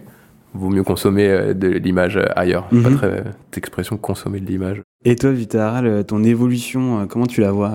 vaut 0.57 0.71
mieux 0.71 0.83
consommer 0.83 1.55
de 1.55 1.69
l'image 1.69 2.19
ailleurs. 2.35 2.67
Mm 2.71 2.79
-hmm. 2.79 2.83
Pas 2.83 2.91
très 2.91 3.25
d'expression 3.53 3.97
consommer 3.97 4.41
de 4.41 4.47
l'image. 4.47 4.83
Et 5.05 5.17
toi, 5.17 5.31
Vitaral, 5.33 6.05
ton 6.05 6.25
évolution, 6.25 7.07
comment 7.09 7.27
tu 7.27 7.41
la 7.41 7.53
vois 7.53 7.73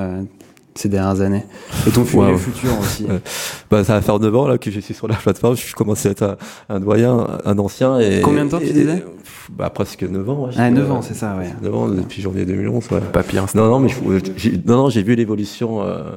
ces 0.76 0.90
dernières 0.90 1.22
années? 1.22 1.46
Et 1.88 1.92
ton 1.92 2.02
wow. 2.02 2.38
futur 2.38 2.72
aussi 2.80 3.06
bah, 3.72 3.84
Ça 3.84 3.94
va 3.94 4.02
faire 4.02 4.20
9 4.20 4.36
ans 4.36 4.48
là, 4.48 4.58
que 4.58 4.72
je 4.72 4.80
suis 4.80 4.94
sur 4.94 5.08
la 5.08 5.16
plateforme. 5.16 5.56
Je 5.56 5.76
commence 5.76 6.06
à 6.06 6.10
être 6.10 6.24
un, 6.24 6.38
un 6.70 6.80
doyen, 6.80 7.28
un 7.46 7.58
ancien. 7.60 8.00
Et, 8.00 8.22
Combien 8.22 8.46
de 8.46 8.52
temps 8.52 8.60
et, 8.60 8.68
tu 8.68 8.74
disais 8.74 9.04
bah, 9.50 9.70
Presque 9.70 10.04
9 10.04 10.30
ans. 10.30 10.46
Ouais, 10.46 10.54
ah, 10.58 10.70
9 10.70 10.92
ans, 10.92 11.02
c'est 11.02 11.14
ça, 11.14 11.36
ouais. 11.38 11.50
9 11.62 11.76
ans 11.76 11.88
depuis 11.90 12.22
janvier 12.22 12.46
2011. 12.46 12.92
Ouais. 12.92 13.00
Pas 13.12 13.24
pire. 13.24 13.46
Non, 13.56 13.68
non, 13.68 13.80
mais 13.80 13.90
j'ai, 14.38 14.60
non, 14.66 14.78
non, 14.78 14.90
j'ai 14.90 15.04
vu 15.04 15.16
l'évolution 15.16 15.82
euh, 15.82 16.16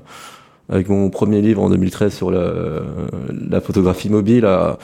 avec 0.68 0.88
mon 0.88 1.10
premier 1.10 1.40
livre 1.42 1.62
en 1.62 1.70
2013 1.70 2.12
sur 2.12 2.30
la 2.30 3.60
photographie 3.60 4.10
mobile. 4.10 4.46
À, 4.46 4.78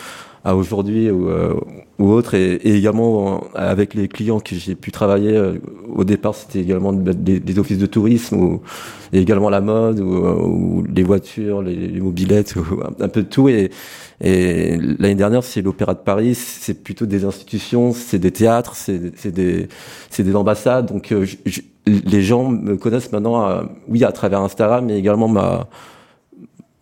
à 0.44 0.57
aujourd'hui 0.57 1.11
ou, 1.11 1.29
euh, 1.29 1.55
ou 1.98 2.11
autre. 2.11 2.35
Et, 2.35 2.55
et, 2.55 2.74
également 2.74 3.44
avec 3.55 3.94
les 3.94 4.09
clients 4.09 4.40
que 4.40 4.55
j'ai 4.57 4.74
pu 4.74 4.90
travailler 4.90 5.37
euh, 5.37 5.59
au 5.94 6.05
départ 6.05 6.35
c'était 6.35 6.61
également 6.61 6.92
des, 6.92 7.40
des, 7.40 7.59
offices 7.59 7.79
de 7.79 7.87
tourisme 7.87 8.37
ou 8.37 8.62
et 9.12 9.20
également 9.20 9.50
la 9.50 9.61
mode 9.61 10.00
ou, 10.00 10.14
ou 10.14 10.85
les 10.85 11.03
voitures 11.03 11.62
les, 11.62 11.74
les 11.74 12.00
mobilettes 12.00 12.57
ou 12.57 12.81
un, 13.00 13.09
peu 13.09 13.22
de 13.22 13.29
tout. 13.29 13.48
Et, 13.48 13.70
et 14.20 14.76
l'année 14.98 15.14
dernière 15.14 15.44
c'est 15.44 15.62
l'opéra 15.62 15.94
de 15.94 16.00
Paris. 16.00 16.35
C'est 16.35 16.83
plutôt 16.83 17.07
des 17.07 17.24
institutions 17.24 17.92
c'est 17.92 18.18
des 18.18 18.31
théâtres 18.33 18.74
c'est 18.76 19.26
des 19.26 19.68
c'est 20.09 20.22
des 20.22 20.37
ambassades. 20.37 20.87
Donc 20.87 21.12
euh, 21.12 21.26
je, 21.44 21.61
les 21.87 22.22
gens 22.22 22.48
me 22.48 22.76
connaissent 22.76 23.12
maintenant 23.12 23.62
oui 23.88 24.05
à 24.05 24.12
travers 24.12 24.40
Instagram 24.40 24.87
mais 24.87 24.98
également 24.98 25.29
ma 25.29 25.68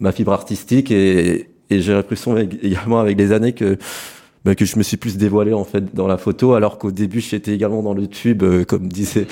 ma 0.00 0.12
fibre 0.12 0.32
artistique. 0.32 0.90
Et 0.90 1.48
et 1.70 1.80
j'ai 1.80 1.92
l'impression 1.92 2.36
également 2.36 3.00
avec 3.00 3.18
les 3.18 3.32
années 3.32 3.52
que 3.52 3.78
bah, 4.44 4.54
que 4.54 4.64
je 4.64 4.78
me 4.78 4.82
suis 4.82 4.96
plus 4.96 5.16
dévoilé 5.16 5.52
en 5.52 5.64
fait 5.64 5.94
dans 5.94 6.06
la 6.06 6.16
photo 6.16 6.54
alors 6.54 6.78
qu'au 6.78 6.90
début 6.90 7.20
j'étais 7.20 7.52
également 7.52 7.82
dans 7.82 7.94
le 7.94 8.06
tube 8.06 8.42
euh, 8.42 8.64
comme 8.64 8.88
disait 8.88 9.26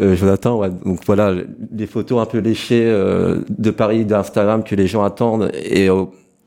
euh, 0.00 0.14
Jonathan 0.14 0.58
ouais. 0.58 0.70
donc 0.84 1.00
voilà 1.04 1.34
des 1.58 1.86
photos 1.86 2.20
un 2.22 2.26
peu 2.26 2.38
léchées 2.38 2.86
euh, 2.86 3.40
de 3.48 3.70
Paris 3.70 4.04
d'Instagram 4.04 4.62
que 4.62 4.74
les 4.74 4.86
gens 4.86 5.02
attendent 5.02 5.50
et 5.54 5.88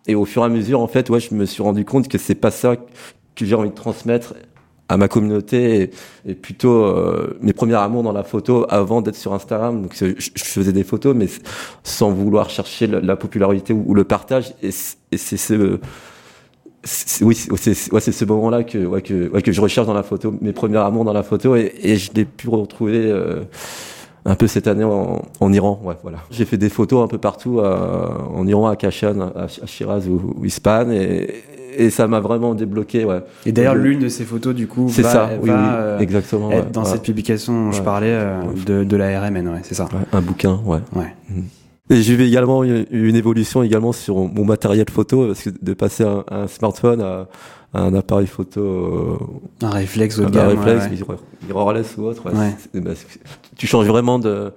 et 0.07 0.15
au 0.15 0.25
fur 0.25 0.43
et 0.43 0.45
à 0.45 0.49
mesure 0.49 0.79
en 0.79 0.87
fait 0.87 1.09
ouais 1.09 1.19
je 1.19 1.33
me 1.35 1.45
suis 1.45 1.61
rendu 1.61 1.85
compte 1.85 2.07
que 2.07 2.17
c'est 2.17 2.35
pas 2.35 2.51
ça 2.51 2.75
que 2.77 3.45
j'ai 3.45 3.55
envie 3.55 3.69
de 3.69 3.75
transmettre 3.75 4.33
à 4.89 4.97
ma 4.97 5.07
communauté 5.07 5.81
et, 5.81 5.91
et 6.31 6.33
plutôt 6.33 6.83
euh, 6.83 7.37
mes 7.41 7.53
premiers 7.53 7.75
amours 7.75 8.03
dans 8.03 8.11
la 8.11 8.23
photo 8.23 8.65
avant 8.69 9.01
d'être 9.01 9.15
sur 9.15 9.33
Instagram. 9.33 9.83
Donc 9.83 9.93
je, 9.95 10.07
je, 10.17 10.43
faisais 10.43 10.73
des 10.73 10.83
photos, 10.83 11.15
mais 11.15 11.27
sans 11.83 12.11
vouloir 12.11 12.49
chercher 12.49 12.87
la, 12.87 12.99
la 12.99 13.15
popularité 13.15 13.71
ou, 13.71 13.93
le 13.93 14.03
partage. 14.03 14.53
Et, 14.63 14.71
c'est 14.71 15.37
ce 15.37 15.79
oui, 17.21 17.35
c'est 17.35 17.91
ouais, 17.91 17.99
ce 17.99 18.25
moment-là 18.25 18.63
que, 18.63 18.77
ouais, 18.77 19.01
que, 19.01 19.29
ouais, 19.29 19.41
que 19.41 19.51
je 19.51 19.61
recherche 19.61 19.85
dans 19.85 19.93
la 19.93 20.03
photo, 20.03 20.33
mes 20.41 20.53
premiers 20.53 20.77
amours 20.77 21.03
dans 21.03 21.13
la 21.13 21.23
photo, 21.23 21.55
et, 21.55 21.73
et 21.83 21.97
je 21.97 22.11
l'ai 22.13 22.23
pu 22.23 22.47
retrouver 22.47 23.11
euh, 23.11 23.41
un 24.23 24.35
peu 24.35 24.47
cette 24.47 24.65
année 24.67 24.85
en, 24.85 25.21
en 25.41 25.53
Iran. 25.53 25.81
Ouais, 25.83 25.95
voilà. 26.01 26.19
J'ai 26.31 26.45
fait 26.45 26.57
des 26.57 26.69
photos 26.69 27.03
un 27.03 27.07
peu 27.07 27.17
partout, 27.17 27.59
euh, 27.59 28.07
en 28.33 28.47
Iran, 28.47 28.67
à 28.67 28.77
Kashan, 28.77 29.19
à, 29.19 29.43
à 29.43 29.65
Shiraz 29.65 30.07
ou, 30.07 30.35
ou 30.37 30.45
Ispahan, 30.45 30.89
et, 30.91 31.43
et 31.77 31.89
ça 31.89 32.07
m'a 32.07 32.19
vraiment 32.19 32.55
débloqué 32.55 33.05
ouais. 33.05 33.21
Et 33.45 33.51
d'ailleurs 33.51 33.75
l'une 33.75 33.99
de 33.99 34.09
ces 34.09 34.25
photos 34.25 34.55
du 34.55 34.67
coup 34.67 34.89
c'est 34.91 35.03
ça 35.03 35.29
oui, 35.41 35.49
va, 35.49 35.55
oui, 35.55 35.67
euh, 35.71 35.99
exactement 35.99 36.51
être 36.51 36.65
ouais, 36.65 36.71
dans 36.71 36.83
ouais. 36.83 36.89
cette 36.89 37.03
publication 37.03 37.65
dont 37.65 37.71
je 37.71 37.81
parlais 37.81 38.11
euh, 38.11 38.41
de, 38.65 38.83
de 38.83 38.97
la 38.97 39.21
RMN 39.21 39.47
ouais 39.47 39.59
c'est 39.63 39.75
ça. 39.75 39.87
Un 40.11 40.21
bouquin 40.21 40.59
ouais. 40.65 40.79
Ouais. 40.95 41.13
Mmh. 41.29 41.41
Et 41.91 42.01
j'ai 42.03 42.15
vu 42.15 42.25
également 42.25 42.63
une, 42.63 42.85
une, 42.91 43.15
évolution 43.15 43.63
également 43.63 43.93
sur 43.93 44.17
mon 44.17 44.45
matériel 44.45 44.85
photo 44.91 45.27
parce 45.27 45.41
que 45.41 45.49
de 45.61 45.73
passer 45.73 46.03
un, 46.03 46.23
un 46.29 46.47
smartphone 46.47 47.01
à, 47.01 47.27
à, 47.73 47.81
un 47.81 47.93
appareil 47.95 48.27
photo 48.27 48.61
euh, 48.61 49.65
un 49.65 49.71
réflexe 49.71 50.19
haut 50.19 50.25
de 50.25 50.29
gamme 50.29 50.57
un 50.57 50.61
réflexe 50.61 50.87
mirrorless 51.47 51.97
ou 51.97 52.03
autre 52.03 52.23
bah, 52.31 52.91
tu 53.55 53.67
changes 53.67 53.87
vraiment 53.87 54.19
de 54.19 54.51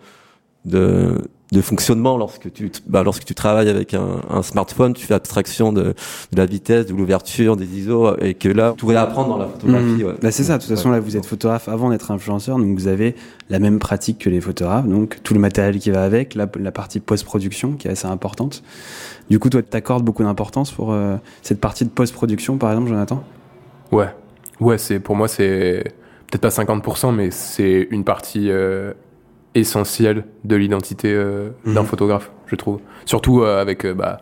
de 0.64 1.18
de 1.52 1.60
fonctionnement 1.60 2.16
lorsque 2.16 2.50
tu 2.50 2.72
bah, 2.86 3.02
lorsque 3.02 3.24
tu 3.24 3.34
travailles 3.34 3.68
avec 3.68 3.92
un, 3.92 4.22
un 4.30 4.42
smartphone 4.42 4.94
tu 4.94 5.06
fais 5.06 5.12
abstraction 5.12 5.70
de, 5.70 5.82
de 5.82 6.36
la 6.36 6.46
vitesse 6.46 6.86
de 6.86 6.94
l'ouverture 6.94 7.56
des 7.56 7.66
ISO 7.78 8.16
et 8.20 8.32
que 8.32 8.48
là 8.48 8.74
tout 8.76 8.86
réapprendre 8.86 9.28
dans 9.28 9.36
la 9.36 9.48
photographie 9.48 10.02
mmh. 10.02 10.06
ouais. 10.06 10.14
bah, 10.22 10.30
c'est 10.30 10.44
ça 10.44 10.56
de 10.56 10.62
toute 10.62 10.74
façon 10.74 10.90
là 10.90 10.98
vous 10.98 11.16
êtes 11.16 11.26
photographe 11.26 11.68
avant 11.68 11.90
d'être 11.90 12.10
influenceur 12.10 12.56
donc 12.56 12.74
vous 12.78 12.88
avez 12.88 13.14
la 13.50 13.58
même 13.58 13.78
pratique 13.78 14.18
que 14.18 14.30
les 14.30 14.40
photographes 14.40 14.88
donc 14.88 15.18
tout 15.22 15.34
le 15.34 15.40
matériel 15.40 15.78
qui 15.78 15.90
va 15.90 16.04
avec 16.04 16.34
la, 16.34 16.48
la 16.58 16.72
partie 16.72 17.00
post-production 17.00 17.72
qui 17.72 17.86
est 17.86 17.90
assez 17.90 18.08
importante 18.08 18.62
du 19.28 19.38
coup 19.38 19.50
toi 19.50 19.62
t'accordes 19.62 20.04
beaucoup 20.04 20.22
d'importance 20.22 20.70
pour 20.70 20.92
euh, 20.92 21.16
cette 21.42 21.60
partie 21.60 21.84
de 21.84 21.90
post-production 21.90 22.56
par 22.56 22.70
exemple 22.72 22.88
Jonathan? 22.88 23.22
Ouais 23.90 24.08
ouais 24.58 24.78
c'est 24.78 25.00
pour 25.00 25.16
moi 25.16 25.28
c'est 25.28 25.84
peut-être 26.30 26.40
pas 26.40 26.48
50% 26.48 27.14
mais 27.14 27.30
c'est 27.30 27.88
une 27.90 28.04
partie 28.04 28.50
euh 28.50 28.94
essentiel 29.54 30.24
de 30.44 30.56
l'identité 30.56 31.12
euh, 31.12 31.50
mmh. 31.64 31.74
d'un 31.74 31.84
photographe, 31.84 32.30
je 32.46 32.56
trouve. 32.56 32.80
Surtout 33.04 33.42
euh, 33.42 33.60
avec 33.60 33.84
euh, 33.84 33.94
bah, 33.94 34.20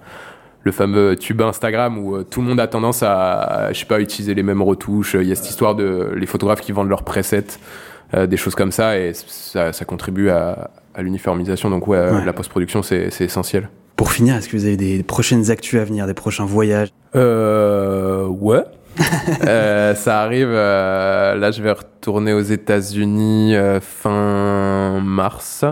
le 0.63 0.73
fameux 0.73 1.17
tube 1.17 1.41
Instagram 1.41 1.99
où 1.99 2.17
euh, 2.17 2.23
tout 2.25 2.41
le 2.43 2.49
monde 2.49 2.61
a 2.61 2.67
tendance 2.67 3.03
à, 3.03 3.41
à, 3.41 3.73
je 3.73 3.79
sais 3.79 3.87
pas, 3.87 4.01
utiliser 4.01 4.35
les 4.35 4.43
mêmes 4.43 4.63
retouches. 4.63 5.17
Il 5.19 5.27
y 5.29 5.33
a 5.33 5.35
cette 5.35 5.49
histoire 5.51 5.75
de 5.75 6.13
les 6.17 6.27
photographes 6.27 6.61
qui 6.61 6.73
vendent 6.73 6.89
leurs 6.89 7.05
presets. 7.05 7.45
euh, 8.13 8.27
des 8.27 8.37
choses 8.37 8.57
comme 8.57 8.73
ça, 8.73 8.99
et 8.99 9.13
ça, 9.15 9.73
ça 9.73 9.85
contribue 9.85 10.31
à, 10.31 10.71
à 10.95 11.03
l'uniformisation. 11.03 11.71
Donc 11.71 11.87
ouais, 11.87 11.99
Ouais. 11.99 12.25
la 12.25 12.33
post-production, 12.33 12.83
c'est 12.83 13.09
c'est 13.11 13.25
essentiel. 13.25 13.69
Pour 13.95 14.11
finir, 14.13 14.35
est-ce 14.35 14.49
que 14.49 14.57
vous 14.57 14.65
avez 14.65 14.77
des 14.77 15.03
prochaines 15.05 15.51
actus 15.51 15.79
à 15.81 15.85
venir, 15.85 16.07
des 16.09 16.15
prochains 16.15 16.45
voyages? 16.47 16.89
Euh, 17.15 18.27
ouais. 18.27 18.63
Euh, 19.47 19.95
ça 19.95 20.21
arrive. 20.23 20.49
euh, 20.51 21.35
là, 21.37 21.51
je 21.51 21.63
vais 21.63 21.73
retourner 21.73 22.33
aux 22.33 22.41
États-Unis 22.41 23.55
euh, 23.57 23.81
fin 23.81 25.01
mars. 25.03 25.65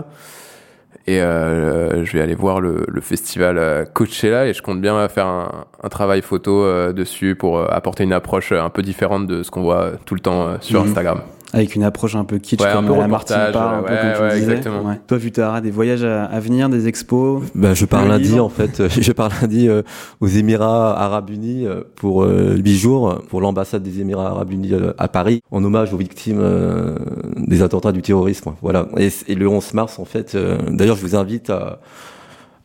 Et 1.07 1.19
je 1.19 2.11
vais 2.13 2.21
aller 2.21 2.35
voir 2.35 2.61
le, 2.61 2.85
le 2.87 3.01
festival 3.01 3.87
Coachella 3.95 4.45
et 4.45 4.53
je 4.53 4.61
compte 4.61 4.79
bien 4.79 5.07
faire 5.07 5.25
un, 5.25 5.65
un 5.81 5.89
travail 5.89 6.21
photo 6.21 6.93
dessus 6.93 7.33
pour 7.33 7.59
apporter 7.73 8.03
une 8.03 8.13
approche 8.13 8.51
un 8.51 8.69
peu 8.69 8.83
différente 8.83 9.25
de 9.25 9.41
ce 9.41 9.49
qu'on 9.49 9.63
voit 9.63 9.93
tout 10.05 10.13
le 10.13 10.19
temps 10.21 10.61
sur 10.61 10.81
Mhm. 10.83 10.87
Instagram. 10.89 11.21
Avec 11.51 11.75
une 11.75 11.83
approche 11.83 12.15
un 12.15 12.25
peu 12.25 12.37
kitsch 12.37 12.61
Ouais, 12.61 12.67
un 12.69 12.73
comme 12.75 12.87
peu 12.87 12.93
à 12.93 12.97
la 12.97 13.07
Martine 13.07 13.35
reportage, 13.35 13.53
Parr, 13.53 13.73
un 13.73 13.81
peu 13.83 13.91
ouais, 13.91 13.99
comme 13.99 14.13
tu 14.15 14.21
ouais, 14.21 14.39
disais. 14.39 14.51
exactement. 14.51 14.89
Ouais. 14.89 14.99
Toi, 15.07 15.17
des 15.61 15.71
voyages 15.71 16.03
à, 16.03 16.25
à 16.25 16.39
venir, 16.39 16.69
des 16.69 16.87
expos 16.87 17.41
Ben, 17.55 17.73
je 17.73 17.85
pars 17.85 18.05
lundi 18.07 18.29
livre. 18.29 18.45
en 18.45 18.49
fait. 18.49 18.87
Je 19.01 19.11
pars 19.11 19.29
lundi 19.41 19.67
euh, 19.67 19.81
aux 20.21 20.27
Émirats 20.27 20.95
Arabes 21.01 21.29
Unis 21.31 21.65
euh, 21.65 21.81
pour 21.95 22.23
euh, 22.23 22.55
huit 22.55 22.77
jours 22.77 23.21
pour 23.29 23.41
l'ambassade 23.41 23.81
des 23.81 23.99
Émirats 23.99 24.27
Arabes 24.29 24.51
Unis 24.51 24.73
euh, 24.73 24.93
à 24.97 25.07
Paris 25.07 25.41
en 25.51 25.63
hommage 25.63 25.93
aux 25.93 25.97
victimes 25.97 26.39
euh, 26.39 26.95
des 27.37 27.63
attentats 27.63 27.91
du 27.91 28.01
terrorisme. 28.01 28.51
Voilà. 28.61 28.87
Et, 28.97 29.09
et 29.27 29.35
le 29.35 29.47
11 29.47 29.73
mars 29.73 29.97
en 29.99 30.05
fait. 30.05 30.35
euh, 30.35 30.57
D'ailleurs, 30.69 30.95
je 30.97 31.01
vous 31.01 31.15
invite 31.15 31.49
à 31.49 31.79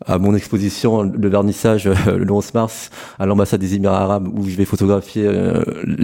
à 0.07 0.19
mon 0.19 0.35
exposition, 0.35 1.03
le 1.03 1.29
vernissage 1.29 1.87
euh, 1.87 1.95
le 2.19 2.31
11 2.31 2.55
mars 2.55 2.91
à 3.19 3.27
l'ambassade 3.27 3.61
des 3.61 3.75
Émirats 3.75 4.01
Arabes 4.03 4.29
où 4.29 4.45
je 4.49 4.57
vais 4.57 4.65
photographier 4.65 5.25
euh, 5.27 5.63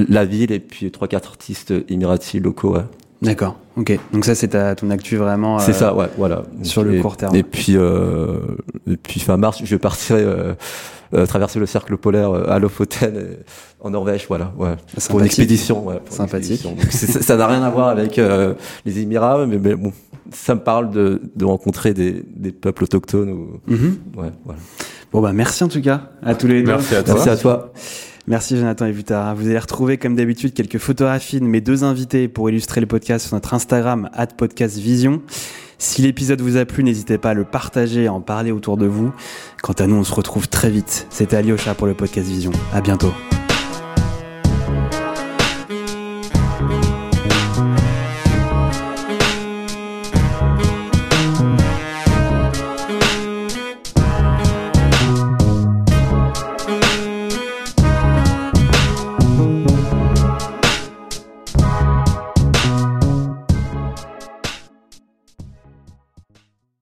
la 0.08 0.24
ville 0.24 0.52
et 0.52 0.60
puis 0.60 0.90
trois 0.90 1.08
quatre 1.08 1.30
artistes 1.30 1.72
émiratis 1.88 2.40
locaux. 2.40 2.74
ouais. 2.76 2.82
D'accord, 3.22 3.56
ok. 3.76 3.98
Donc 4.14 4.24
ça, 4.24 4.34
c'est 4.34 4.48
ton 4.76 4.88
actu 4.88 5.16
vraiment. 5.18 5.58
C'est 5.58 5.72
euh, 5.72 5.74
ça, 5.74 5.94
ouais, 5.94 6.06
voilà. 6.16 6.44
sur 6.62 6.82
le 6.82 6.94
Et- 6.96 7.00
court 7.00 7.18
terme. 7.18 7.36
Et 7.36 7.42
puis, 7.42 7.74
euh, 7.76 8.38
et 8.90 8.96
puis 8.96 9.20
fin 9.20 9.36
mars, 9.36 9.60
je 9.62 9.76
partirai 9.76 10.22
euh, 10.22 10.54
euh, 11.12 11.26
traverser 11.26 11.58
le 11.58 11.66
cercle 11.66 11.98
polaire 11.98 12.30
euh, 12.30 12.48
à 12.50 12.58
Lofoten 12.58 13.12
euh, 13.16 13.34
en 13.80 13.90
Norvège, 13.90 14.24
voilà, 14.26 14.54
ouais. 14.56 14.74
Pour 15.10 15.20
une 15.20 15.26
expédition, 15.26 15.86
ouais. 15.86 15.96
pour 15.96 16.06
une 16.12 16.16
Sympathique. 16.16 16.52
expédition. 16.52 16.70
Donc, 16.70 16.86
c'est- 16.92 17.20
ça 17.22 17.36
n'a 17.36 17.46
rien 17.46 17.62
à 17.62 17.68
voir 17.68 17.88
avec 17.88 18.18
euh, 18.18 18.54
les 18.86 19.00
Émirats, 19.00 19.44
mais, 19.46 19.58
mais 19.58 19.74
bon, 19.74 19.92
ça 20.32 20.54
me 20.54 20.60
parle 20.60 20.90
de, 20.90 21.20
de 21.36 21.44
rencontrer 21.44 21.94
des, 21.94 22.22
des 22.36 22.52
peuples 22.52 22.84
autochtones. 22.84 23.30
Ou, 23.30 23.60
Mhm. 23.66 23.98
ouais, 24.16 24.30
voilà. 24.44 24.60
Bon, 25.12 25.20
bah, 25.20 25.32
merci 25.32 25.64
en 25.64 25.68
tout 25.68 25.80
cas 25.82 26.10
à 26.22 26.34
tous 26.34 26.46
les 26.46 26.62
deux. 26.62 26.68
Merci 26.72 26.94
à 26.94 27.02
toi. 27.02 27.14
Merci 27.14 27.28
à 27.30 27.36
toi. 27.36 27.72
Merci 28.26 28.56
Jonathan 28.56 28.86
et 28.86 28.92
Vutara. 28.92 29.34
Vous 29.34 29.46
allez 29.46 29.58
retrouver 29.58 29.96
comme 29.98 30.14
d'habitude 30.14 30.52
quelques 30.54 30.78
photographies 30.78 31.40
de 31.40 31.44
mes 31.46 31.60
deux 31.60 31.82
invités 31.84 32.28
pour 32.28 32.48
illustrer 32.48 32.80
le 32.80 32.86
podcast 32.86 33.26
sur 33.26 33.34
notre 33.34 33.54
Instagram 33.54 34.08
@podcastvision. 34.36 35.22
Si 35.78 36.02
l'épisode 36.02 36.40
vous 36.42 36.56
a 36.58 36.64
plu, 36.66 36.84
n'hésitez 36.84 37.16
pas 37.18 37.30
à 37.30 37.34
le 37.34 37.44
partager 37.44 38.02
et 38.02 38.06
à 38.06 38.12
en 38.12 38.20
parler 38.20 38.52
autour 38.52 38.76
de 38.76 38.86
vous. 38.86 39.10
Quant 39.62 39.72
à 39.72 39.86
nous, 39.86 39.96
on 39.96 40.04
se 40.04 40.14
retrouve 40.14 40.48
très 40.48 40.70
vite. 40.70 41.06
C'était 41.10 41.36
Alyosha 41.36 41.74
pour 41.74 41.86
le 41.86 41.94
podcast 41.94 42.28
Vision. 42.28 42.52
À 42.74 42.82
bientôt. 42.82 43.12